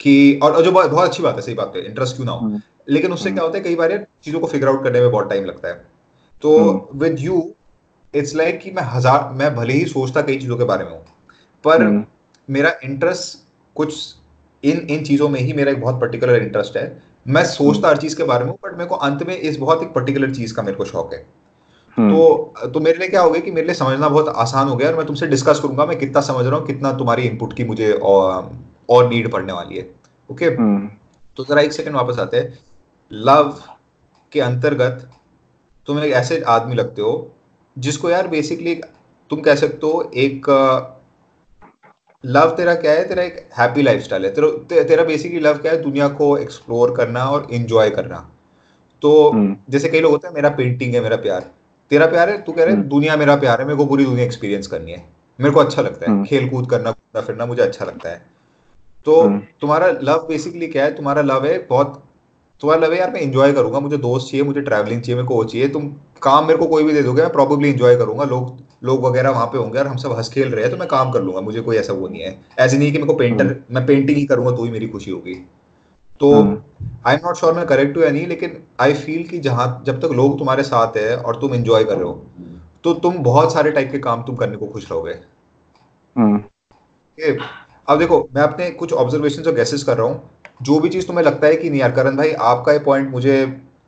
कि 0.00 0.40
और 0.42 0.62
जो 0.62 0.72
बहुत 0.72 1.08
अच्छी 1.08 1.22
बात 1.22 1.34
है 1.36 1.42
सही 1.42 1.54
बात 1.54 1.72
है 1.76 1.84
इंटरेस्ट 1.86 2.16
क्यों 2.16 2.26
ना 2.26 2.32
हो। 2.32 2.46
हम्म। 2.46 2.60
लेकिन 2.88 3.12
उससे 3.12 3.30
क्या 3.32 3.42
होता 3.42 3.58
है 3.58 3.64
कई 3.64 3.74
बार 3.76 3.96
चीज़ों 4.24 4.40
को 4.40 4.46
फिगर 4.46 4.68
आउट 4.68 4.82
करने 4.84 5.00
में 5.00 5.10
बहुत 5.10 5.30
टाइम 5.30 5.44
लगता 5.44 5.68
है। 5.68 5.82
तो 6.42 6.58
hmm. 6.58 6.98
With 6.98 7.20
you 7.20 7.42
it's 8.14 8.34
like 8.34 8.60
कि 8.60 8.70
मैं 8.70 8.82
हज़ार 8.86 9.28
मैं 9.32 9.54
भले 9.54 9.74
ही 9.74 9.84
सोचता 9.86 10.22
कई 10.22 10.36
चीज़ों 10.38 10.56
के 10.56 10.64
बारे 10.64 10.84
में 10.84 10.90
हूँ 10.92 11.04
पर 11.64 11.82
हम्म। 11.82 12.04
मेरा 12.48 12.72
इंटरेस्ट 12.84 13.38
कुछ 13.76 14.14
इन 14.62 14.86
इन 14.90 15.04
चीज़ों 15.04 15.28
में 15.28 15.40
ही 15.40 15.52
मेरा 15.52 15.72
एक 15.72 15.80
बहुत 15.80 16.00
पर्टिकुलर 16.00 16.42
इंटरेस्ट 16.42 16.76
है। 16.76 17.02
मैं 17.26 17.44
सोचता 17.44 17.88
हर 17.88 17.96
चीज़ 17.96 18.16
के 18.16 18.24
बारे 18.24 18.44
में 18.44 18.52
बट 18.54 18.72
मेरे 18.72 18.86
को 18.86 18.94
अंत 18.96 19.22
में 19.22 19.36
इस 19.36 19.56
बहुत 19.58 19.82
एक 19.82 19.88
पर्टिकुलर 19.88 20.30
चीज़ 20.30 20.54
का 20.54 20.62
मेरे 20.62 20.76
को 20.76 20.84
शौक 20.84 21.14
है। 21.14 21.24
हम्म। 21.96 22.10
तो 22.10 22.68
तो 22.68 22.80
मेरे 22.80 22.98
लिए 22.98 23.08
क्या 23.08 23.20
हो 23.20 23.30
गया 23.30 23.40
कि 23.40 23.50
मेरे 23.50 23.66
लिए 23.66 23.74
समझना 23.74 24.08
बहुत 24.08 24.28
आसान 24.28 24.68
हो 24.68 24.76
गया 24.76 24.88
और 24.88 24.96
मैं 24.96 25.06
तुमसे 25.06 25.26
डिस्कस 25.26 25.60
करूँगा 25.60 25.86
मैं 25.86 25.98
कितना 25.98 26.20
समझ 26.20 26.44
रहा 26.46 26.56
हूँ 26.56 26.66
कितना 26.66 26.92
तुम्हारी 26.92 27.22
इनपुट 27.22 27.52
की 27.52 27.64
मुझे 27.64 27.92
और, 27.92 28.50
और 28.90 29.08
नीड 29.08 29.30
पड़ने 29.32 29.52
वाली 29.52 29.76
है। 29.76 29.88
Okay 30.30 30.46
hmm. 30.46 30.88
तो 31.36 31.44
जरा 31.44 31.60
एक 31.60 31.72
सेकंड 31.72 31.96
वापस 31.96 32.18
आते 32.18 32.36
हैं। 32.36 32.58
लव 33.10 33.54
के 34.32 34.40
अंतर्गत 34.40 35.08
तुम 35.86 35.98
एक 35.98 36.12
ऐसे 36.12 36.40
आदमी 36.40 36.74
लगते 36.74 37.02
हो 37.02 37.34
जिसको 37.78 38.10
यार 38.10 38.28
बेसिकली 38.28 38.74
तुम 39.30 39.40
कह 39.40 39.54
सकते 39.54 39.86
हो 39.86 40.10
एक 40.14 40.46
लव 42.26 42.50
तेरा 42.50 42.74
क्या 42.74 42.92
है? 42.92 43.08
तेरा 43.08 43.22
एक 43.22 43.48
हैप्पी 43.58 43.82
लाइफस्टाइल 43.82 44.24
है। 44.24 44.34
तेरा 44.34 44.48
ते, 44.48 44.84
तेरा 44.84 45.04
बेसिकली 45.04 45.40
लव 45.40 45.58
क्या 45.58 45.72
है? 45.72 45.82
दुनिया 45.82 46.08
को 46.08 46.38
एक्सप्लोर 46.38 46.96
करना 46.96 47.24
और 47.24 47.48
एंजॉय 47.52 47.90
करना। 47.90 48.30
तो 49.02 49.30
हम्म। 49.30 49.56
जैसे 49.70 49.88
कई 49.88 50.00
लोग 50.00 50.12
होते 50.12 50.28
हैं 50.28 50.34
मेरा 50.34 50.50
पेंटिंग 50.50 50.94
है 50.94 51.00
मेरा 51.00 51.16
प्यार। 51.16 51.50
तेरा 51.90 52.06
प्यार 52.06 52.30
है? 52.30 52.42
तू 52.42 52.52
कह 52.52 52.64
रहे 52.64 52.74
हम्म। 52.74 52.88
दुनिया 52.88 53.16
मेरा 53.16 53.36
प्यार 53.36 53.60
है 53.60 53.66
मेरे 53.66 53.76
को 53.76 53.86
पूरी 53.86 54.04
दुनिया 54.04 54.24
एक्सपीरियंस 54.24 54.66
करनी 54.66 54.92
है। 54.92 55.04
मेरे 55.40 55.54
को 55.54 55.60
अच्छा 55.60 55.82
लगता 55.82 56.06
है। 56.06 56.12
हम्म। 56.12 56.24
खेल 56.24 56.48
कूद 56.48 56.70
करना 56.70 56.90
कूदना 56.90 57.20
फिरना 57.20 57.46
मुझे 57.46 57.62
अच्छा 57.62 57.84
लगता 57.84 58.08
है। 58.10 58.26
तो। 59.04 59.38
तुम्हारा 59.38 59.86
लव 59.86 60.26
बेसिकली 60.28 60.66
क्या 60.66 60.84
है? 60.84 60.96
तुम्हारा 60.96 61.22
लव 61.22 61.46
है 61.46 61.66
बहुत 61.66 62.04
तुम्हारा 62.62 62.86
लव 62.86 62.92
है 62.92 62.98
यार 62.98 63.10
मैं 63.10 63.20
इंजॉय 63.20 63.52
करूँगा 63.52 63.80
मुझे 63.80 63.96
दोस्त 63.98 64.30
चाहिए 64.30 64.44
मुझे 64.46 64.60
ट्रैवलिंग 64.60 65.00
चाहिए 65.00 65.16
मेरे 65.16 65.26
को 65.28 65.34
वो 65.34 65.44
चाहिए 65.44 65.68
तुम 65.68 65.88
काम 66.22 66.46
मेरे 66.46 66.58
को 66.58 66.66
कोई 66.66 66.84
भी 66.84 66.92
दे 66.92 67.02
दोगे 67.02 67.22
मैं 67.22 67.32
प्रॉब्लली 67.32 67.70
इंजॉय 67.70 67.96
करूँगा 67.96 68.24
लोग 68.24 68.56
लोग 68.84 69.04
वगैरह 69.04 69.30
वहाँ 69.30 69.46
पे 69.46 69.58
होंगे 69.58 69.78
और 69.78 69.86
हम 69.86 69.96
सब 69.96 70.12
हंस 70.12 70.28
खेल 70.28 70.48
रहे 70.48 70.62
हैं 70.62 70.70
तो 70.70 70.76
मैं 70.76 70.86
काम 70.88 71.10
कर 71.10 71.22
लूँगा 71.22 71.40
मुझे 71.40 71.60
कोई 71.60 71.76
ऐसा 71.76 71.92
वो 71.92 72.08
नहीं 72.08 72.22
है। 72.22 72.38
ऐसे 72.58 72.78
नहीं 72.78 72.92
कि 72.92 72.98
मेरे 72.98 73.06
को 73.06 73.14
पेंटर 73.14 73.54
मैं 73.70 73.84
पेंटिंग 73.86 74.16
ही 74.18 74.24
करूँगा 74.26 74.50
तो 74.50 74.64
ही 74.64 74.70
मेरी 74.70 74.88
खुशी 74.88 75.10
होगी। 75.10 75.34
तो 76.20 76.32
hmm. 76.32 76.58
I 77.06 77.14
am 77.14 77.20
not 77.24 77.36
sure 77.36 77.54
मैं 77.54 77.64
करेक्ट 77.66 77.96
हूँ 77.96 78.04
या 78.04 78.10
नहीं 78.10 78.26
लेकिन 78.26 78.62
आई 78.80 78.94
फील 78.94 79.26
कि 79.28 79.38
जहाँ 79.40 79.82
जब 79.86 80.00
तक 80.00 80.12
लोग 80.14 80.38
तुम्हारे 80.38 80.62
साथ 80.62 80.96
है 80.96 81.16
और 81.16 81.40
तुम 81.40 81.54
एंजॉय 81.54 81.84
कर 81.84 81.94
रहे 81.94 82.04
हो 82.04 82.12
तो 82.84 82.92
तुम 82.96 83.18
बहुत 83.22 83.52
सारे 83.52 83.70
टाइप 83.72 83.90
के 83.92 83.98
काम 84.00 84.22
तुम 84.22 84.36
करने 84.36 84.56
को 84.56 84.66
खुश 84.66 84.90
रहोगे। 84.90 85.14
हम्म। 86.16 86.42
अब 87.88 87.98
देखो 87.98 88.28
मैं 88.34 88.42
अपने 88.42 88.70
कुछ 88.72 88.92
ऑब्जर्वेशन 88.94 89.42
और 89.42 89.54
गैसेस 89.54 89.82
कर 89.84 89.96
रहा 89.96 90.06
हूँ। 90.06 90.30
जो 90.60 90.78
भी 90.80 90.88
चीज़ 90.88 91.06
तुम्हें 91.06 91.24
लगता 91.24 91.46
है 91.46 91.56
कि 91.56 91.70
नहीं 91.70 91.80
यार 91.80 91.92
करण 91.92 92.16
भाई 92.16 92.32
आपका 92.48 92.72
ये 92.72 92.78
पॉइंट 92.80 93.10
मुझे 93.10 93.36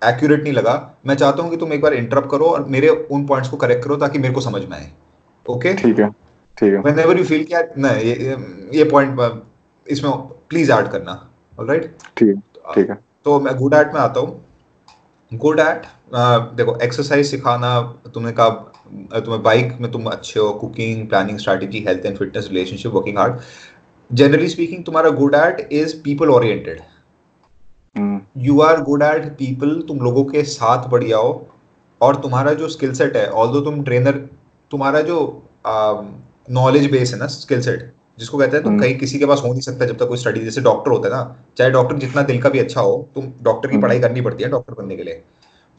एक्यूरेट 0.05 0.43
नहीं 0.43 0.53
लगा। 0.53 0.75
मैं 1.07 1.15
चाहता 1.15 1.43
हूँ 1.43 1.51
कि 1.51 1.57
तुम 1.57 1.73
एक 1.73 1.81
बार 1.83 1.95
इंटरप्ट 1.95 2.31
करो 2.31 2.47
और 2.47 2.65
मेरे 2.69 2.89
उन 2.89 3.27
पॉइंट्स 3.27 3.51
को 3.51 3.57
करेक्ट 3.57 3.85
करो 3.85 3.97
ताकि 3.97 4.19
मेरे 4.19 4.35
को 4.35 4.41
समझ 4.41 4.65
में 4.65 4.77
आए। 4.77 4.91
ओके 5.47 5.75
ठीक 5.75 5.99
है 5.99 6.09
ठीक 6.59 6.73
है। 6.73 6.83
Whenever 6.83 7.17
you 7.19 7.27
feel 7.29 7.45
कि 7.47 7.55
यार 7.55 7.73
ये 7.99 8.15
ये, 8.15 8.37
ये 8.75 8.85
पॉइंट 8.91 9.21
इसमें 9.87 10.13
प्लीज़ 10.51 10.73
ऐड 10.73 10.89
करना। 10.89 11.13
ऑलराइट 11.59 11.95
ठीक 12.17 12.41
ठीक 12.75 12.91
है। 12.91 12.99
तो 13.25 13.39
मैं 13.41 13.57
गुड 13.57 13.75
एट 13.75 13.95
में 13.95 14.01
आता 14.01 14.21
हूँ। 14.21 14.45
गुड 15.33 15.61
एट 15.61 15.87
देखो 16.57 16.77
एक्सरसाइज 16.83 17.31
सिखाना 17.31 17.81
तुमने 18.15 18.33
कहा 18.33 18.49
तुम्हें 19.21 19.43
बाइक 19.43 19.77
में 19.81 19.91
तुम 19.93 20.05
अच्छे 20.07 20.39
हो 20.41 20.53
cooking 20.55 21.09
planning 21.09 21.39
strategy 21.39 21.85
health 21.89 22.07
and 22.07 22.17
fitness 22.19 22.49
relationship 22.49 22.93
working 22.93 23.19
hard 23.19 23.39
generally 24.11 24.49
speaking 24.49 24.85
तुम्हारा 24.85 25.11
good 25.11 25.35
at 25.35 25.69
is 25.73 25.97
people 25.97 26.31
oriented. 26.31 26.81
You 28.39 28.61
are 28.61 28.81
good 28.83 29.03
at 29.03 29.27
people 29.33 29.81
तुम 29.89 30.01
लोगों 30.01 30.25
के 30.25 30.43
साथ 30.45 30.89
बढ़िया 30.89 31.19
हो 31.19 31.47
और 32.01 32.17
तुम्हारा 32.17 32.53
जो 32.53 32.69
स्किल 32.69 32.93
सेट 32.93 33.17
है 33.17 33.29
ऑल 33.33 33.61
तुम 33.65 33.83
ट्रेनर 33.85 34.19
तुम्हारा 34.71 35.01
जो 35.01 35.19
नॉलेज 36.51 36.91
बेस 36.91 37.13
है 37.13 37.19
ना 37.19 37.27
स्किल 37.27 37.61
सेट 37.61 37.93
जिसको 38.19 38.39
कहते 38.39 38.57
हैं 38.57 38.65
तुम 38.65 38.73
हम्म। 38.73 38.83
कहीं 38.83 38.99
किसी 38.99 39.19
के 39.19 39.27
पास 39.27 39.41
हो 39.45 39.49
नहीं 39.49 39.61
सकता 39.61 39.87
जब 39.87 39.97
तक 39.99 40.09
कोई 40.09 40.19
स्टडी 40.19 40.41
जैसे 40.41 40.61
डॉक्टर 40.61 40.91
होता 40.91 41.09
है 41.09 41.15
ना 41.15 41.37
चाहे 41.59 41.71
डॉक्टर 41.71 41.97
जितना 41.97 42.23
दिल 42.23 42.41
का 42.43 42.49
भी 42.49 42.59
अच्छा 42.59 42.81
हो 42.81 43.09
तुम 43.15 43.33
डॉक्टर 43.43 43.69
की 43.69 43.75
हम्म। 43.75 43.83
पढ़ाई 43.83 44.01
करनी 44.01 44.21
पड़ती 44.21 44.45
है 44.45 44.51
डॉक्टर 44.51 44.75
बनने 44.75 44.97
के 44.97 45.03
लिए 45.03 45.15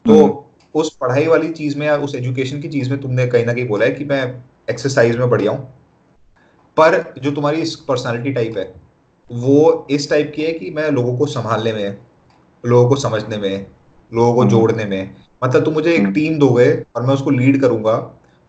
तो 0.04 0.44
उस 0.74 0.96
पढ़ाई 1.00 1.26
वाली 1.26 1.50
चीज़ 1.52 1.78
में 1.78 1.86
या 1.86 1.96
उस 1.98 2.14
एजुकेशन 2.14 2.60
की 2.60 2.68
चीज़ 2.68 2.90
में 2.90 3.00
तुमने 3.00 3.26
कहीं 3.26 3.44
ना 3.46 3.52
कहीं 3.52 3.68
बोला 3.68 3.84
है 3.84 3.90
कि 3.90 4.04
मैं 4.04 4.22
एक्सरसाइज 4.70 5.16
में 5.16 5.28
बढ़िया 5.30 5.52
हूँ 5.52 5.77
पर 6.78 7.02
जो 7.18 7.30
तुम्हारी 7.30 7.64
पर्सनालिटी 7.88 8.32
टाइप 8.32 8.56
है 8.58 8.72
वो 9.30 9.86
इस 9.90 10.08
टाइप 10.10 10.32
की 10.36 10.42
है 10.42 10.52
कि 10.52 10.70
मैं 10.70 10.90
लोगों 10.90 11.16
को 11.18 11.26
संभालने 11.28 11.72
में 11.72 11.98
लोगों 12.64 12.88
को 12.88 12.96
समझने 12.96 13.36
में 13.36 13.66
लोगों 14.12 14.34
को 14.34 14.40
हम्म। 14.40 14.50
जोड़ने 14.50 14.84
में 14.84 15.16
मतलब 15.44 15.64
तुम 15.64 15.74
मुझे 15.74 15.92
एक 15.92 16.00
हम्म। 16.00 16.12
टीम 16.12 16.38
दोगे 16.38 16.70
और 16.96 17.06
मैं 17.06 17.14
उसको 17.14 17.30
लीड 17.30 17.60
करूँगा 17.60 17.96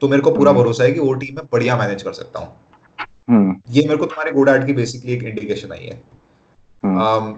तो 0.02 0.08
मेरे 0.08 0.22
को 0.22 0.32
पूरा 0.32 0.52
हम्म। 0.52 0.62
भरोसा 0.62 0.84
है 0.84 0.92
कि 0.92 1.00
वो 1.00 1.14
टीम 1.14 1.36
मैं 1.36 1.46
बढ़िया 1.52 1.78
मैनेज 1.78 2.04
कर 2.04 2.14
सकता 2.14 2.40
हूँ 2.40 2.48
हम्म। 3.30 3.56
ये 3.70 3.82
मेरे 3.84 3.98
को 3.98 4.06
तुम्हारे 4.06 4.32
गुड 4.32 4.50
एट 4.50 4.66
की 4.66 4.74
बेसिकली 4.74 5.14
एक 5.14 5.24
इंडिकेशन 5.24 5.72
आई 5.72 5.86
है 5.86 6.02
हम्म। 6.84 7.34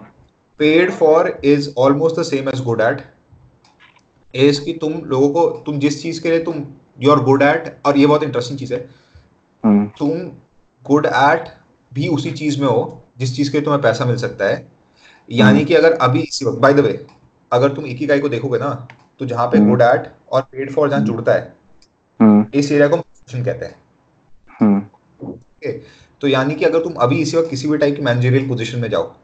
Paid 0.60 0.90
for 0.92 1.40
is 1.44 1.72
almost 1.78 2.20
the 2.20 2.22
same 2.24 2.48
as 2.48 2.62
good 2.64 2.80
at 2.80 3.02
is 4.34 4.64
कि 4.64 4.72
तुम 4.80 5.00
लोगों 5.06 5.28
को 5.30 5.46
तुम 5.66 5.78
जिस 5.78 6.02
चीज़ 6.02 6.22
के 6.22 6.30
लिए 6.30 6.44
तुम 6.44 6.64
यू 7.00 7.10
आर 7.12 7.20
गुड 7.22 7.42
एट 7.42 7.76
और 7.86 7.98
ये 7.98 8.06
बहुत 8.06 8.22
इंटरेस्टिंग 8.22 8.58
चीज़ 8.58 8.74
है 8.74 8.88
हम्म। 9.64 9.86
तुम 9.98 10.30
गुड 10.84 11.06
एट 11.06 11.48
भी 11.92 12.08
उसी 12.08 12.30
चीज़ 12.32 12.60
में 12.60 12.66
हो 12.68 13.02
जिस 13.18 13.34
चीज़ 13.36 13.52
के 13.52 13.60
तुम्हें 13.60 13.82
पैसा 13.82 14.04
मिल 14.04 14.16
सकता 14.16 14.44
है 14.44 14.66
यानी 15.28 15.58
हम्म। 15.58 15.64
कि 15.64 15.74
अगर 15.74 15.92
अभी 16.02 16.20
इसी 16.20 16.44
वक्त 16.44 16.58
बाय 16.58 16.74
द 16.74 16.80
वे 16.80 17.06
अगर 17.52 17.72
तुम 17.72 17.86
इकिगाई 17.86 18.20
को 18.20 18.28
देखोगे 18.28 18.58
ना 18.58 18.70
तो 19.20 19.26
जहाँ 19.26 19.46
पे 19.46 19.58
हम्म। 19.58 19.68
गुड 19.68 19.82
एट 19.82 20.12
और 20.30 20.42
पेड 20.42 20.72
फॉर 20.72 20.90
जहाँ 20.90 21.00
जुड़ता 21.00 21.32
है 21.32 21.54
हम्म। 22.20 22.46
इस 22.54 22.72
एरिया 22.72 22.88
को 22.88 22.96
कहते 22.96 23.64
हैं 23.64 23.74
हम्म। 24.60 25.28
ओके 25.28 25.72
तो 26.22 26.28
यानी 26.28 26.54
कि 26.54 26.64
अगर 26.64 26.80
तुम 26.80 26.92
अभी 27.00 27.20
इसी 27.22 27.36
वक्त 27.36 27.50
किसी 27.50 27.68
भी 27.68 27.78
टाइप 27.78 27.96
की 27.96 28.02
मैनेजरियल 28.02 28.48
पोजीशन 28.48 28.78
में 28.78 28.88
जाओ 28.90 29.14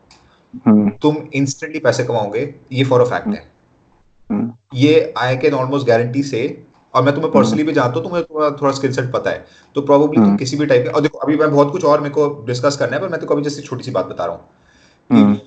हम्म। 0.67 0.91
तुम 1.03 1.17
इंस्टेंटली 1.35 1.81
पैसे 1.81 2.05
कमाओगे 2.05 2.55
ये 2.73 2.85
फॉर 2.85 3.01
अ 3.01 3.05
फैक्ट 3.05 3.27
है 3.29 3.43
हम्म। 4.31 4.53
ये 4.75 5.13
आई 5.19 5.37
कैन 5.37 5.55
ऑलमोस्ट 5.55 5.87
गारंटी 5.87 6.23
से 6.23 6.43
और 6.95 7.03
मैं 7.03 7.15
तुम्हें 7.15 7.33
पर्सनली 7.33 7.63
भी 7.63 7.73
जानता 7.73 7.95
हूँ 7.95 8.03
तुम्हें 8.05 8.23
थोड़ा 8.25 8.51
थोड़ा 8.53 8.73
स्किल 8.73 8.93
सेट 8.93 9.11
पता 9.13 9.31
है 9.31 9.45
तो 9.77 9.83
प्रोबेबली 9.83 10.17
तुम 10.17 10.25
हम्म। 10.25 10.37
किसी 10.37 10.57
भी 10.57 10.67
टाइप 10.67 10.83
के 10.83 10.89
और 10.89 11.01
देखो 11.01 11.19
अभी 11.19 11.37
मैं 11.37 11.51
बहुत 11.51 11.73
कुछ 11.73 11.85
और 11.85 12.01
मेरे 12.01 12.15
को 12.15 12.29
डिस्कस 12.47 12.77
करना 12.77 12.97
है 12.97 13.03
पर 13.03 13.09
मैं 13.09 13.21
तो 13.21 13.27
कभी 13.27 13.43
जैसे 13.43 13.63
छोटी 13.63 13.85
सी 13.85 13.91
बात 13.91 14.07
बता 14.07 14.25
रहा 14.25 14.35
हूँ 14.35 14.45
हम्म। 15.11 15.39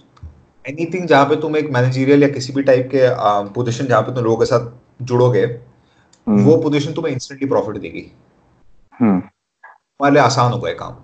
एनीथिंग 0.65 1.07
जहाँ 1.07 1.25
पे 1.25 1.35
तुम 1.35 1.57
एक 1.57 1.71
मैनेजरियल 1.71 2.23
या 2.23 2.29
किसी 2.29 2.53
भी 2.53 2.63
टाइप 2.63 2.89
के 2.91 3.09
पोजीशन 3.53 3.85
जहाँ 3.85 4.01
पे 4.01 4.13
तुम 4.15 4.23
लोगों 4.23 4.37
के 4.37 4.45
साथ 4.45 4.71
जुड़ोगे 5.03 5.43
हम्म। 5.43 6.43
वो 6.43 6.57
पोजीशन 6.57 6.93
तुम्हें 6.93 7.13
इंस्टेंटली 7.13 7.47
प्रॉफिट 7.47 7.77
देगी 7.77 8.05
हम्म। 8.99 9.19
तुम्हारे 9.19 10.13
लिए 10.13 10.23
आसान 10.23 10.51
होगा 10.51 10.73
काम 10.75 10.97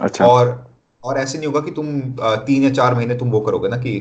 अच्छा 0.00 0.26
और 0.26 0.56
और 1.02 1.18
ऐसे 1.18 1.38
नहीं 1.38 1.46
होगा 1.46 1.60
कि 1.60 1.70
तुम 1.70 2.00
तीन 2.46 2.62
या 2.62 2.70
चार 2.72 2.94
महीने 2.94 3.14
तुम 3.14 3.30
वो 3.30 3.40
करोगे 3.40 3.68
ना 3.68 3.76
कि 3.76 3.98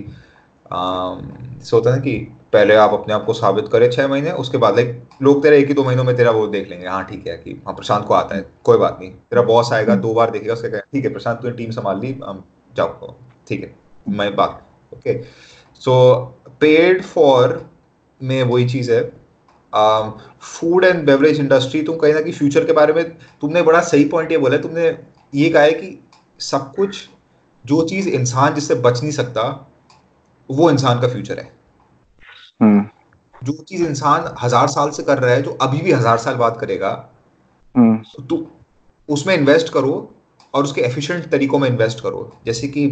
होता 0.72 1.90
है 1.90 1.96
ना 1.96 2.02
कि 2.02 2.18
पहले 2.54 2.76
आप 2.76 2.94
अपने 2.94 3.14
आप 3.14 3.26
को 3.26 3.34
साबित 3.34 3.68
करें 3.72 3.90
छह 3.92 4.08
महीने 4.08 4.32
उसके 4.44 4.58
बाद 4.58 4.76
लाइक 4.76 5.02
लोग 5.22 5.42
तेरे 5.44 5.58
एक 5.60 5.68
ही 5.68 5.74
दो 5.74 5.84
महीनों 5.84 6.04
में 6.04 6.16
तेरा 6.18 6.32
वो 6.32 6.46
देख 6.48 6.70
लेंगे 6.70 6.88
हाँ 6.88 7.04
ठीक 7.06 7.28
है 7.28 7.36
कि 7.38 7.62
हाँ 7.66 7.74
प्रशांत 7.76 8.06
को 8.06 8.14
आता 8.14 8.36
है 8.36 8.46
कोई 8.64 8.78
बात 8.78 8.98
नहीं। 9.02 9.12
तेरा 9.12 9.42
बॉस 9.44 9.72
आएगा 9.74 9.96
दो 9.98 10.14
बार 10.14 10.32
देखेगा 10.32 10.54
उसके 10.54 10.70
कहेगा 10.70 10.86
ठीक 10.94 11.06
है 11.06 11.12
प्रशांत 11.14 11.42
तूने 11.42 11.54
टीम 11.56 11.72
संभाल 11.72 12.00
ली 12.00 12.14
जाओ 12.78 13.16
ठीक 13.48 13.64
है 13.64 13.76
मैं 14.18 14.36
बात 14.36 14.64
ओके 14.94 15.22
सो 15.82 15.94
पेड 16.62 17.04
फॉर 17.04 17.62
में 18.22 18.42
वही 18.44 18.68
चीज़ 18.70 18.92
है। 18.92 19.02
फ़ूड 19.74 20.86
एंड 20.86 21.06
बेवरेज 21.06 21.40
इंडस्ट्री 21.40 21.82
तुम 21.84 21.98
कहीं 21.98 22.14
ना 22.14 22.22
कि 22.22 22.32
फ्यूचर 22.32 22.66
के 22.66 22.74
बारे 22.74 22.94
में 22.94 23.04
तुमने 23.42 23.62
बड़ा 23.62 23.82
सही 23.84 24.06
पॉइंट 24.06 24.32
ये 24.32 24.38
बोला 24.38 24.58
तुमने 24.58 24.88
ये 25.34 25.50
कहा 25.50 25.64
है 25.64 25.72
कि 25.72 25.98
सब 26.40 26.72
कुछ 26.76 27.08
जो 27.66 27.82
चीज़ 27.88 28.08
इंसान 28.10 28.54
जिससे 28.54 28.76
बच 28.76 29.02
नहीं 29.02 29.12
सकता 29.12 29.44
वो 30.50 30.70
इंसान 30.72 31.00
का 31.02 31.08
फ्यूचर 31.08 31.40
है 31.40 31.52
हम्म। 32.62 32.86
जो 33.42 33.54
चीज़ 33.64 33.84
इंसान 33.84 34.34
हज़ार 34.44 34.68
साल 34.68 34.90
से 34.90 35.04
कर 35.04 35.20
रहा 35.20 35.32
है 35.32 35.42
जो 35.42 35.58
अभी 35.62 35.82
भी 35.82 35.92
हज़ार 35.92 36.18
साल 36.18 36.36
बाद 36.36 36.58
करेगा 36.58 36.92
हम्म। 37.76 38.26
तो 38.26 38.46
उसमें 39.10 39.36
इन्वेस्ट 39.36 39.70
करो 39.74 39.94
और 40.54 40.64
उसके 40.64 40.82
एफिशिएंट 40.82 41.30
तरीकों 41.32 41.60
में 41.60 41.70
इन्वेस्ट 41.70 42.00
करो 42.00 42.32
जैसे 42.46 42.68
कि 42.68 42.86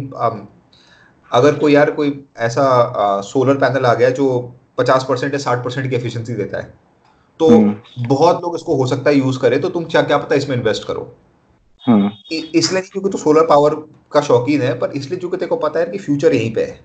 अगर 1.30 1.54
कोई 1.54 1.72
यार 1.72 1.90
कोई 1.90 2.24
ऐसा 2.38 3.20
सोलर 3.22 3.56
पैनल 3.56 3.86
आ 3.86 3.94
गया 3.94 4.10
जो 4.10 4.26
50 4.80 5.04
परसेंट 5.04 5.32
या 5.32 5.38
60 5.40 5.64
परसेंट 5.64 5.88
की 5.90 5.96
एफिशिएंसी 5.96 6.34
देता 6.34 6.58
है 6.58 6.74
तो 7.40 7.48
हम्म। 7.48 8.06
बहुत 8.06 8.42
लोग 8.42 8.54
इसको 8.56 8.74
हो 8.76 8.86
सकता 8.86 9.10
है 9.10 9.16
यूज़ 9.16 9.38
करे 9.38 9.58
तो 9.58 9.68
तुम 9.68 9.84
क्या 9.84 10.02
क्या 10.02 10.18
पता 10.18 10.34
इसमें 10.34 10.56
इन्वेस्ट 10.56 10.84
करो। 10.84 11.16
इसलिए 12.54 12.82
क्योंकि 12.82 13.10
तो 13.10 13.18
सोलर 13.18 13.46
पावर 13.46 13.74
का 14.12 14.20
शौकीन 14.20 14.62
है 14.62 14.78
पर 14.78 14.90
इसलिए 14.90 15.18
क्योंकि 15.18 15.36
तेरे 15.36 15.48
को 15.48 15.56
पता 15.56 15.80
है 15.80 15.86
कि 15.86 15.98
फ्यूचर 15.98 16.34
यहीं 16.34 16.52
पे 16.54 16.64
है। 16.64 16.80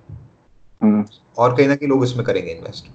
और 1.38 1.56
कहीं 1.56 1.68
ना 1.68 1.76
कहीं 1.76 1.90
लोग 1.90 2.04
इसमें 2.04 2.26
करेंगे 2.26 2.52
इन्वेस्ट 2.52 2.86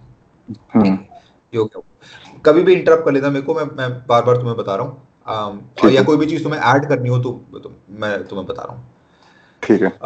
हम्म। 0.75 0.87
ये 0.87 1.59
हो? 1.59 1.65
गया 1.65 2.41
कभी 2.47 2.63
भी 2.63 2.73
इंटरप्ट 2.73 3.05
कर 3.05 3.13
लेना 3.13 3.31
मेरे 3.31 3.47
को 3.47 3.55
मैं 3.55 3.65
मैं 3.65 4.07
बार 4.07 4.23
बार 4.23 4.37
तुम्हें 4.37 4.57
बता 4.57 4.77
रहा 4.77 4.87
हूँ। 4.87 5.91
या 5.91 6.03
कोई 6.03 6.17
भी 6.17 6.27
चीज़ 6.27 6.43
तुम्हें 6.43 6.61
ऐड 6.61 6.89
करनी 6.89 7.09
हो 7.09 7.19
तो, 7.19 7.31
तो 7.55 7.73
मैं 7.91 8.29
तुम्हें 8.29 8.47
बता 8.49 8.63
रहा 8.63 8.75
हूँ। 8.75 8.85
ठीक 9.63 9.83
है। 9.83 9.99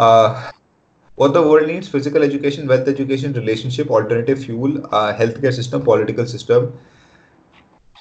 what 1.18 1.32
the 1.32 1.42
world 1.42 1.68
needs 1.68 1.88
physical 1.88 2.22
education 2.22 2.68
wealth 2.68 2.86
education 2.88 3.32
relationship 3.34 3.90
alternative 3.90 4.38
fuel 4.44 4.76
uh, 4.92 5.12
healthcare 5.18 5.52
system 5.58 5.82
political 5.88 6.26
system 6.26 6.66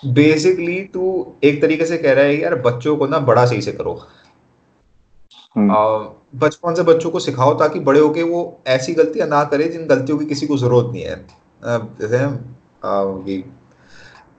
basically 0.05 0.83
तू 0.83 1.33
एक 1.43 1.61
तरीके 1.61 1.85
से 1.85 1.97
कह 1.97 2.13
रहा 2.13 2.25
है 2.25 2.41
यार 2.41 2.55
बच्चों 2.55 2.97
को 2.97 3.07
ना 3.07 3.19
बड़ा 3.19 3.45
सही 3.45 3.61
से 3.61 3.71
करो। 3.71 3.93
हम्म। 5.57 5.71
बचपन 6.33 6.75
से 6.75 6.83
बच्चों 6.83 7.09
को 7.11 7.19
सिखाओ 7.19 7.53
ताकि 7.59 7.79
बड़े 7.81 7.99
होके 7.99 8.23
वो 8.23 8.41
ऐसी 8.67 8.93
गलतियाँ 8.93 9.27
ना 9.27 9.43
करे 9.45 9.67
जिन 9.67 9.85
गलतियों 9.87 10.17
की 10.17 10.25
किसी 10.25 10.47
को 10.47 10.57
ज़रूरत 10.57 10.91
नहीं 10.91 11.03
है। 11.03 11.15
जैसे 12.01 12.25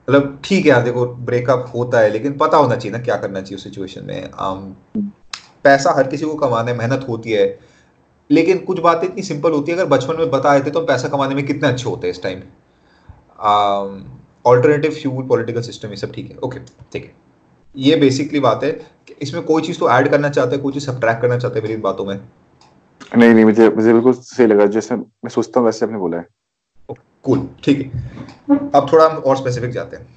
मतलब 0.07 0.39
ठीक 0.43 0.65
है 0.65 0.69
यार, 0.69 0.81
देखो 0.83 1.05
ब्रेकअप 1.25 1.71
होता 1.75 1.99
है, 1.99 2.09
लेकिन 2.09 2.37
पता 2.37 2.57
होना 2.57 2.75
चाहिए 2.75 2.97
ना 2.97 3.03
क्या 3.03 3.15
करना 3.17 3.41
चाहिए 3.41 3.55
उस 3.55 3.63
सिचुएशन 3.63 4.05
में। 4.05 4.31
पैसा 5.65 5.93
हर 5.97 6.07
किसी 6.07 6.25
को 6.25 6.35
कमाना 6.35 6.73
मेहनत 6.73 7.05
होती 7.09 7.31
है, 7.31 7.59
लेकिन 8.29 8.57
कुछ 8.65 8.79
बातें 8.79 9.07
इतनी 9.07 9.21
सिंपल 9.23 9.51
होती 9.51 9.71
है, 9.71 9.77
अगर 9.77 9.89
बचपन 9.89 10.17
में 10.17 10.29
बता 10.31 10.57
देते 10.57 10.71
तो 10.71 10.81
पैसा 10.85 11.07
कमाने 11.09 11.35
में 11.35 11.45
कितने 11.45 11.67
अच्छे 11.67 11.89
होते 11.89 12.07
हैं 12.07 12.13
इस 12.13 12.23
time 12.23 12.41
alternative 14.45 14.91
fuel 14.91 15.27
political 15.27 15.61
system 15.61 15.89
ये 15.89 15.95
सब 15.97 16.11
ठीक 16.13 16.31
है। 16.31 16.37
ओके 16.37 16.59
ठीक 16.93 17.03
है 17.03 17.13
ये 17.75 17.95
बेसिकली 17.95 18.39
बात 18.39 18.63
है 18.63 18.79
इसमें 19.21 19.43
कोई 19.43 19.61
चीज़ 19.61 19.79
तो 19.79 19.89
ऐड 19.91 20.09
करना 20.09 20.29
चाहते 20.29 20.55
हैं 20.55 20.61
कोई 20.63 20.73
चीज़ 20.73 20.85
सब्ट्रैक्ट 20.85 21.21
करना 21.21 21.37
चाहते 21.37 21.59
हैं 21.59 21.67
मेरी 21.67 21.81
बातों 21.81 22.05
में। 22.05 22.15
नहीं 23.17 23.33
नहीं 23.33 23.45
मुझे 23.45 23.69
मुझे 23.69 23.93
बिल्कुल 23.93 24.13
सही 24.13 24.47
लगा। 24.47 24.65
जैसे 24.67 24.95
मैं 24.95 25.29
सोचता 25.29 25.59
हूँ 25.59 25.65
वैसे 25.65 25.85
आपने 25.85 25.97
बोला 25.97 26.17
है। 26.17 26.25
कूल 27.23 27.47
ठीक 27.63 27.79
है। 27.79 28.69
अब 28.75 28.87
थोड़ा 28.91 29.05
हम 29.05 29.17
और 29.17 29.37
स्पेसिफिक 29.37 29.71
जाते 29.71 29.97
हैं। 29.97 30.07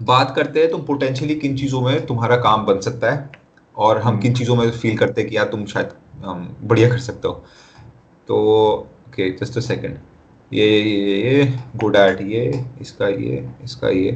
बात 0.00 0.32
करते 0.36 0.60
हैं 0.60 0.70
तुम 0.70 0.82
पोटेंशियली 0.82 1.34
किन 1.34 1.56
चीज़ों 1.56 1.80
में 1.80 2.06
तुम्हारा 2.06 2.36
काम 2.40 2.64
बन 2.66 2.80
सकता 2.80 3.10
है 3.12 3.30
और 3.74 3.98
हम 4.02 4.18
किन 4.20 4.34
चीज़ों 4.34 4.56
में 4.56 4.70
फील 4.70 4.96
करते 4.98 5.20
हैं 5.20 5.30
कि 5.30 5.36
यार 5.36 5.48
तुम 5.48 5.64
शायद 5.66 5.92
बढ़िया 6.62 6.88
कर 6.88 6.98
सकते 6.98 7.28
हो। 7.28 7.34
तो 8.28 8.36
ओके 9.08 9.30
जस्ट 9.38 9.56
अ 9.58 9.60
सेकंड 9.60 9.98
ये 10.52 10.66
ये 10.66 11.16
ये 11.22 11.44
गुड 11.76 11.96
एट 11.96 12.20
ये 12.22 12.44
इसका 12.80 13.08
ये 13.08 13.48
इसका 13.64 13.88
ये। 13.88 14.12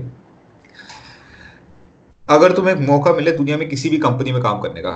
अगर 2.28 2.52
तुम्हें 2.52 2.74
मौका 2.86 3.12
मिले 3.12 3.32
दुनिया 3.32 3.56
में 3.56 3.68
किसी 3.68 3.88
भी 3.88 3.98
कंपनी 3.98 4.32
में 4.32 4.40
काम 4.42 4.60
करने 4.60 4.82
का, 4.82 4.90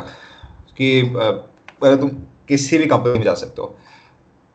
कि 0.77 1.01
अगर 1.01 1.97
तुम 1.97 2.09
किसी 2.49 2.79
भी 2.79 2.87
कंपनी 2.87 3.13
में 3.13 3.25
जा 3.25 3.35
सकते 3.37 3.63
हो, 3.63 3.75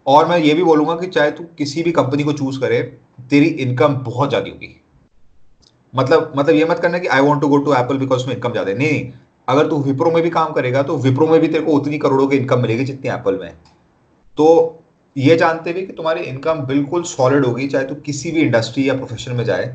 और 0.05 0.27
मैं 0.27 0.37
ये 0.39 0.53
भी 0.53 0.63
बोलूँगा 0.63 0.95
कि 0.95 1.07
चाहे 1.07 1.31
तू 1.31 1.43
किसी 1.57 1.83
भी 1.83 1.91
कंपनी 1.93 2.23
को 2.23 2.33
चूज़ 2.33 2.59
करे, 2.59 2.81
तेरी 3.29 3.45
इनकम 3.45 3.95
बहुत 4.05 4.29
ज़्यादा 4.29 4.49
होगी। 4.49 4.79
मतलब 5.93 6.33
मतलब 6.37 6.55
ये 6.55 6.65
मत 6.65 6.79
करना 6.79 6.99
कि 6.99 7.07
I 7.07 7.21
want 7.21 7.41
to 7.41 7.47
go 7.47 7.57
to 7.59 7.73
Apple 7.73 7.97
because 7.97 8.21
उसमें 8.21 8.33
इनकम 8.35 8.51
ज़्यादा 8.51 8.73
नहीं, 8.73 9.11
अगर 9.47 9.67
तू 9.67 9.77
विप्रो 9.83 10.11
में 10.11 10.21
भी 10.23 10.29
काम 10.31 10.51
करेगा 10.53 10.83
तो 10.83 10.97
विप्रो 10.99 11.27
में 11.27 11.39
भी 11.41 11.47
तेरे 11.47 11.63
को 11.63 11.71
उतनी 11.71 11.97
करोड़ों 11.97 12.27
की 12.27 12.37
इनकम 12.37 12.61
मिलेगी 12.61 12.83
जितनी 12.85 13.09
एप्पल 13.11 13.37
में। 13.37 13.51
तो 14.37 14.79
ये 15.15 15.35
जानते 15.37 15.71
हुए 15.71 15.81
कि 15.81 15.93
तुम्हारी 15.93 16.21
इनकम 16.23 16.61
बिल्कुल 16.65 17.03
सॉलिड 17.05 17.45
होगी, 17.45 17.67
चाहे 17.67 17.85
तू 17.85 17.95
किसी 17.95 18.31
भी 18.31 18.41
इंडस्ट्री 18.41 18.87
या 18.89 18.93
प्रोफेशन 18.95 19.31
में 19.31 19.43
जाए। 19.45 19.65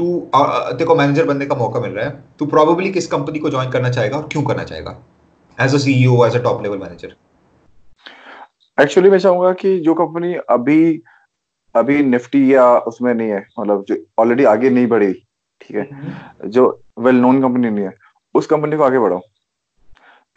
तू 0.00 0.08
तेरे 0.34 0.84
को 0.84 0.94
मैनेजर 0.94 1.24
बनने 1.26 1.46
का 1.46 1.54
मौका 1.56 1.80
मिल 1.80 1.90
रहा 1.92 2.04
है। 2.06 2.22
तू 2.38 2.46
प्रॉबेबली 2.48 2.90
किस 2.92 3.06
कंपनी 3.06 3.38
को 3.38 3.50
ज्वाइन 3.50 3.70
करना 3.70 3.90
चाहेगा 3.90 4.16
और 4.16 4.28
क्यों 4.32 4.42
करना 4.42 4.64
चाहेगा? 4.64 4.98
As 5.58 5.74
a 5.74 5.78
CEO 5.78 6.24
as 6.26 6.36
a 6.36 6.42
top 6.42 6.62
level 6.62 6.78
manager 6.78 7.14
actually 8.78 9.10
मैं 9.10 9.18
चाहूँगा 9.18 9.52
कि 9.52 9.78
जो 9.80 9.94
कंपनी 9.94 10.34
अभी 10.50 11.02
अभी 11.74 12.02
निफ्टी 12.04 12.42
या 12.54 12.66
उसमें 12.90 13.12
नहीं 13.14 13.28
है 13.30 13.46
मतलब 13.58 13.84
जो 13.88 13.96
ऑलरेडी 14.18 14.44
आगे 14.44 14.70
नहीं 14.70 14.86
बढ़ी 14.86 15.12
ठीक 15.12 15.76
है? 15.76 15.88
हम्म। 15.92 16.48
जो 16.50 16.62
वेल 16.98 17.16
नोन 17.16 17.42
कंपनी 17.42 17.70
नहीं 17.70 17.84
है 17.84 17.92
उस 18.34 18.46
कंपनी 18.46 18.76
को 18.76 18.82
आगे 18.82 18.98
बढ़ाओ। 18.98 19.20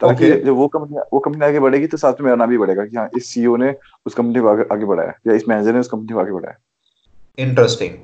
ताकि 0.00 0.24
okay. 0.24 0.44
जब 0.44 0.54
वो 0.54 0.66
कंपनी 0.68 0.98
वो 1.12 1.18
कंपनी 1.20 1.44
आगे 1.46 1.60
बढ़ेगी 1.60 1.86
तो 1.86 1.96
साथ 1.96 2.12
में 2.12 2.24
मेरा 2.24 2.36
नाम 2.36 2.50
भी 2.50 2.58
बढ़ेगा 2.58 2.84
कि 2.86 2.96
हाँ 2.96 3.08
इस 3.16 3.26
सीईओ 3.26 3.56
ने 3.56 3.74
उस 4.06 4.14
कंपनी 4.14 4.40
को 4.40 4.48
आगे 4.48 4.64
आगे 4.72 4.84
बढ़ाया 4.84 5.12
या 5.26 5.34
इस 5.34 5.48
मैनेजर 5.48 5.72
ने 5.72 5.80
उस 5.80 5.88
कंपनी 5.88 6.14
को 6.14 6.20
आगे 6.20 6.32
बढ़ाया। 6.32 6.56
इंटरेस्टिंग 7.38 7.94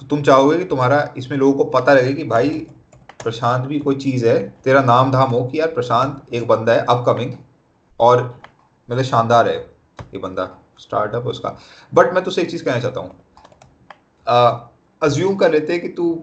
तो 0.00 0.06
तुम 0.06 0.22
चाहोगे 0.22 0.58
कि 0.58 0.64
तुम्हारा 0.64 1.14
इसमें 1.16 1.38
लोगों 1.38 1.52
को 1.54 1.64
पता 1.70 1.92
लगे 1.94 2.12
कि 2.14 2.24
भाई, 2.24 2.48
प्रशांत 3.22 3.64
भी 3.66 3.78
कोई 3.78 3.96
चीज़ 3.96 4.26
है, 4.26 4.38
तेरा 4.64 4.80
नाम 4.82 5.10
धाम 5.12 5.30
हो 5.30 5.44
कि 5.44 5.58
यार 5.60 5.68
प्रशांत 5.68 6.34
एक 6.34 6.46
बंदा 6.48 6.72
है 6.72 6.84
अपकमिंग 6.88 7.32
और 8.00 8.22
मतलब 8.88 9.02
शानदार 9.02 9.48
है 9.48 9.56
ये 9.56 10.18
बंदा 10.18 10.48
स्टार्टअप 10.78 11.26
उसका। 11.26 11.56
बट 11.94 12.12
मैं 12.14 12.22
तुझसे 12.24 12.42
एक 12.42 12.50
चीज़ 12.50 12.64
कहना 12.64 12.80
चाहता 12.80 13.00
हूँ। 13.00 13.10
अज्यूम 15.02 15.36
कर 15.36 15.52
लेते 15.52 15.72
हैं 15.72 15.82
कि 15.82 15.88
तू 15.88 16.14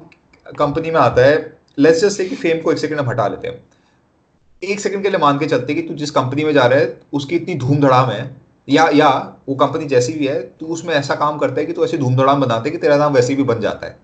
कंपनी 0.60 0.92
में 0.92 1.00
आता 1.02 1.26
है। 1.26 1.36
लेट्स 1.78 2.02
जस्ट 2.02 2.18
से 2.18 2.26
कि 2.26 2.36
फेम 2.36 2.62
को 2.62 2.72
एक 2.72 2.78
सेकंड 2.78 3.00
में 3.00 3.08
हटा 3.08 3.28
लेते 3.28 3.48
हैं। 3.48 3.64
एक 4.62 4.80
सेकंड 4.80 5.04
के 5.04 5.10
लिए 5.10 5.20
मान 5.20 5.40
के 5.40 5.46
चलते 5.46 5.74
कि 5.74 5.82
तू 5.82 5.94
जिस 5.94 6.12
कंपनी 6.12 6.44
में 6.44 6.54
जा 6.54 6.66
रहा 6.66 6.80
है, 6.80 7.02
उसकी 7.14 7.36
इतनी 7.36 7.56
धूम 7.56 7.80
धड़ाम 7.82 8.10
है 8.10 8.36
या 8.68 8.88
या 8.94 9.10
वो 9.50 9.56
कंपनी 9.56 9.86
जैसी 9.86 10.14
भी 10.14 10.28
है 10.28 10.42
तू 10.52 10.66
उसमें 10.68 10.94
ऐसा 10.94 11.16
काम 11.16 11.38
करता 11.38 11.60
है 11.60 11.66
कि 11.66 11.74
तू 11.74 11.84
ऐसी 11.86 11.98
धूम 11.98 12.16
धड़ाम 12.16 12.42
बनाते 12.42 12.70
कि 12.70 12.78
तेरा 12.78 12.98
नाम 12.98 13.14
वैसे 13.14 13.36
भी 13.36 13.44
बन 13.44 13.60
जाता 13.60 13.88
है 13.88 13.98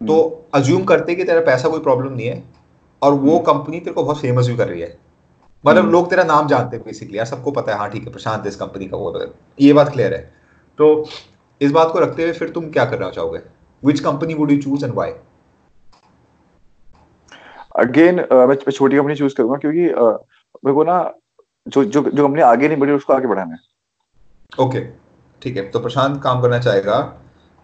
तो 0.00 0.16
अज्यूम 0.54 0.76
हम्म। 0.76 0.86
करते 0.86 1.14
कि 1.14 1.24
तेरा 1.24 1.40
पैसा 1.42 1.68
कोई 1.68 1.80
प्रॉब्लम 1.80 2.12
नहीं 2.12 2.26
है 2.26 2.42
और 3.02 3.14
वो 3.14 3.38
कंपनी 3.40 3.76
हम्म। 3.76 3.84
तेरे 3.84 3.94
को 3.94 4.02
बहुत 4.02 4.20
फ़ेमस 4.20 4.46
भी 4.46 4.56
कर 4.56 4.68
रही 4.68 4.80
है 4.80 4.96
मतलब 5.64 5.78
हम्म। 5.78 5.92
लोग 5.92 6.08
तेरा 6.10 6.24
नाम 6.24 6.48
जानते 6.48 6.76
हैं 6.76 6.84
बेसिकली 6.84 7.18
यार 7.18 7.26
सबको 7.26 7.50
पता 7.50 7.72
है 7.72 7.78
हाँ 7.78 7.90
ठीक 7.90 8.04
है 8.04 8.12
प्रशांत 8.12 8.46
इस 8.46 8.56
कंपनी 8.56 8.86
का 8.86 8.96
वो 8.96 9.26
ये 9.58 9.72
बात 9.72 9.92
क्लियर 9.92 10.14
है 10.14 10.20
तो 10.78 10.88
इस 11.60 11.70
बात 11.70 11.92
को 11.92 11.98
रखते 11.98 12.22
हुए 12.22 12.32
फिर 12.32 12.50
तुम 12.50 12.70
क्या 12.70 12.84
करना 12.84 13.10
चाहोगे 13.10 13.40
which 13.82 14.00
company 14.00 14.34
would 14.34 14.50
you 14.50 14.60
choose 14.62 14.84
and 14.84 14.94
why 14.94 15.10
again 17.78 18.24
मैं 18.48 18.54
छोटी 18.56 18.96
कंपनी 18.96 19.14
चूज़ 19.14 19.34
करूँगा 19.34 19.56
क्योंकि 19.58 19.88
uh, 19.88 20.16
मेरे 20.64 20.74
को 20.74 20.84
ना 20.84 20.98
जो 21.66 21.84
जो 21.84 22.02
जो 22.02 22.26
कंपनी 22.26 22.42
आगे 22.44 22.68
नहीं 22.68 22.78
बढ़ी 22.78 22.92
उसको 22.92 23.12
आगे 23.12 23.26
बढ़ाना 23.26 23.54
है 23.54 23.73
ओके 24.52 24.80
ठीक 25.42 25.56
है 25.56 25.68
तो 25.70 25.80
प्रशांत 25.80 26.22
काम 26.22 26.40
करना 26.42 26.58
चाहेगा 26.58 26.96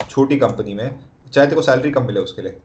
छोटी 0.01 0.37
कंपनी 0.39 0.75
में। 0.75 0.89
चाहे 1.33 1.47
तेरे 1.47 1.57
को 1.57 1.63
सैलरी 1.63 1.91
कम 1.91 2.07
मिले 2.07 2.21
उसके 2.21 2.43
लिए। 2.43 2.61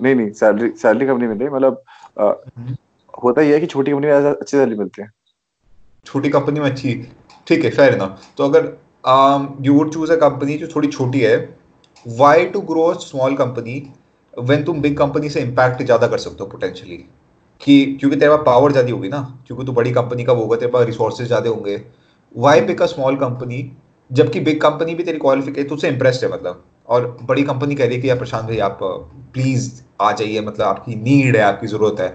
नहीं 0.00 0.14
नहीं 0.14 0.30
सैलरी 0.32 0.70
सैलरी 0.82 1.06
कम 1.06 1.18
नहीं 1.18 1.28
मिलती 1.28 1.48
मतलब 1.48 1.82
हम्म। 2.18 2.76
होता 3.14 3.40
ही 3.40 3.50
है 3.50 3.58
कि 3.60 3.66
छोटी 3.66 3.90
कंपनी 3.90 4.06
में 4.06 4.30
अच्छी 4.30 4.56
सैलरी 4.56 4.76
मिलती 4.76 5.02
है। 5.02 5.08
छोटी 6.06 6.28
कंपनी 6.28 6.60
में 6.60 6.70
अच्छी 6.70 6.94
ठीक 7.46 7.64
है 7.64 7.70
फेयर 7.70 7.96
ना 7.98 8.06
तो 8.38 8.44
अगर 8.44 8.64
you 9.66 9.74
would 9.74 9.92
choose 9.92 10.12
a 10.12 10.16
company 10.18 10.56
जो 10.58 10.66
थोड़ी 10.74 10.88
छोटी 10.88 11.20
है 11.20 11.36
why 12.06 12.44
to 12.46 12.60
grow 12.70 12.92
small 13.00 13.36
company 13.36 13.74
when 14.34 14.64
तुम 14.64 14.80
बिग 14.82 14.96
कंपनी 14.98 15.28
से 15.30 15.40
इम्पैक्ट 15.40 15.82
ज़्यादा 15.82 16.06
कर 16.06 16.18
सकते 16.18 16.44
हो 16.44 16.50
पोटेंशियली 16.50 17.04
कि 17.62 17.84
क्योंकि 18.00 18.16
तेरे 18.16 18.30
पास 18.30 18.42
पावर 18.46 18.72
ज़्यादा 18.72 18.92
होगी 18.92 19.08
ना 19.08 19.20
क्योंकि 19.46 19.64
तू 19.64 19.72
बड़ी 19.72 19.92
कंपनी 19.92 20.24
का 20.24 20.32
होगा 20.34 20.56
तेरे 20.56 20.72
पास 20.72 20.86
रिसोर्सेज 20.86 21.26
ज़्यादा 21.26 21.50
होंगे। 21.50 21.80
Why 22.34 22.60
pick 22.66 22.82
a 22.82 22.86
small 22.86 23.16
company 23.16 23.60
जबकि 24.10 24.40
बिग 24.40 24.60
कंपनी 24.60 24.94
भी 24.94 25.04
तेरी 25.04 25.18
क्वालिफिकेशन 25.18 25.68
तुझसे 25.68 25.88
इंप्रेस्ड 25.88 26.24
है 26.24 26.32
मतलब। 26.32 26.64
और 26.88 27.06
बड़ी 27.22 27.42
कंपनी 27.44 27.74
कह 27.74 27.86
रही 27.86 27.94
है 27.94 28.00
कि 28.02 28.08
यार 28.08 28.18
प्रशांत 28.18 28.44
भाई 28.44 28.58
आप 28.60 28.78
प्लीज़ 28.82 29.70
आ 30.00 30.10
जाइए 30.12 30.40
मतलब 30.40 30.66
आपकी 30.66 30.94
नीड 30.96 31.36
है 31.36 31.42
आपकी 31.42 31.66
ज़रूरत 31.66 32.00
है। 32.00 32.08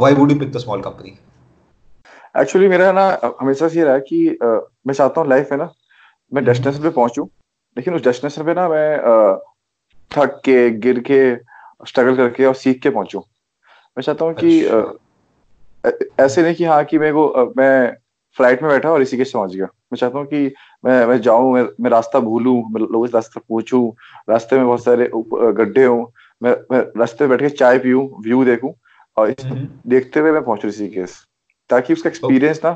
Why 0.00 0.14
would 0.14 0.32
you 0.32 0.38
pick 0.38 0.52
the 0.52 0.58
small 0.58 0.80
company 0.82 1.18
actually 2.34 2.68
मेरा 2.68 2.90
ना 2.92 3.06
हमेशा 3.40 3.68
से 3.68 3.78
ये 3.78 3.84
रहा 3.84 3.98
कि 4.00 4.38
uh, 4.44 4.60
मैं 4.86 4.94
चाहता 4.94 5.20
हूँ 5.20 5.28
लाइफ 5.28 5.52
है 5.52 5.58
ना 5.58 5.72
मैं 6.32 6.44
डेस्टिनेशन 6.44 6.78
हम्म। 6.78 6.88
पे 6.88 6.94
पहुंचू 6.94 7.28
लेकिन 7.76 7.94
उस 7.94 8.02
डेस्टिनेशन 8.04 8.44
पे 8.44 8.54
ना 8.54 8.68
मैं 8.68 9.38
थक 10.10 10.40
के 10.44 10.70
गिर 10.78 11.00
के 11.10 11.20
स्ट्रगल 11.86 12.16
करके 12.16 12.44
और 12.44 12.54
सीख 12.56 12.82
के 12.82 12.90
पहुंचू। 12.90 13.24
मैं 13.96 14.02
चाहता 14.02 14.24
हूँ 14.24 14.34
कि 14.34 14.64
अच्छा। 14.64 16.24
ऐसे 16.24 16.42
नहीं 16.42 16.54
कि 16.54 16.64
हाँ 16.64 16.84
कि 16.84 16.98
मेरे 16.98 17.12
को 17.12 17.52
मैं 17.56 17.96
फ़्लाइट 18.36 18.62
में 18.62 18.70
बैठा 18.70 18.90
और 18.90 19.02
इसी 19.02 19.16
के 19.16 19.24
पहुँच 19.24 19.54
गया। 19.54 19.66
मैं 19.66 19.96
चाहता 19.96 20.18
हूँ 20.18 20.26
कि 20.26 20.52
मैं 20.84 21.04
मैं 21.06 21.20
जाऊँ 21.20 21.52
मैं, 21.54 21.62
मैं 21.80 21.90
रास्ता 21.90 22.20
भूलू 22.20 22.54
मैं 22.70 22.80
लोगों 22.80 23.06
से 23.06 23.12
रास्ता 23.12 23.40
पूछू 23.48 23.88
रास्ते 24.30 24.56
में 24.56 24.66
बहुत 24.66 24.84
सारे 24.84 25.10
गड्ढे 25.14 25.84
हों 25.84 26.04
मैं 26.42 26.54
मैं 26.72 26.80
रास्ते 26.98 27.24
में 27.24 27.30
बैठ 27.30 27.40
के 27.40 27.56
चाय 27.56 27.78
पीऊँ 27.78 28.06
व्यू 28.22 28.44
देखूँ 28.44 28.72
और 29.16 29.30
हम्म। 29.30 29.68
देखते 29.86 30.20
हुए 30.20 30.32
मैं 30.32 30.44
पहुंचू 30.44 30.68
ऋषिकेश 30.68 31.18
ताकि 31.70 31.92
उसका 31.92 32.08
एक्सपीरियंस 32.08 32.60
ना 32.64 32.72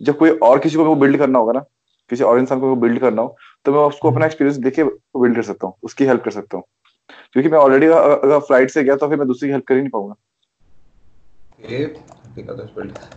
जब 0.00 0.16
कोई 0.18 0.30
और 0.30 0.58
किसी 0.58 0.76
को 0.76 0.94
बिल्ड 0.94 1.18
करना 1.18 1.38
होगा 1.38 1.52
ना 1.52 1.64
किसी 2.10 2.24
और 2.24 2.38
इंसान 2.38 2.60
को 2.60 2.74
बिल्ड 2.76 2.98
करना 3.00 3.22
हो 3.22 3.36
तो 3.64 3.72
मैं 3.72 3.80
उसको 3.80 4.10
अपना 4.10 4.26
एक्सपीरियंस 4.26 4.56
देखे 4.56 4.84
बिल्ड 4.84 5.36
कर 5.36 5.42
सकता 5.42 5.66
हूँ 5.66 5.74
उसकी 5.82 6.04
हेल्प 6.04 6.22
कर 6.24 6.30
सकता 6.30 6.56
हूँ। 6.56 6.64
क्योंकि 7.08 7.48
मैं 7.48 7.58
ऑलरेडी 7.58 7.86
अगर 7.86 8.38
फ़्लाइट 8.38 8.70
से 8.70 8.84
गया 8.84 8.96
तो 8.96 9.08
फिर 9.08 9.18
मैं 9.18 9.26
दूसरी 9.26 9.50
हेल्प 9.50 9.64
कर 9.68 9.74
ही 9.74 9.80
नहीं 9.80 9.90
पाऊँगा। 9.90 10.14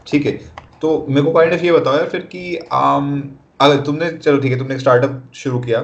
ठीक 0.08 0.26
है 0.26 0.32
तो 0.82 1.06
मेरे 1.10 1.22
को 1.22 1.32
पॉइंट 1.32 1.54
ऑफ़ 1.54 1.62
ये 1.62 1.72
बताओ 1.72 1.96
यार 1.96 2.10
फिर 2.10 2.22
कि 2.32 2.58
आम 2.74 3.22
अगर 3.62 3.80
तुमने 3.82 4.10
चलो 4.12 4.38
ठीक 4.38 4.52
है 4.52 4.58
तुमने 4.58 4.78
स्टार्टअप 4.80 5.22
शुरू 5.36 5.60
किया। 5.60 5.80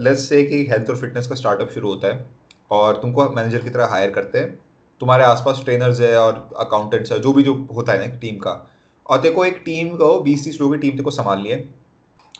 लेट्स 0.00 0.28
से 0.28 0.42
कि 0.44 0.64
हेल्थ 0.66 0.90
और 0.90 0.96
फिटनेस 0.96 1.26
का 1.26 1.34
स्टार्टअप 1.34 1.70
शुरू 1.70 1.88
होता 1.88 2.08
है 2.08 2.26
और 2.70 2.96
तुमको 3.02 3.28
मैनेजर 3.30 3.62
की 3.62 3.70
तरह 3.70 3.86
हायर 3.86 4.10
करते 4.10 4.38
हैं। 4.38 4.58
तुम्हारे 5.00 5.24
आसपास 5.24 5.60
ट्रेनर्स 5.64 6.00
है 6.00 6.16
और 6.18 6.48
अकाउंटेंट्स 6.58 7.12
है 7.12 7.18
जो 7.20 7.32
भी 7.32 7.42
जो 7.42 7.54
होता 7.74 7.92
है 7.92 7.98
ना 8.00 8.16
टीम 8.18 8.36
का। 8.38 8.52
और 9.06 9.20
देखो 9.20 9.44
एक 9.44 9.62
टीम 9.64 9.96
को 9.96 10.18
बीस 10.20 10.44
तीस 10.44 10.60
लोगों 10.60 10.74
की 10.74 10.80
टीम 10.80 10.96
तेको 10.96 11.10
संभालनी 11.10 11.48
है। 11.48 11.58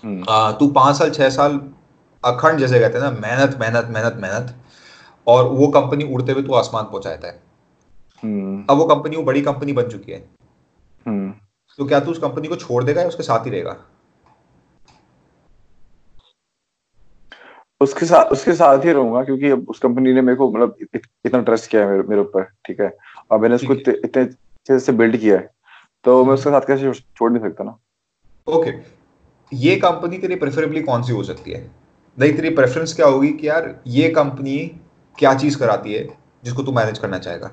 हम्म। 0.04 0.52
तू 0.58 0.68
पाँच 0.70 0.96
साल 0.96 1.10
छह 1.10 1.30
साल 1.30 1.60
अखंड 2.24 2.58
जैसे 2.58 2.78
कहते 2.80 2.98
हैं 2.98 3.04
ना 3.04 3.10
मेहनत 3.10 3.56
मेहनत 3.60 3.88
मेहनत 3.90 4.16
मेहनत 4.16 4.54
और 5.26 5.44
वो 5.44 5.68
कंपनी 5.68 6.04
उड़ते 6.14 6.32
हुए 6.32 6.42
तू 6.42 6.54
आसमान 6.54 6.84
पहुंचाता 6.84 7.28
है। 7.28 7.40
हम्म। 8.22 8.64
अब 8.70 8.78
वो 8.78 8.84
कंपनी 8.84 9.16
वो 9.16 9.22
बड़ी 9.22 9.42
कंपनी 9.42 9.72
बन 9.72 9.88
चुकी 9.88 10.12
है। 10.12 10.18
हम्म। 11.06 11.32
तो 11.78 11.86
क्या 11.86 12.00
तू 12.00 12.10
उस 12.10 12.18
कंपनी 12.18 12.48
को 12.48 12.56
छोड़ 12.56 12.82
देगा 12.84 13.02
या 13.02 13.08
उसके 13.08 13.22
साथ 13.22 13.46
ही 13.46 13.50
रहेगा? 13.50 13.76
उसके 17.80 18.06
साथ 18.06 18.32
उसके 18.32 18.52
साथ 18.52 18.84
ही 18.84 18.92
रहूँगा 18.92 19.22
क्योंकि 19.24 19.50
अब 19.50 19.66
उस 19.70 19.78
कंपनी 19.78 20.12
ने 20.12 20.22
मेरे 20.22 20.36
को 20.36 20.50
मतलब 20.52 20.76
इतना 21.26 21.40
ट्रस्ट 21.40 21.70
किया 21.70 21.82
है 21.82 21.90
मेरे 21.90 22.02
मेरे 22.08 22.20
ऊपर 22.20 22.44
ठीक 22.66 22.80
है? 22.80 22.92
और 23.30 23.38
मैंने 23.38 23.54
उसको 23.54 23.74
इतने 23.74 24.22
अच्छे 24.22 24.78
से 24.78 24.92
बिल्ड 24.92 25.16
किया 25.16 25.36
है। 25.36 25.50
तो 26.04 26.24
मैं 26.24 26.34
उसके 26.34 26.50
साथ 26.50 26.66
कैसे 26.66 26.92
छोड़ 26.92 27.32
नहीं 27.32 27.42
सकता 27.42 27.64
ना? 27.64 27.78
ओके 28.46 28.72
ये 29.52 29.76
कंपनी 29.76 30.18
तेरी 30.18 30.36
प्रेफरेबली 30.36 30.82
कौन 30.82 31.02
सी 31.02 31.12
हो 31.12 31.22
सकती 31.24 31.50
है? 31.50 31.79
नहीं 32.20 32.32
तेरी 32.32 32.50
प्रेफरेंस 32.50 32.94
क्या 32.94 33.06
होगी 33.06 33.28
कि 33.32 33.48
यार 33.48 33.74
ये 33.86 34.08
कंपनी 34.10 34.56
क्या 35.18 35.34
चीज़ 35.34 35.58
कराती 35.58 35.94
है 35.94 36.06
जिसको 36.44 36.62
तू 36.62 36.72
मैनेज 36.72 36.98
करना 36.98 37.18
चाहेगा? 37.18 37.50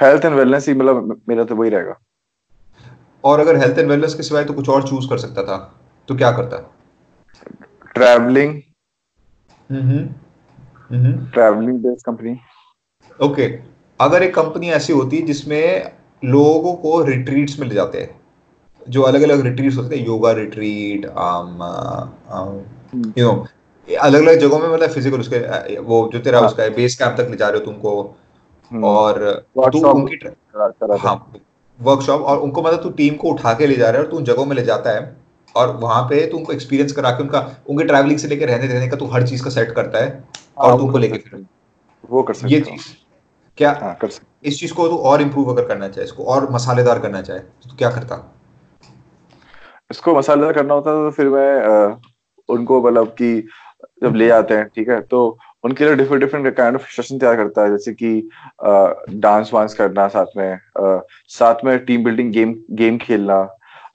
हेल्थ 0.00 0.24
एंड 0.24 0.34
वेलनेस 0.34 0.68
ही 0.68 0.74
मतलब 0.74 1.20
मेरा 1.28 1.44
तो 1.44 1.56
वही 1.56 1.70
रहेगा। 1.70 1.96
और 3.24 3.40
अगर 3.40 3.56
हेल्थ 3.56 3.78
एंड 3.78 3.88
वेलनेस 3.88 4.14
के 4.14 4.22
सिवाय 4.22 4.44
तो 4.44 4.54
कुछ 4.54 4.68
और 4.68 4.88
चूज़ 4.88 5.08
कर 5.10 5.18
सकता 5.18 5.42
था 5.44 5.56
तो 6.08 6.16
क्या 6.16 6.30
करता? 6.32 6.56
Travelling 7.94 8.60
travelling 11.32 11.78
based 11.78 12.06
company 12.06 12.38
okay 13.20 13.46
अगर 14.00 14.22
एक 14.22 14.34
कंपनी 14.34 14.70
ऐसी 14.70 14.92
होती 14.92 15.20
जिसमें 15.22 15.92
लोगों 16.22 16.74
को 16.76 17.02
रिट्रीट्स 17.04 17.58
में 17.58 17.66
ले 17.68 17.74
जाते 17.74 18.00
हैं 18.00 18.19
जो 18.88 19.02
अलग 19.02 19.22
अलग 19.22 19.40
रिट्रीट्स 19.40 19.76
होते 19.76 19.96
हैं 19.96 20.06
योगा 20.06 20.32
रिट्रीट 20.32 21.04
यू 23.18 23.24
नो 23.24 23.46
अलग 23.88 24.20
अलग 24.22 24.38
जगहों 24.40 24.58
में 24.58 24.68
मतलब 24.68 24.90
फ़िज़िकल 24.90 25.20
उसके 25.20 25.78
वो 25.80 26.08
जो 26.12 26.18
तेरा 26.18 26.38
हाँ. 26.38 26.48
उसका 26.48 26.62
है 26.62 26.70
बेस 26.74 26.96
कैंप 26.96 27.16
तक 27.18 27.30
ले 27.30 27.36
जा 27.36 27.48
रहे 27.48 27.58
हो 27.58 27.64
तुमको। 27.64 28.02
हम्म। 28.70 28.84
और 28.84 29.44
तू 29.72 29.78
उनकी 29.88 30.18
हाँ 30.98 31.14
वर्कशॉप 31.78 32.22
और 32.22 32.38
उनको 32.38 32.62
मतलब 32.62 32.82
तू 32.82 32.90
टीम 32.90 33.14
को 33.16 33.28
उठा 33.28 33.52
के 33.54 33.66
ले 33.66 33.76
जा 33.76 33.90
रहा 33.90 34.00
है 34.00 34.04
और 34.04 34.10
तू 34.10 34.16
उन 34.16 34.24
जगहों 34.24 34.44
में 34.46 34.56
ले 34.56 34.62
जाता 34.64 34.90
है। 34.90 35.16
और 35.54 35.76
वहाँ 35.76 36.02
पे 36.02 36.26
तू 36.26 36.36
उनको 36.36 36.52
एक्सपीरियंस 36.52 36.92
करा 36.92 37.10
के 37.10 37.22
उनका 37.22 37.38
उनके 37.68 37.84
ट्रैवलिंग 37.84 38.18
से 38.18 38.28
लेकर 38.28 38.48
रहने 38.48 38.66
रहने 38.66 38.88
का 38.88 38.96
तू 38.96 39.06
हर 39.06 39.26
चीज़ 39.28 39.44
का 39.44 39.50
सेट 39.50 39.72
करता 39.72 40.04
है 40.04 40.24
और 40.58 40.68
हाँ, 40.68 40.78
तू 40.78 40.84
उनको 40.84 40.98
लेके 40.98 41.18
फिर। 41.18 41.44
वो 42.10 42.22
कर 42.22 42.34
सकते 42.34 42.54
ये 42.54 42.60
चीज़। 42.60 42.82
क्या 43.58 43.70
हाँ, 43.82 43.94
कर 44.02 44.08
सकते 44.08 44.48
इस 44.48 44.60
चीज़ 44.60 44.74
को 44.74 44.88
तू 44.88 44.96
और 44.96 45.22
इम्प्रूव 45.22 45.50
अगर 45.52 45.64
करना 45.68 45.88
चाहे 45.88 46.04
इसको 46.04 46.24
और 46.24 46.50
मसालेदार 46.52 46.98
करना 46.98 47.22
चाहे 47.22 47.40
तो 47.40 47.76
क्या 47.78 47.90
करता? 47.90 48.16
इसको 49.90 50.14
मसालेदार 50.16 50.52
करना 50.52 50.74
होता 50.74 50.90
है 50.90 51.04
तो 51.04 51.10
फिर 51.10 51.28
मैं 51.28 51.96
उनको 52.48 52.82
मतलब 52.82 53.08
कि 53.18 53.36
जब 54.02 54.14
ले 54.14 54.28
आते 54.30 54.54
हैं 54.54 54.66
ठीक 54.76 54.88
है? 54.88 55.00
तो 55.00 55.38
उनके 55.64 55.84
लिए 55.84 55.94
different 55.94 56.22
different 56.24 56.54
kind 56.56 56.76
of 56.76 56.86
session 56.90 57.18
तैयार 57.18 57.36
करता 57.36 57.62
है 57.62 57.70
जैसे 57.70 57.92
कि 57.92 58.28
डांस 59.20 59.50
वांस 59.54 59.74
करना 59.74 60.06
साथ 60.08 60.36
में 60.36 60.52
आ, 60.52 61.00
साथ 61.28 61.64
में 61.64 61.78
टीम 61.84 62.04
बिल्डिंग 62.04 62.32
गेम 62.32 62.54
गेम 62.80 62.98
खेलना 62.98 63.34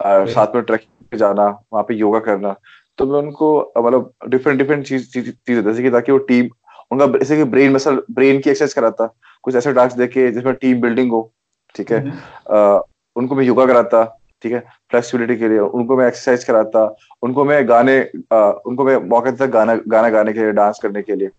आ, 0.06 0.26
साथ 0.26 0.56
में 0.56 0.64
ट्रैकिंग 0.64 1.08
पे 1.12 1.18
जाना 1.18 1.46
वहाँ 1.74 1.84
पे 1.84 1.93
योगा 1.96 2.20
करना। 2.20 2.56
तो 2.98 3.06
मैं 3.06 3.20
उनको 3.20 3.50
मतलब 3.78 4.12
डिफरेंट 4.28 4.60
डिफरेंट 4.60 4.86
चीज़ 4.88 5.10
चीज़ 5.14 5.60
जैसे 5.60 5.84
कि 5.84 5.89
ताकि 5.91 6.12
वो 6.12 6.18
टीम 6.28 6.50
उनका 6.91 7.06
जैसे 7.18 7.38
कि 7.38 7.43
ब्रेन 7.56 7.74
मसल 7.74 8.02
ब्रेन 8.12 8.39
की 8.41 8.50
एक्सरसाइज 8.50 8.74
कराता 8.74 9.06
कुछ 9.43 9.56
ऐसे 9.56 9.74
टास्क 9.74 9.98
देके 9.98 10.32
जिसमें 10.32 10.54
टीम 10.56 10.82
बिल्डिंग 10.82 11.12
हो 11.12 11.32
ठीक 11.76 11.91
है? 11.91 12.04
आ, 12.52 12.80
उनको 13.16 13.36
मैं 13.36 13.43
योगा 13.46 13.66
कराता 13.66 14.04
ठीक 14.46 14.54
है? 14.54 14.60
फ्लेक्सिबिलिटी 14.91 15.36
के 15.39 15.50
लिए। 15.50 15.60
उनको 15.60 15.98
मैं 15.98 16.08
एक्सरसाइज 16.08 16.43
कराता 16.43 16.84
उनको 17.24 17.46
मैं 17.46 17.68
गाने 17.70 17.98
आ, 18.34 18.39
उनको 18.66 18.84
मैं 18.86 18.98
मौके 19.10 19.32
तक 19.38 19.48
गाना 19.52 19.76
गाना 19.88 20.10
गाने 20.10 20.34
के 20.34 20.39
लिए 20.39 20.52
डांस 20.52 20.80
करने 20.84 21.02
के 21.02 21.16
लिए। 21.16 21.30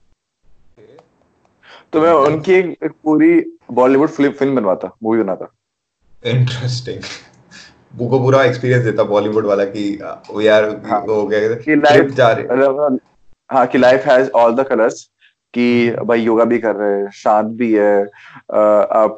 तो 1.93 2.01
मैं 2.01 2.13
उनकी 2.13 2.55
एक 2.55 2.93
पूरी 3.05 3.29
बॉलीवुड 3.73 4.09
फ़िल्म 4.09 4.33
फ़िल्म 4.33 4.57
बनवाता 4.57 4.91
मूवी 5.03 5.23
बनाता। 5.23 5.47
इंटरेस्टिंग 6.27 7.03
को 8.09 8.19
पूरा 8.19 8.43
एक्सपीरियंस 8.45 8.85
देता 8.85 9.03
बॉलीवुड 9.03 9.47
वाला 9.47 9.65
कि 9.65 9.85
वो 10.31 10.41
यार 10.41 10.65
हाँ, 10.87 11.01
वो 11.01 11.15
हो 11.15 11.27
गया 11.27 11.55
कि 11.55 11.77
लाइफ 11.77 12.11
जा 12.13 12.31
रही 12.33 12.99
हाँ। 13.51 13.67
कि 13.67 13.79
life 13.79 14.07
has 14.07 14.31
all 14.31 14.55
the 14.55 14.67
colours 14.69 15.03
कि 15.55 15.91
भाई 16.05 16.21
योगा 16.21 16.45
भी 16.45 16.59
कर 16.59 16.75
रहे 16.77 17.01
हैं 17.01 17.11
शांत 17.11 17.47
भी 17.59 17.73
है 17.73 18.03
आप 18.99 19.17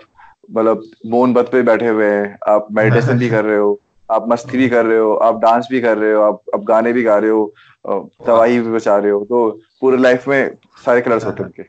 मतलब 0.51 0.83
मोहनबत 1.07 1.49
पे 1.53 1.63
बैठे 1.63 1.89
हुए 1.89 2.07
हैं। 2.07 2.39
आप 2.49 2.69
मेडिटेशन 2.73 3.19
भी 3.19 3.31
कर 3.31 3.45
रहे 3.45 3.59
हो 3.59 3.81
आप 4.11 4.29
मस्ती 4.29 4.59
भी 4.59 4.69
कर 4.69 4.85
रहे 4.85 4.99
हो 4.99 5.15
आप 5.15 5.41
डांस 5.41 5.69
भी 5.71 5.81
कर 5.81 5.99
रहे 5.99 6.13
हो 6.13 6.23
आप 6.23 6.41
आप 6.55 6.63
गाने 6.63 6.93
भी 6.93 7.03
गा 7.03 7.19
रहे 7.19 7.31
हो 7.31 7.55
तबाही 7.87 8.61
भी 8.61 8.71
बचा 8.73 8.97
रहे 8.97 9.11
हो 9.11 9.25
तो 9.25 9.51
पूरे 9.81 9.97
लाइफ 9.97 10.29
में 10.29 10.57
सारे 10.85 11.01
कलर्स 11.01 11.25
होते 11.25 11.43
हैं 11.43 11.67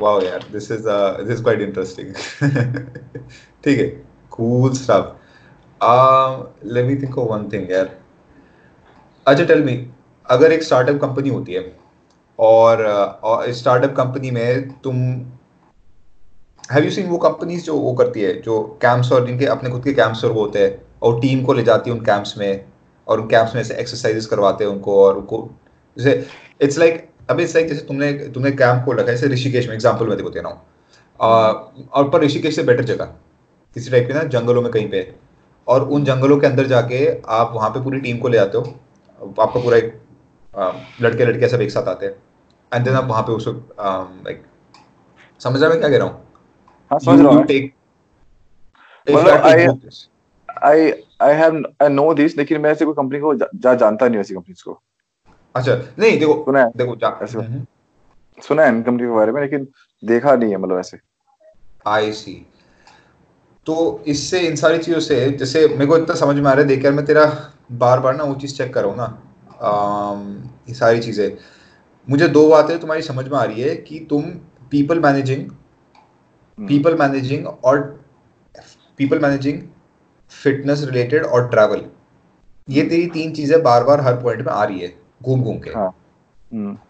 वाओ 0.00 0.22
यार 0.22 0.44
this 0.52 0.70
is 0.72 0.84
this 1.22 1.30
is 1.30 1.42
quite 1.42 1.60
interesting 1.60 2.14
ठीक 3.64 3.78
है 3.78 3.86
cool 4.30 4.72
stuff 4.72 5.14
let 6.66 6.86
me 6.86 6.96
think 6.96 7.18
of 7.18 7.28
one 7.28 7.48
thing 7.52 7.70
यार। 7.70 7.98
अच्छा 9.26 9.44
टेल 9.44 9.64
मी 9.64 9.90
अगर 10.26 10.52
एक 10.52 10.62
स्टार्टअप 10.62 11.00
कंपनी 11.00 11.28
होती 11.28 11.52
है 11.52 11.76
और 12.38 12.84
स्टार्टअप 13.48 13.90
uh, 13.90 13.96
कंपनी 13.96 14.30
में 14.30 14.68
तुम 14.78 14.96
हैव 16.68 16.84
यू 16.84 16.90
सीन 16.90 17.06
वो 17.08 17.18
कंपनीज़ 17.18 17.64
जो 17.64 17.74
वो 17.76 17.92
करती 17.94 18.20
है, 18.20 18.32
जो 18.42 18.60
कैंप्स 18.82 19.10
और 19.12 19.26
जिनके 19.26 19.46
अपने 19.46 19.70
खुद 19.70 19.84
के 19.84 19.92
कैंप्स 19.94 20.24
और 20.24 20.32
वो 20.32 20.40
होते 20.40 20.58
हैं, 20.58 20.78
और 21.02 21.20
टीम 21.20 21.42
को 21.44 21.52
ले 21.52 21.62
जाती 21.62 21.90
है 21.90 21.96
उन 21.96 22.04
कैंप्स 22.04 22.36
में, 22.38 22.64
और 23.06 23.20
उन 23.20 23.26
कैंप्स 23.28 23.54
में 23.54 23.62
से 23.64 23.74
एक्सरसाइजेस 23.74 24.26
करवाते 24.26 24.64
हैं 24.64 24.70
उनको 24.70 24.96
और 25.02 25.16
उनको, 25.16 25.48
जैसे 25.96 26.26
इट्स 26.60 26.78
लाइक 26.78 27.08
अभी 27.30 27.42
इट्स 27.42 27.54
लाइक 27.54 27.68
जैसे 27.68 27.86
तुमने 27.86 28.12
तुमने 28.34 28.50
कैंप 28.52 28.84
को 28.84 28.92
रखा 28.92 29.02
है, 29.02 29.16
जैसे 29.16 29.28
ऋषिकेश 29.28 29.66
में 29.68 29.74
एग्ज़ाम्पल 29.74 30.06
मैं 30.08 30.16
देखो 30.16 30.30
दे 30.30 30.40
रहा 30.40 30.52
हूँ। 30.52 31.86
और 31.92 32.10
पर 32.10 32.22
ऋषिकेश 32.24 32.56
से 32.56 32.62
बेटर 32.62 32.84
जगह, 32.84 33.04
किसी 33.76 33.90
टाइप 33.90 34.06
के 34.08 34.14
ना, 34.14 34.22
जंगलों 34.24 34.62
में 34.62 34.70
कहीं 34.72 34.88
पे, 34.90 35.14
और 35.68 35.88
उन 35.88 36.04
जंगलों 36.04 36.38
के 36.38 36.46
अंदर 36.46 36.66
जाके 36.66 37.06
आप 37.34 37.52
वहाँ 37.54 37.70
पे 37.70 37.82
पूरी 37.84 38.00
टीम 38.00 38.18
को 38.18 38.28
ले 38.28 38.38
आते 38.38 38.58
हो, 38.58 38.74
आपका 39.20 39.60
पूरा 39.60 39.76
एक 39.76 39.98
लड़के 41.02 41.24
लड़के 41.24 41.48
सब 41.48 41.60
एक 41.60 41.70
साथ 41.70 41.88
आते 41.88 42.06
हैं 42.06 42.14
एंड 42.72 42.84
देन 42.84 42.94
आप 42.94 43.08
वहाँ 43.08 43.22
पे 43.22 43.32
उसको 43.32 43.52
लाइक 44.24 44.42
समझ 45.40 45.60
रहा 45.60 45.70
मैं 45.70 45.78
क्या 45.80 45.88
कह 45.88 45.96
रहा 45.96 46.06
हूँ? 46.06 46.25
हाँ 46.90 46.98
समझ 46.98 47.20
रहा 47.20 47.32
हूँ 47.32 47.46
I 50.64 50.90
I 51.22 51.34
have 51.34 51.62
I 51.82 51.88
know 51.88 52.12
this 52.14 52.36
लेकिन 52.38 52.60
मैं 52.60 52.70
ऐसे 52.70 52.84
कोई 52.84 52.94
कंपनी 52.94 53.20
को 53.20 53.34
जा, 53.34 53.46
जा 53.54 53.74
जानता 53.74 54.08
नहीं 54.08 54.20
ऐसी 54.20 54.34
कंपनीज़ 54.34 54.62
को। 54.64 54.80
अच्छा 55.54 55.74
नहीं 55.98 56.18
देखो 56.18 56.34
सुना 56.44 56.60
है। 56.60 56.70
देखो 56.76 56.96
जा, 56.96 57.18
ऐसे 57.22 57.38
हम्म। 57.38 57.66
सुना 58.38 58.64
है 58.64 58.82
कंपनी 58.82 59.06
के 59.06 59.14
बारे 59.14 59.32
में 59.32 59.40
लेकिन 59.42 59.66
देखा 60.02 60.34
नहीं 60.34 60.50
है 60.50 60.56
मतलब 60.56 60.78
ऐसे। 60.78 60.98
आई 61.86 62.12
सी 62.12 62.46
तो 63.66 64.04
इससे 64.06 64.40
इन 64.40 64.56
सारी 64.56 64.78
चीज़ों 64.78 65.00
से 65.00 65.30
जैसे 65.30 65.66
मेरे 65.68 65.86
को 65.86 65.96
इतना 65.98 66.14
समझ 66.14 66.36
में 66.36 66.50
आ 66.50 66.52
रहा 66.52 66.62
है 66.62 66.68
देखकर 66.68 66.92
मैं 66.92 67.04
तेरा 67.06 67.24
बार 67.72 68.00
बार 68.00 68.16
ना 68.16 68.24
वो 68.24 68.34
चीज़ 68.34 68.56
चेक 68.56 68.74
कर 68.74 68.86
ना 68.96 69.06
ये 70.68 70.74
सारी 70.74 71.00
चीज़ें। 71.00 71.36
मुझे 72.08 72.28
दो 72.28 72.48
बातें 72.48 72.78
तुम्हारी 72.80 73.02
समझ 73.02 73.28
में 73.28 73.38
आ 73.38 73.44
रही 73.44 73.62
है 73.62 73.74
कि 73.76 73.98
तुम 74.10 74.22
पीपल 74.70 75.00
मैनेजिंग 75.00 75.50
पीपल 76.58 76.94
मैनेजिंग 76.94 77.46
और 77.46 77.80
पीपल 78.98 79.18
मैनेजिंग 79.18 79.60
फिटनेस 80.32 80.84
रिलेटेड 80.84 81.24
और 81.24 81.48
ट्रैवल 81.48 81.84
ये 82.68 82.82
तेरी 82.82 83.06
तीन 83.06 83.32
चीज़ें 83.32 83.62
बार 83.62 83.84
बार 83.84 84.00
हर 84.00 84.16
पॉइंट 84.22 84.40
में 84.46 84.52
आ 84.52 84.64
रही 84.64 84.78
है 84.80 84.92
घूम 85.22 85.42
घूम 85.42 85.58
के 85.58 85.70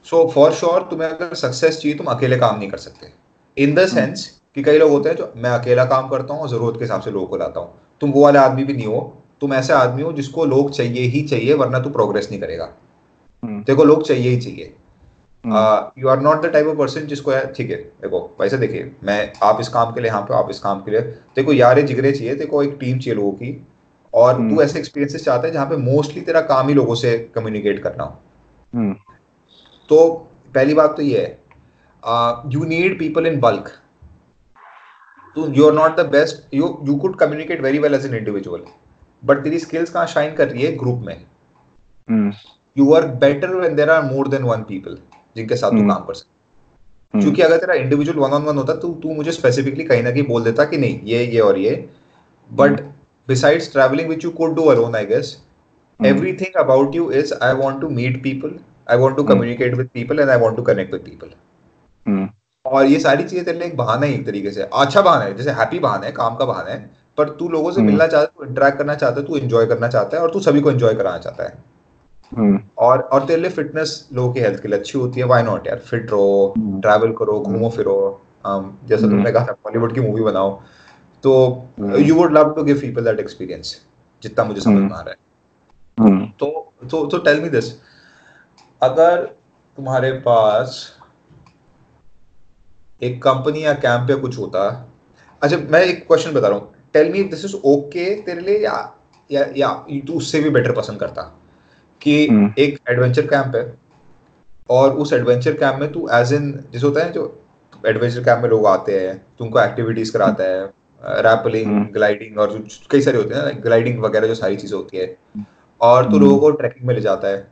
सो 0.04 0.26
फॉर 0.34 0.52
श्योर 0.52 0.86
तुम्हें 0.90 1.08
अगर 1.08 1.34
सक्सेस 1.34 1.78
चाहिए 1.78 1.96
तुम 1.98 2.06
अकेले 2.06 2.36
काम 2.36 2.58
नहीं 2.58 2.68
कर 2.70 2.78
सकते। 2.78 3.12
इन 3.56 3.74
द 3.74 3.86
सेंस 3.86 4.26
कि 4.54 4.62
कई 4.62 4.78
लोग 4.78 4.90
होते 4.90 5.08
हैं 5.08 5.16
जो 5.16 5.32
मैं 5.36 5.50
अकेला 5.50 5.84
काम 5.84 6.08
करता 6.08 6.34
हूँ 6.34 6.48
ज़रूरत 6.48 6.78
के 6.78 6.84
हिसाब 6.84 7.00
से 7.00 7.10
लोगों 7.10 7.26
को 7.26 7.36
लाता 7.36 7.60
हूँ। 7.60 7.72
तुम 8.00 8.10
वो 8.10 8.22
वाले 8.22 8.38
आदमी 8.38 8.64
भी 8.64 8.72
नहीं 8.72 8.86
हो। 8.86 9.00
तुम 9.40 9.54
ऐसे 9.54 9.72
आदमी 9.72 10.02
हो 10.02 10.12
जिसको 10.12 10.44
लोग 10.44 10.70
चाहिए 10.70 11.02
ही 11.06 11.22
चाहिए 11.22 11.54
वरना 11.54 11.80
तू 11.80 11.90
प्रोग्रेस 11.90 12.28
नहीं 12.30 12.40
करेगा। 12.40 12.72
हम्म। 13.42 13.62
देखो 13.62 13.84
लोग 13.84 14.06
चाहिए 14.06 14.30
ही 14.30 14.36
चाहिए। 14.36 14.74
You 15.46 16.08
are 16.08 16.20
not 16.20 16.42
the 16.42 16.50
type 16.52 16.66
of 16.66 16.76
person 16.78 17.06
जिसको 17.06 17.32
ठीक 17.56 17.70
है 17.70 17.76
देखो 18.02 18.20
वैसे 18.40 18.58
देखिए 18.58 18.90
मैं 19.04 19.32
आप 19.42 19.60
इस 19.60 19.68
काम 19.68 19.92
के 19.92 20.00
लिए 20.00 20.10
यहाँ 20.10 20.22
पे 20.22 20.34
आप 20.34 20.50
इस 20.50 20.58
काम 20.58 20.80
के 20.82 20.90
लिए 20.90 21.00
देखो 21.36 21.52
यारे 21.52 21.82
जिगरे 21.84 22.12
चाहिए 22.12 22.34
देखो 22.34 22.62
एक 22.62 22.76
टीम 22.80 22.98
चाहिए 22.98 23.16
लोगों 23.16 23.32
की 23.32 23.56
और 24.12 24.34
तू 24.34 24.40
हम्म। 24.40 24.62
ऐसे 24.62 24.78
एक्सपीरियंसेस 24.78 25.24
चाहता 25.24 25.46
है 25.46 25.52
जहाँ 25.52 25.66
पे 25.66 25.76
मोस्टली 25.76 26.20
तेरा 26.22 26.40
काम 26.42 26.68
ही 26.68 26.74
लोगों 26.74 26.94
से 26.94 27.16
कम्युनिकेट 27.34 27.82
करना 27.82 28.04
हो। 28.04 28.18
हम्म। 28.72 28.94
तो 29.90 30.08
पहली 30.54 30.74
बात 30.74 30.96
तो 30.96 31.02
ये 31.02 31.20
है 31.20 32.52
you 32.52 32.64
need 32.66 32.98
people 32.98 33.26
in 33.26 33.38
bulk 33.40 33.68
तो 35.36 35.48
you 35.52 35.66
are 35.68 35.74
not 35.74 35.96
the 35.96 36.06
best 36.10 36.54
you 36.54 36.76
you 36.86 36.96
could 36.98 37.18
communicate 37.18 37.60
very 37.62 37.78
well 37.78 37.94
as 37.94 38.06
an 38.06 38.14
individual 38.14 38.62
but 39.22 39.42
तेरी 39.44 39.58
स्किल्स 39.58 39.90
कहाँ 39.90 40.06
शाइन 40.06 40.34
कर 40.34 40.48
रही 40.48 40.62
है? 40.62 40.76
ग्रुप 40.76 41.02
में। 41.06 41.26
You 42.76 42.92
are 42.94 43.06
better 43.18 43.54
when 43.54 43.74
there 43.76 43.90
are 43.90 44.02
more 44.04 44.28
than 44.28 44.42
one 44.44 44.62
people 44.64 44.98
जिनके 45.36 45.56
साथ 45.56 45.70
तू 45.70 45.76
हम्म। 45.76 45.88
काम 45.88 46.04
कर 46.04 46.14
सकते 46.14 46.34
हम्म। 47.14 47.22
क्योंकि 47.22 47.42
अगर 47.42 47.56
तेरा 47.56 47.74
इंडिविजुअल 47.76 48.18
वन 48.18 48.32
ऑन 48.32 48.42
वन 48.42 48.56
होता 48.56 48.74
तो 48.76 48.92
तू 49.02 49.14
मुझे 49.14 49.32
स्पेसिफिकली 49.32 49.84
कहीं 49.84 50.02
ना 50.02 50.10
कहीं 50.10 50.26
बोल 50.26 50.44
देता 50.44 50.64
कि 50.64 50.78
नहीं 50.78 51.00
ये 51.06 51.24
ये 51.24 51.40
और 51.40 51.58
ये 51.58 51.74
but 52.50 52.80
besides 53.28 53.72
travelling 53.72 54.08
which 54.08 54.24
you 54.24 54.30
could 54.32 54.54
do 54.56 54.64
alone 54.70 54.96
I 54.96 55.06
guess 55.06 55.36
everything 56.00 56.56
about 56.56 56.94
you 56.94 57.10
is 57.10 57.32
i 57.34 57.52
want 57.54 57.80
to 57.80 57.88
meet 57.90 58.22
people 58.22 58.50
i 58.86 58.96
want 58.96 59.16
to 59.16 59.22
mm. 59.22 59.28
communicate 59.28 59.76
with 59.76 59.92
people 59.92 60.18
and 60.20 60.30
i 60.30 60.36
want 60.36 60.56
to 60.56 60.62
connect 60.62 60.90
with 60.92 61.04
people 61.04 61.30
mm. 62.06 62.26
और 62.64 62.86
ये 62.86 62.98
सारी 63.00 63.24
चीज़ें 63.24 63.44
तेरे 63.44 63.58
लिए 63.58 63.66
एक 63.68 63.76
बहाना 63.76 64.06
है 64.06 64.14
एक 64.14 64.24
तरीके 64.26 64.50
से 64.50 64.62
अच्छा 64.62 65.00
बहाना 65.00 65.24
है 65.24 65.36
जैसे 65.36 65.50
हैप्पी 65.52 65.78
बहाना 65.78 66.06
है 66.06 66.12
काम 66.12 66.36
का 66.36 66.44
बहाना 66.44 66.70
है 66.70 66.78
पर 67.18 67.28
तू 67.38 67.48
लोगों 67.48 67.70
से 67.72 67.80
mm. 67.80 67.86
मिलना 67.86 68.06
चाहता 68.06 68.20
है 68.22 68.38
तू 68.38 68.44
इंटरेक्ट 68.44 68.78
करना 68.78 68.94
चाहता 68.94 69.20
है 69.20 69.26
तू 69.26 69.36
एंजॉय 69.36 69.66
करना 69.66 69.88
चाहता 69.88 70.16
है 70.16 70.22
और 70.22 70.32
तू 70.32 70.40
सभी 70.40 70.60
को 70.60 70.70
एंजॉय 70.70 70.94
कराना 70.94 71.18
चाहता 71.18 71.44
है 71.44 71.50
हम्म 71.52 71.75
और 72.78 73.00
और 73.00 73.24
तेरे 73.26 73.40
लिए 73.40 73.50
फिटनेस 73.50 74.08
लोगों 74.12 74.32
की 74.32 74.40
हेल्थ 74.40 74.62
के 74.62 74.68
लिए 74.68 74.78
अच्छी 74.78 74.98
होती 74.98 75.20
है 75.20 75.26
व्हाई 75.26 75.42
नॉट 75.42 75.66
यार? 75.66 75.78
फिट 75.78 76.10
रहो 76.10 76.54
हम्म। 76.58 76.80
ट्रैवल 76.80 77.12
करो 77.12 77.40
घूमो 77.40 77.70
फिरो। 77.70 78.22
Um, 78.46 78.64
जैसा 78.88 79.02
हम्म। 79.02 79.16
तुमने 79.16 79.32
कहा 79.32 79.46
था 79.46 79.52
बॉलीवुड 79.52 79.94
की 79.94 80.00
मूवी 80.00 80.22
बनाओ। 80.22 80.60
तो 81.22 81.32
हम्म। 81.80 81.96
You 81.96 82.14
would 82.14 82.32
love 82.32 82.52
to 82.54 82.62
give 82.62 82.80
people 82.80 83.04
that 83.04 83.20
experience 83.20 83.84
जितना 84.22 84.44
मुझे 84.44 84.60
समझ 84.60 84.74
हम्म। 84.74 84.86
में 84.86 84.92
आ 84.92 85.00
रहा 85.00 85.10
है। 85.10 85.16
हम्म। 86.00 86.26
तो 86.40 86.72
तो 86.90 87.06
तो 87.06 87.18
टेल 87.18 87.40
मी 87.40 87.48
दिस 87.48 87.72
अगर 88.82 89.24
तुम्हारे 89.76 90.12
पास 90.12 90.92
एक 93.02 93.22
कंपनी 93.22 93.64
या 93.64 93.72
कैंप 93.72 94.10
या 94.10 94.16
कुछ 94.16 94.38
होता 94.38 94.68
अच्छा 95.42 95.56
मैं 95.56 95.82
एक 95.82 96.06
क्वेश्चन 96.06 96.32
बता 96.32 96.48
रहा 96.48 96.58
हूँ। 96.58 96.74
Tell 96.92 97.12
me 97.12 97.22
this 97.22 97.44
is 97.44 97.56
okay 97.64 98.14
तेरे 98.22 98.40
लिए 98.40 98.58
या 98.58 98.94
या 99.32 99.46
या 99.56 99.72
तू 99.92 100.12
उससे 100.12 100.40
भी 100.40 100.50
बेटर 100.50 100.72
पसंद 100.72 101.00
करता? 101.00 101.22
कि 102.02 102.26
हम्म। 102.26 102.52
एक 102.58 102.78
एडवेंचर 102.90 103.26
कैंप 103.26 103.56
है 103.56 103.64
और 104.70 104.92
उस 104.94 105.12
एडवेंचर 105.12 105.54
कैंप 105.54 105.80
में 105.80 105.90
तू 105.92 106.08
एज 106.14 106.32
इन 106.32 106.52
जैसे 106.72 106.86
होता 106.86 107.04
है 107.04 107.12
जो 107.12 107.24
एडवेंचर 107.86 108.22
कैंप 108.24 108.42
में 108.42 108.48
लोग 108.50 108.66
आते 108.66 109.00
हैं 109.00 109.16
तुमको 109.38 109.60
एक्टिविटीज़ 109.60 110.12
कराता 110.12 110.44
है 110.44 110.64
रैपलिंग 111.22 111.66
हम्म। 111.66 111.92
ग्लाइडिंग 111.92 112.38
और 112.38 112.58
कई 112.90 113.00
सारे 113.00 113.18
होते 113.18 113.34
हैं 113.34 113.42
ना 113.44 113.50
ग्लाइडिंग 113.60 113.98
वगैरह 114.02 114.26
जो 114.26 114.34
सारी 114.34 114.56
चीज़ें 114.56 114.76
होती 114.76 114.96
है 114.96 115.16
और 115.80 116.04
तू 116.04 116.10
हम्म। 116.10 116.20
लोगों 116.20 116.38
को 116.38 116.50
ट्रैकिंग 116.50 116.86
में 116.88 116.94
ले 116.94 117.00
जाता 117.00 117.28
है 117.28 117.46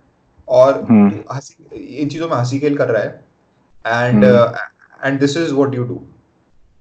और 0.49 0.81
हम्म। 0.91 1.23
हँसी 1.33 2.01
इन 2.03 2.09
चीज़ों 2.09 2.29
में 2.29 2.37
हँसी 2.37 2.59
खेल 2.61 2.77
कर 2.77 2.89
रहा 2.89 3.03
है 3.03 4.09
and 4.09 4.25
hmm. 4.25 5.07
And 5.07 5.21
this 5.21 5.37
is 5.37 5.55
what 5.55 5.75
you 5.75 5.85
do 5.85 6.03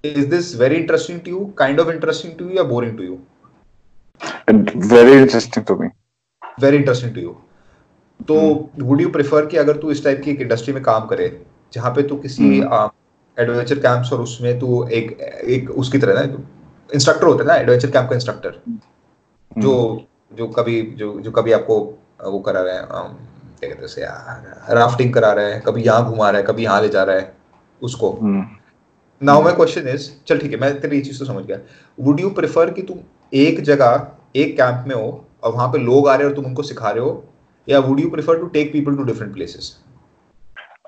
this 0.04 0.54
very 0.54 0.78
interesting 0.78 1.20
to 1.22 1.30
you 1.30 1.54
kind 1.56 1.80
of 1.80 1.90
interesting 1.90 2.32
to 2.38 2.46
you 2.46 2.60
or 2.60 2.66
boring 2.66 2.96
to 2.98 3.04
you 3.04 3.14
And 4.48 4.72
very 4.86 5.14
interesting 5.14 5.64
to 5.66 5.76
me. 5.78 5.88
very 6.60 6.78
interesting 6.78 7.14
to 7.14 7.22
you 7.22 7.36
तो 8.28 8.36
would 8.80 9.02
you 9.02 9.10
prefer 9.10 9.46
कि 9.46 9.58
अगर 9.58 9.78
तू 9.78 9.92
इस 9.92 10.04
type 10.04 10.22
की 10.26 10.32
एक 10.32 10.42
industry 10.42 10.74
में 10.74 10.82
काम 10.84 11.06
करे 11.06 11.28
जहाँ 11.74 11.92
पे 11.92 12.04
तू 12.04 12.16
किसी 12.16 12.60
हम्म। 12.60 12.90
एडवेंचर 13.38 13.80
कैंप्स 13.80 14.14
और 14.14 14.22
उसमें 14.22 14.58
तू 14.60 14.84
एक 14.92 15.20
एक 15.48 15.70
उसकी 15.74 15.98
तरह 15.98 16.14
ना 16.16 16.44
इंस्ट्रक्टर 16.90 17.28
होता 17.28 17.44
है 17.44 17.48
ना 17.48 17.56
एडवेंचर 17.56 17.92
कैंप 17.92 18.10
का 18.10 18.16
इंस्ट्रक्टर 18.16 18.60
जो 19.52 19.76
जो 20.34 20.48
कभी 20.48 20.82
जो 20.98 21.20
जो 21.20 21.32
कभी 21.32 21.52
आपको 21.52 21.80
वो 22.24 22.40
करा 22.40 22.62
रहे 22.62 22.74
हैं 22.74 22.86
क्या 23.62 23.70
कहते 23.70 24.02
हैं 24.02 24.08
यार 24.08 24.76
राफ्टिंग 24.76 25.14
करा 25.14 25.32
रहा 25.34 25.46
है 25.46 25.60
कभी 25.66 25.84
यहाँ 25.84 26.10
घुमा 26.10 26.30
रहा 26.30 26.42
है 26.42 26.48
कभी 26.48 26.64
यहाँ 26.64 26.82
ले 26.82 26.90
जा 26.90 27.04
रहा 27.04 27.16
है 27.16 27.32
उसको। 27.82 28.12
Hmm. 28.12 28.46
Now 29.22 29.44
my 29.44 29.54
question 29.54 29.88
is 29.88 30.10
चल 30.28 30.40
ठीक 30.40 30.52
है 30.52 30.60
मैं 30.60 30.80
तेरी 30.82 30.98
ये 30.98 31.04
चीज़ 31.04 31.20
तो 31.20 31.26
समझ 31.26 31.46
गया। 31.46 31.58
वुड 31.98 32.20
यू 32.20 32.30
प्रेफर 32.30 32.72
कि 32.72 32.82
तुम 32.82 32.98
एक 33.34 33.62
जगह 33.62 34.08
एक 34.36 34.56
कैंप 34.58 34.86
में 34.88 34.96
हो 34.96 35.26
और 35.44 35.52
वहाँ 35.52 35.68
पे 35.68 35.78
लोग 35.78 36.08
आ 36.10 36.16
रहे 36.16 36.24
हो 36.24 36.30
और 36.30 36.36
तुम 36.36 36.46
उनको 36.46 36.64
सिखा 36.64 36.90
रहे 36.90 37.04
हो 37.04 37.12
या 37.68 37.80
would 37.80 38.00
you 38.00 38.10
prefer 38.10 38.40
to 38.40 38.48
take 38.50 38.72
people 38.74 38.96
to 38.98 39.04
different 39.04 39.34
places 39.34 39.76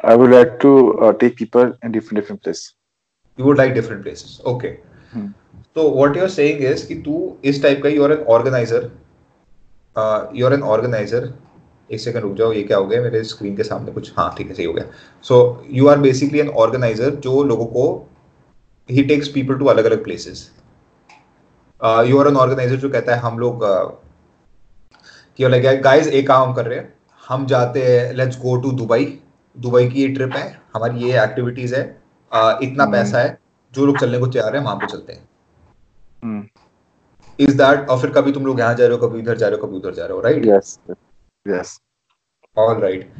I 0.03 0.15
would 0.15 0.31
like 0.31 0.59
to 0.59 0.71
uh, 0.99 1.13
take 1.13 1.35
people 1.35 1.63
in 1.83 1.93
different 1.93 2.19
different 2.19 2.41
place. 2.41 2.63
You 3.39 3.45
would 3.45 3.57
like 3.57 3.73
different 3.73 4.01
places 4.03 4.39
okay 4.47 4.67
hmm. 5.13 5.33
तो 5.75 5.89
what 5.95 6.17
you 6.17 6.21
are 6.23 6.29
saying 6.29 6.61
is 6.63 6.85
कि 6.87 6.95
तू 7.05 7.15
इस 7.45 7.61
type 7.63 7.81
का 7.83 7.89
you 7.89 8.03
are 8.03 8.11
an 8.11 8.21
organizer 8.35 8.91
you 10.35 10.45
are 10.47 11.33
एक 11.89 11.99
second 11.99 12.23
रुक 12.23 12.35
जाओ 12.37 12.51
ये 12.53 12.61
क्या 12.63 12.77
हो 12.77 12.85
गया? 12.85 13.01
मेरे 13.01 13.23
स्क्रीन 13.23 13.55
के 13.55 13.63
सामने 13.63 13.91
कुछ 13.91 14.11
हाँ 14.17 14.33
ठीक 14.37 14.47
है 14.47 14.53
सही 14.53 14.65
हो 14.65 14.73
गया। 14.73 14.85
So 15.25 15.39
you 15.71 15.87
are 15.87 15.99
basically 15.99 16.39
an 16.39 16.49
organizer 16.63 17.15
जो 17.25 17.43
लोगों 17.43 17.65
को 17.65 17.85
ही 18.89 19.03
टेक्स 19.03 19.27
पीपल 19.27 19.55
टू 19.55 19.65
अलग 19.65 19.85
अलग 19.85 20.03
places 20.03 20.49
you 22.09 22.19
are 22.19 22.27
an 22.27 22.37
organizer 22.37 22.75
जो 22.75 22.89
कहता 22.89 23.15
है 23.15 23.19
हम 23.19 23.39
लोग 23.39 23.63
uh, 23.63 24.04
कि 25.39 25.47
लाइक 25.47 25.81
गाइस 25.81 26.07
एक 26.09 26.27
काम 26.27 26.53
कर 26.53 26.65
रहे 26.65 26.79
हैं 26.79 26.93
हम 27.23 27.45
जाते 27.45 27.83
हैं 27.83 28.13
let's 28.13 28.39
go 28.39 28.55
to 28.61 28.71
Dubai 28.73 29.05
Dubai 29.57 29.87
की 29.87 30.01
ये 30.01 30.07
ट्रिप 30.07 30.35
है 30.35 30.47
हमारी 30.75 31.03
ये 31.03 31.23
एक्टिविटीज़ 31.23 31.75
है 31.75 31.83
uh, 32.31 32.63
इतना 32.63 32.83
हम्म। 32.83 32.93
पैसा 32.93 33.19
है 33.19 33.37
जो 33.73 33.85
लोग 33.85 33.99
चलने 33.99 34.19
को 34.19 34.27
तैयार 34.27 34.55
है 34.55 34.61
वहाँ 34.61 34.75
पे 34.75 34.85
चलते 34.87 35.13
हैं. 35.13 36.49
इज़ 37.39 37.57
दैट 37.57 37.89
और 37.89 37.99
फिर 38.01 38.11
कभी 38.11 38.31
तुम 38.31 38.45
लोग 38.45 38.59
यहाँ 38.59 38.73
जा 38.75 38.87
रहे 38.87 38.97
हो 38.97 39.07
कभी 39.07 39.19
इधर 39.19 39.37
जा 39.37 39.47
रहे 39.47 39.59
हो 39.59 39.67
कभी 39.67 39.77
उधर 39.77 39.93
जा 39.93 40.05
रहे 40.05 40.13
हो 40.13 40.21
right 40.21 40.45
Yes. 40.45 40.77
Yes. 41.45 41.79
All 42.57 42.79
right 42.81 43.11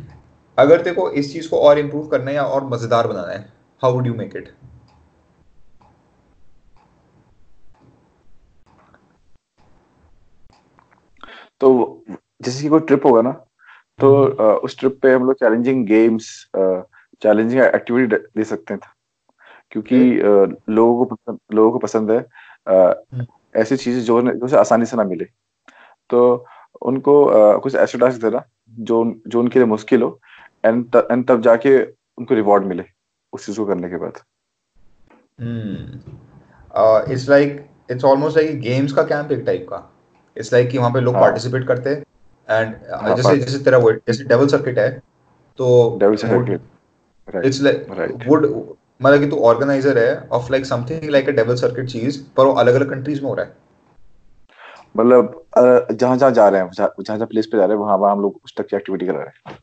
अगर 0.57 0.82
देखो 0.82 1.09
इस 1.11 1.34
चीज़ 1.34 1.49
को 1.49 1.59
और 1.59 1.80
इम्प्रूव 1.80 2.07
करना 2.07 2.30
है 2.30 2.36
या 2.36 2.43
और 2.47 2.63
मज़ेदार 2.66 3.07
बनाना 3.07 3.32
है 3.32 3.39
how 3.82 3.93
would 3.93 4.07
you 4.07 4.13
make 4.13 4.36
it 4.36 4.49
तो 11.66 12.03
जैसे 12.09 12.61
कि 12.61 12.70
कोई 12.70 12.80
ट्रिप 12.80 13.05
होगा 13.05 13.22
ना 13.22 13.32
तो 13.99 14.09
उस 14.66 14.78
ट्रिप 14.80 14.99
पे 15.01 15.13
हम 15.13 15.24
लोग 15.26 15.36
चैलेंजिंग 15.36 15.86
गेम्स 15.88 16.28
चैलेंजिंग 16.55 17.61
एक्टिविटी 17.61 18.16
दे 18.16 18.43
सकते 18.43 18.74
हैं 18.74 18.82
क्योंकि 19.72 19.99
लोगों 20.74 21.05
को 21.05 21.16
पसंद 21.16 21.39
लोगों 21.53 21.72
को 21.72 21.80
पसंद 21.80 22.11
है 22.11 22.18
ऐसी 23.61 23.78
चीज़ें 23.78 24.01
जो 24.01 24.22
जो 24.22 24.45
उसे 24.45 24.57
आसानी 24.57 24.86
से 24.86 24.97
ना 24.97 25.03
मिले। 25.03 25.26
तो 26.09 26.45
उनको 26.82 27.16
कुछ 27.61 27.76
ऐसे 27.76 27.97
टास्क 27.97 28.22
देना 28.22 28.43
जो 28.74 29.03
जो 29.28 29.39
उनके 29.39 29.59
लिए 29.59 29.68
मुश्किल 29.68 30.01
हो 30.01 30.20
एंड 30.66 30.95
एंड 30.95 31.28
तब 31.28 31.41
जाके 31.41 31.78
उनको 31.84 32.36
रिवॉर्ड 32.36 32.66
मिले 32.66 32.86
उस 33.34 33.45
चीज़ 33.45 33.57
को 33.57 33.66
करने 33.66 33.89
के 33.89 33.97
बाद। 33.97 34.22
It's 37.11 37.30
like 37.30 37.66
it's 37.91 38.05
almost 38.05 38.38
like 38.38 38.59
games 38.61 38.93
का 38.93 39.03
कैंप 39.05 39.32
एक 39.32 39.43
टाइप 39.45 39.66
का। 39.70 39.78
इट्स 40.38 40.54
लाइक 40.54 40.70
कि 40.70 40.78
वहाँ 40.78 40.92
पे 40.92 41.00
लोग 41.00 41.16
हाँ। 41.16 41.24
पार्टिसिपेट 41.24 41.68
करते 41.68 41.90
हैं। 41.90 42.04
एंड 42.50 42.76
हाँ, 42.94 43.16
जैसे 43.16 43.38
जैसे 43.38 43.64
तेरा 43.64 43.78
वो 43.78 43.92
जैसे 43.92 44.24
डेवल 44.24 44.48
सर्किट 44.48 44.80
है 44.80 44.90
तो 45.60 45.98
डेविल 46.00 46.18
से 46.18 46.28
राइट 46.28 47.46
इट्स 47.46 47.62
लाइक 47.62 47.88
वुड 48.28 48.46
मतलब 49.02 49.20
कि 49.20 49.28
तू 49.28 49.38
ऑर्गेनाइजर 49.44 49.98
है 49.98 50.28
of 50.32 50.52
like 50.52 50.66
something 50.66 51.10
like 51.10 51.30
a 51.30 51.32
devil 51.32 51.56
circuit 51.56 51.90
चीज़ 51.90 52.22
पर 52.38 52.46
वो 52.46 52.54
अलग 52.54 52.74
अलग 52.74 52.90
कंट्रीज़ 52.90 53.22
में 53.22 53.30
हो 53.30 53.36
रहा 53.36 53.46
है। 53.46 53.54
मतलब 54.98 55.44
जहाँ 55.92 56.18
जहाँ 56.18 56.32
जा 56.32 56.48
रहे 56.50 56.62
हैं 56.62 56.70
जहाँ 56.72 57.16
जहाँ 57.18 57.28
प्लेस 57.28 57.46
पे 57.46 57.58
जा 57.58 57.66
रहे 57.66 57.78
हैं 57.78 57.84
वहाँ 57.84 57.98
वहाँ 57.98 58.12
हम 58.12 58.22
लोग 58.22 58.40
उस 58.46 58.54
तक 58.58 58.68
की 58.68 58.76
एक्टिविटी 58.78 59.06
करा 59.06 59.24
रहे 59.24 59.52
हैं। 59.52 59.58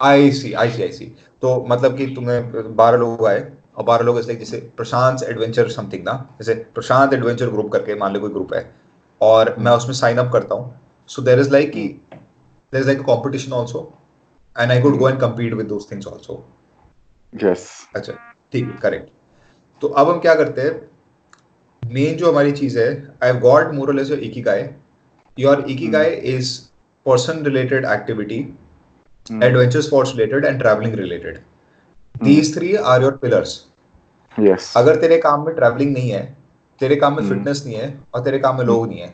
आई 0.00 0.30
सी 0.32 0.52
आई 0.52 0.70
सी 0.70 0.82
आई 0.82 0.92
सी 0.92 1.06
तो 1.42 1.64
मतलब 1.68 1.96
कि 1.96 2.06
तुमने 2.06 2.40
बारह 2.74 2.96
लोग 2.96 3.26
आए 3.26 3.52
और 3.76 3.84
बारह 3.84 4.04
लोग 4.04 4.18
ऐसे 4.18 4.34
जैसे 4.34 4.58
प्रशांत 4.76 5.22
एडवेंचर 5.22 5.68
समथिंग 5.68 6.02
ना 6.02 6.12
जैसे 6.38 6.54
प्रशांत 6.74 7.12
एडवेंचर 7.12 7.50
ग्रुप 7.50 7.72
करके 7.72 7.94
मान 7.94 8.14
लो 8.14 8.20
कोई 8.20 8.30
ग्रुप 8.30 8.54
है 8.54 8.83
और 9.20 9.54
मैं 9.58 9.72
उसमें 9.72 9.94
साइन 9.94 10.18
अप 10.18 10.32
करता 10.32 10.54
हूँ. 10.54 10.74
So 11.08 11.22
there 11.22 11.40
is 11.40 11.50
like 11.52 11.72
there 11.74 12.80
is 12.80 12.86
like 12.86 13.00
competition 13.06 13.52
also 13.52 13.92
and 14.56 14.70
I 14.72 14.80
could 14.82 14.96
go 14.98 15.08
and 15.08 15.20
compete 15.20 15.54
with 15.54 15.66
those 15.66 15.90
things 15.90 16.06
also 16.06 16.44
yes 17.32 17.68
अच्छा 17.96 18.12
ठीक 18.52 18.64
है 18.64 18.78
करेक्ट 18.82 19.08
तो 19.82 19.88
अब 19.88 20.10
हम 20.10 20.20
क्या 20.20 20.34
करते 20.34 20.60
हैं? 20.62 20.74
मेन 21.82 22.16
जो 22.16 22.30
हमारी 22.30 22.52
चीज़ 22.52 22.78
है 22.78 22.88
I 23.22 23.30
have 23.30 23.40
got 23.40 23.72
more 23.74 23.94
less 23.94 24.10
your 24.10 24.20
ikigai 24.20 24.68
your 25.38 25.64
ikigai 25.70 26.10
is 26.34 26.58
person 27.06 27.44
related 27.44 27.84
activity 27.92 28.44
adventure 29.44 29.80
sports 29.84 30.10
related 30.12 30.44
and 30.44 30.62
traveling 30.62 30.94
related. 30.96 31.36
These 32.14 32.48
three 32.54 32.72
are 32.90 32.96
your 33.02 33.12
pillars. 33.20 33.52
Yes 34.36 34.72
अगर 34.76 34.96
तेरे 35.00 35.16
काम 35.18 35.44
में 35.46 35.54
ट्रैवलिंग 35.54 35.92
नहीं 35.92 36.10
है 36.10 36.20
तेरे 36.80 36.96
काम 36.96 37.16
में 37.16 37.22
हम्म। 37.22 37.34
फिटनेस 37.34 37.62
नहीं 37.66 37.76
है 37.76 38.00
और 38.14 38.24
तेरे 38.24 38.38
काम 38.38 38.58
में 38.58 38.64
लोग 38.64 38.86
नहीं 38.88 39.00
है। 39.00 39.08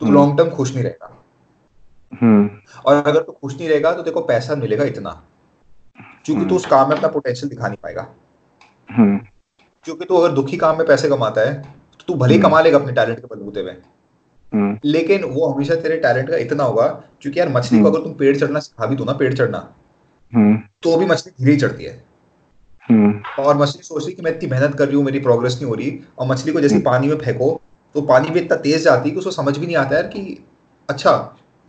तो 0.00 0.06
हम्म। 0.06 0.14
लॉन्ग 0.14 0.38
टर्म 0.38 0.50
खुश 0.50 0.74
नहीं 0.74 0.84
रहेगा। 0.84 1.12
हम्म। 2.20 2.50
और 2.86 2.94
अगर 2.96 3.22
तू 3.22 3.32
खुश 3.32 3.56
नहीं 3.56 3.68
रहेगा 3.68 3.92
तो 3.92 4.02
तेरे 4.02 4.14
को 4.14 4.20
पैसा 4.20 4.54
मिलेगा 4.54 4.84
इतना 4.84 5.22
क्योंकि 6.24 6.44
तू 6.46 6.56
उस 6.56 6.66
काम 6.66 6.88
में 6.88 6.96
अपना 6.96 7.08
पोटेंशियल 7.08 7.48
दिखा 7.48 7.66
नहीं 7.66 7.78
पाएगा। 7.82 8.06
हम्म। 8.92 9.18
क्योंकि 9.84 10.04
तू 10.04 10.16
अगर 10.16 10.34
दुखी 10.34 10.56
काम 10.56 10.78
में 10.78 10.86
पैसे 10.86 11.08
कमाता 11.08 11.40
है 11.40 11.62
तो 11.62 12.04
तू 12.08 12.14
भले 12.14 12.34
ही 12.34 12.40
हम्म। 12.40 12.48
कमा 12.48 12.60
लेगा 12.60 12.78
अपने 12.78 12.92
टैलेंट 12.92 13.20
के 13.20 13.34
बलबूते 13.34 13.62
में 13.62 13.76
हम्म। 14.54 14.78
लेकिन 14.84 15.24
वो 15.24 15.46
हमेशा 15.46 15.74
तेरे 15.74 15.96
टैलेंट 15.96 16.30
का 16.30 16.36
इतना 16.36 16.64
होगा 16.64 16.86
क्योंकि 17.20 17.40
यार 17.40 17.48
मछली 17.48 17.78
को 17.78 17.84
हम्म। 17.84 17.96
अगर 17.96 18.04
तुम 18.04 18.14
पेड़ 18.14 18.36
चढ़ना 18.36 18.58
सिखा 18.58 18.86
भी 18.86 18.96
दो 18.96 19.04
ना 19.04 19.12
पेड़ 19.12 19.34
चढ़ना 19.34 19.74
हम्म। 20.34 20.56
तो 20.82 20.96
भी 20.96 21.06
मछली 21.06 21.32
धीरे 21.38 21.52
ही 21.52 21.60
चढ़ती 21.60 21.84
है। 21.84 21.92
हम्म 21.92 22.15
और 22.90 23.56
मछली 23.56 23.82
सोच 23.82 24.04
रही 24.04 24.14
कि 24.14 24.22
मैं 24.22 24.30
इतनी 24.30 24.48
मेहनत 24.50 24.74
कर 24.74 24.86
रही 24.86 24.96
हूँ 24.96 25.04
मेरी 25.04 25.18
प्रोग्रेस 25.20 25.54
नहीं 25.54 25.66
हो 25.66 25.74
रही 25.74 25.98
और 26.18 26.26
मछली 26.26 26.52
को 26.52 26.60
जैसे 26.60 26.74
हम्म। 26.74 26.84
पानी 26.84 27.08
में 27.08 27.16
फेंको 27.18 27.60
तो 27.94 28.00
पानी 28.02 28.30
भी 28.30 28.40
इतना 28.40 28.56
तेज 28.58 28.82
जाती 28.84 29.08
है 29.08 29.14
कि 29.14 29.18
उसको 29.18 29.30
समझ 29.30 29.56
भी 29.58 29.66
नहीं 29.66 29.76
आता 29.76 29.96
यार 29.96 30.06
कि 30.06 30.44
अच्छा 30.88 31.12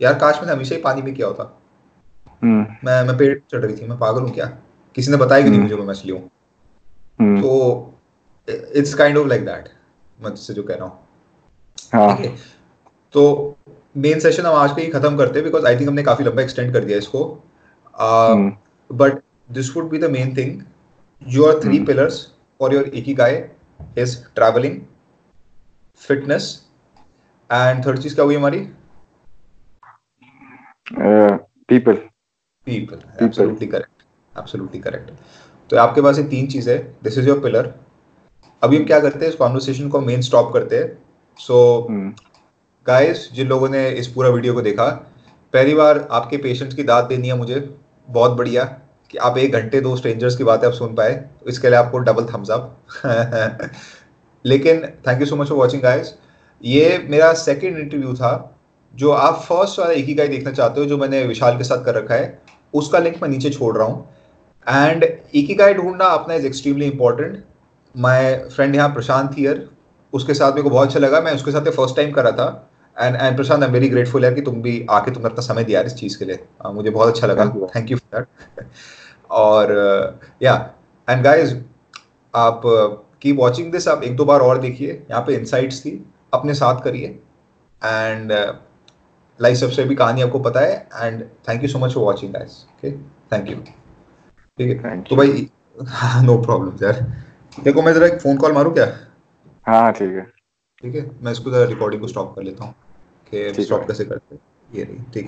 यार 0.00 0.14
काश 0.14 0.36
मैंने 0.36 0.52
हमेशा 0.52 0.74
ही 0.74 0.80
पानी 0.82 1.02
में 1.02 1.14
किया 1.14 1.26
होता। 1.26 1.54
हम्म। 2.42 2.66
मैं 2.84 3.02
मैं 3.04 3.16
पेड़ 3.18 3.38
चढ़ 3.52 3.60
रही 3.60 3.76
थी 3.76 3.86
मैं 3.86 3.98
पागल 3.98 4.22
हूँ 4.22 4.30
क्या? 4.30 4.46
किसी 4.96 5.10
ने 5.10 5.16
बताया 5.16 5.42
कि 5.42 5.50
नहीं 5.50 5.60
हम्म। 5.60 5.70
मुझे 5.70 5.82
मैं 5.82 5.88
मछली 5.88 6.12
हूँ 6.12 6.30
हम्म। 7.18 7.40
तो 7.42 7.94
it's 8.76 8.94
kind 8.94 9.18
of 9.18 9.26
like 9.28 9.44
that 9.44 9.68
मैं 10.20 10.30
तुझसे 10.30 10.54
जो 10.54 10.62
कह 10.62 10.74
रहा 10.74 10.86
हूँ। 10.86 10.98
हाँ। 11.92 12.16
ठीक 12.16 12.26
है। 12.26 12.36
तो 13.14 13.56
मेन 13.96 14.20
सेशन 14.20 14.46
हम 14.46 14.54
आज 14.54 14.70
का 14.70 14.82
ही 14.82 14.88
खत्म 14.88 15.16
करते 15.16 15.38
हैं 15.38 15.44
बिकॉज़ 15.44 15.66
आई 15.66 15.76
थिंक 15.76 15.88
हमने 15.88 16.02
काफ़ी 16.02 16.24
लंबा 16.24 16.42
एक्सटेंड 16.42 16.72
कर 16.72 16.84
दिया 16.84 16.98
इसको। 16.98 17.22
हम्म। 17.94 18.52
But 18.90 19.22
this 19.50 19.76
would 19.76 19.88
be 19.90 19.98
the 19.98 20.10
main 20.10 20.34
thing 20.36 20.60
your 21.22 21.60
three 21.60 21.78
Hmm. 21.78 21.86
pillars 21.86 22.16
for 22.60 22.72
your 22.72 22.84
ikigai 22.98 23.50
is 23.96 24.12
traveling 24.36 24.76
fitness 26.02 26.46
and 27.50 27.84
third 27.84 27.98
चीज़ 28.02 28.14
क्या 28.14 28.24
हुई 28.24 28.36
हमारी 28.36 28.60
people 31.68 31.94
people 32.66 33.24
absolutely 33.24 33.66
correct 33.66 34.02
absolutely 34.38 34.80
correct 34.80 35.10
तो 35.70 35.76
आपके 35.76 36.00
पास 36.02 36.18
ये 36.18 36.24
तीन 36.28 36.46
चीज़ें 36.46 36.76
दिस 37.04 37.18
इज़ 37.18 37.28
योर 37.28 37.40
पिलर 37.40 37.74
अभी 38.62 38.76
हम 38.76 38.84
क्या 38.84 39.00
करते 39.00 39.18
हैं? 39.18 39.32
इस 39.32 39.38
कॉन्वर्सेशन 39.38 39.88
को 39.88 40.00
मेन 40.00 40.20
स्टॉप 40.22 40.52
करते 40.54 40.78
हैं। 40.78 40.86
सो 41.38 41.86
गाइस 42.86 43.30
जिन 43.32 43.48
लोगों 43.48 43.68
ने 43.68 43.88
इस 43.90 44.06
पूरा 44.12 44.28
वीडियो 44.28 44.54
को 44.54 44.62
देखा 44.62 44.86
पहली 45.54 45.74
बार 45.74 46.06
आपके 46.12 46.36
पेशेंट्स 46.36 46.74
की 46.74 46.82
दाद 46.82 47.04
देनी 47.04 47.28
है 47.28 47.36
मुझे। 47.38 47.60
बहुत 48.08 48.32
बढ़िया। 48.38 48.64
कि 49.10 49.18
आप 49.18 49.38
एक 49.38 49.52
घंटे 49.52 49.80
दो 49.80 49.94
स्ट्रेंजर्स 49.96 50.36
की 50.36 50.44
बातें 50.44 50.66
आप 50.68 50.72
सुन 50.74 50.94
पाए, 50.94 51.24
इसके 51.48 51.68
लिए 51.68 51.78
आपको 51.78 51.98
डबल 52.00 52.26
थम्स 52.26 52.50
अप 52.50 53.70
लेकिन 54.44 54.86
thank 55.06 55.20
you 55.20 55.26
so 55.26 55.36
much 55.36 55.48
for 55.48 55.58
watching 55.58 55.82
guys 55.82 56.14
ये 56.62 57.06
मेरा 57.08 57.32
सेकंड 57.34 57.78
इंटरव्यू 57.78 58.14
था, 58.14 58.54
जो 58.94 59.10
आप 59.12 59.40
फ़र्स्ट 59.42 59.78
वाला 59.78 59.92
एक 59.92 60.04
ही 60.04 60.14
गाय 60.14 60.28
देखना 60.28 60.52
चाहते 60.52 60.80
हो, 60.80 60.86
जो 60.86 60.96
मैंने 60.98 61.22
विशाल 61.24 61.58
के 61.58 61.64
साथ 61.64 61.84
कर 61.84 61.94
रखा 61.94 62.14
है, 62.14 62.38
उसका 62.74 62.98
लिंक 62.98 63.22
मैं 63.22 63.28
नीचे 63.28 63.50
छोड़ 63.50 63.76
रहा 63.76 63.86
हूँ. 63.86 64.08
एंड 64.66 65.04
एक 65.04 65.46
ही 65.48 65.54
गाय 65.54 65.74
ढूंढना 65.74 66.04
अपना 66.06 66.34
is 66.34 66.46
extremely 66.46 66.86
important 66.86 67.44
my 67.94 68.34
friend 68.54 68.74
यहाँ 68.74 68.88
प्रशांत 68.94 69.38
हियर 69.38 69.68
उसके 70.12 70.34
साथ 70.34 70.50
मेरे 70.50 70.62
को 70.62 70.70
बहुत 70.70 70.88
अच्छा 70.88 71.00
लगा. 71.00 71.20
मैं 71.20 71.32
उसके 71.34 71.52
साथ 71.52 71.70
फ़र्स्ट 71.70 71.96
टाइम 71.96 72.12
करा 72.12 72.30
था. 72.32 72.48
And 72.98 73.16
and 73.16 73.36
Prashant 73.36 73.62
I 73.62 73.68
am 73.68 73.72
very 73.74 73.88
grateful 73.88 74.24
है 74.24 74.32
कि 74.34 74.42
तुम 74.42 74.60
भी 74.62 74.86
आके 74.90 75.10
तुमने 75.10 75.28
अपना 75.28 75.42
समय 75.42 75.64
दिया 75.64 75.80
इस 75.80 75.94
चीज़ 75.94 76.18
के 76.18 76.24
लिए। 76.24 76.38
uh, 76.66 76.72
मुझे 76.74 76.90
बहुत 76.90 77.08
अच्छा 77.08 77.26
लगा। 77.26 77.44
थैंक 77.76 77.90
यू 77.90 77.96
फॉर 77.96 78.20
दैट 78.20 78.66
और 79.30 80.20
या 80.42 80.54
एंड 81.08 81.22
गाइस 81.24 81.54
आप 82.34 82.62
uh, 82.62 83.36
वॉचिंग 83.36 83.70
दिस 83.72 83.88
आप 83.88 84.02
एक 84.04 84.16
दो 84.16 84.24
बार 84.24 84.40
और 84.40 84.58
देखिए। 84.60 84.92
यहाँ 85.10 85.22
पे 85.26 85.34
इंसाइट्स 85.34 85.80
थी। 85.84 85.92
अपने 86.34 86.54
साथ 86.54 86.80
करिए। 86.82 87.06
एंड 87.82 88.32
लाइक 89.40 89.56
सबसे 89.56 89.84
भी 89.84 89.94
कहानी 89.94 90.22
आपको 90.22 90.38
पता 90.40 90.60
है। 90.60 90.88
And 90.94 91.22
thank 91.48 91.62
you 91.62 91.68
so 91.68 91.78
much 91.78 91.94
for 91.94 92.04
watching 92.04 92.32
guys 92.32 92.64
okay 92.68 92.90
thank 93.32 93.50
you 93.50 93.56
ठीक 93.56 94.84
है? 94.84 95.00
तो 95.02 95.16
भाई 95.16 95.48
नो 96.24 96.36
प्रॉब्लम 96.42 96.84
यार 96.84 97.06
देखो 97.58 97.82
मैं 97.82 97.92
जरा 97.94 98.06
एक 98.06 98.20
फ़ोन 98.20 98.36
कॉल 98.36 98.52
मारूं 98.52 98.72
क्या? 98.72 98.86
हाँ, 99.66 99.80
हाँ 99.80 99.92
ठीक 99.92 100.14
है। 100.14 100.22
ठीक 100.82 100.94
है? 100.94 101.10
मैं 101.22 101.32
इसको 101.32 101.50
जरा 101.50 101.64
रिकॉर्डिंग 101.68 102.02
को 102.02 102.08
स्टॉप 102.08 102.34
कर 102.36 102.42
लेता 102.42 102.64
हूँ। 102.64 102.74
कि 103.34 103.64
स्टॉप 103.64 103.82
कैसे 103.82 104.04
करते 104.04 104.34
हैं। 104.34 104.42
ये 104.74 104.84
नहीं 104.84 104.98
ठीक 104.98 105.16
है। 105.16 105.26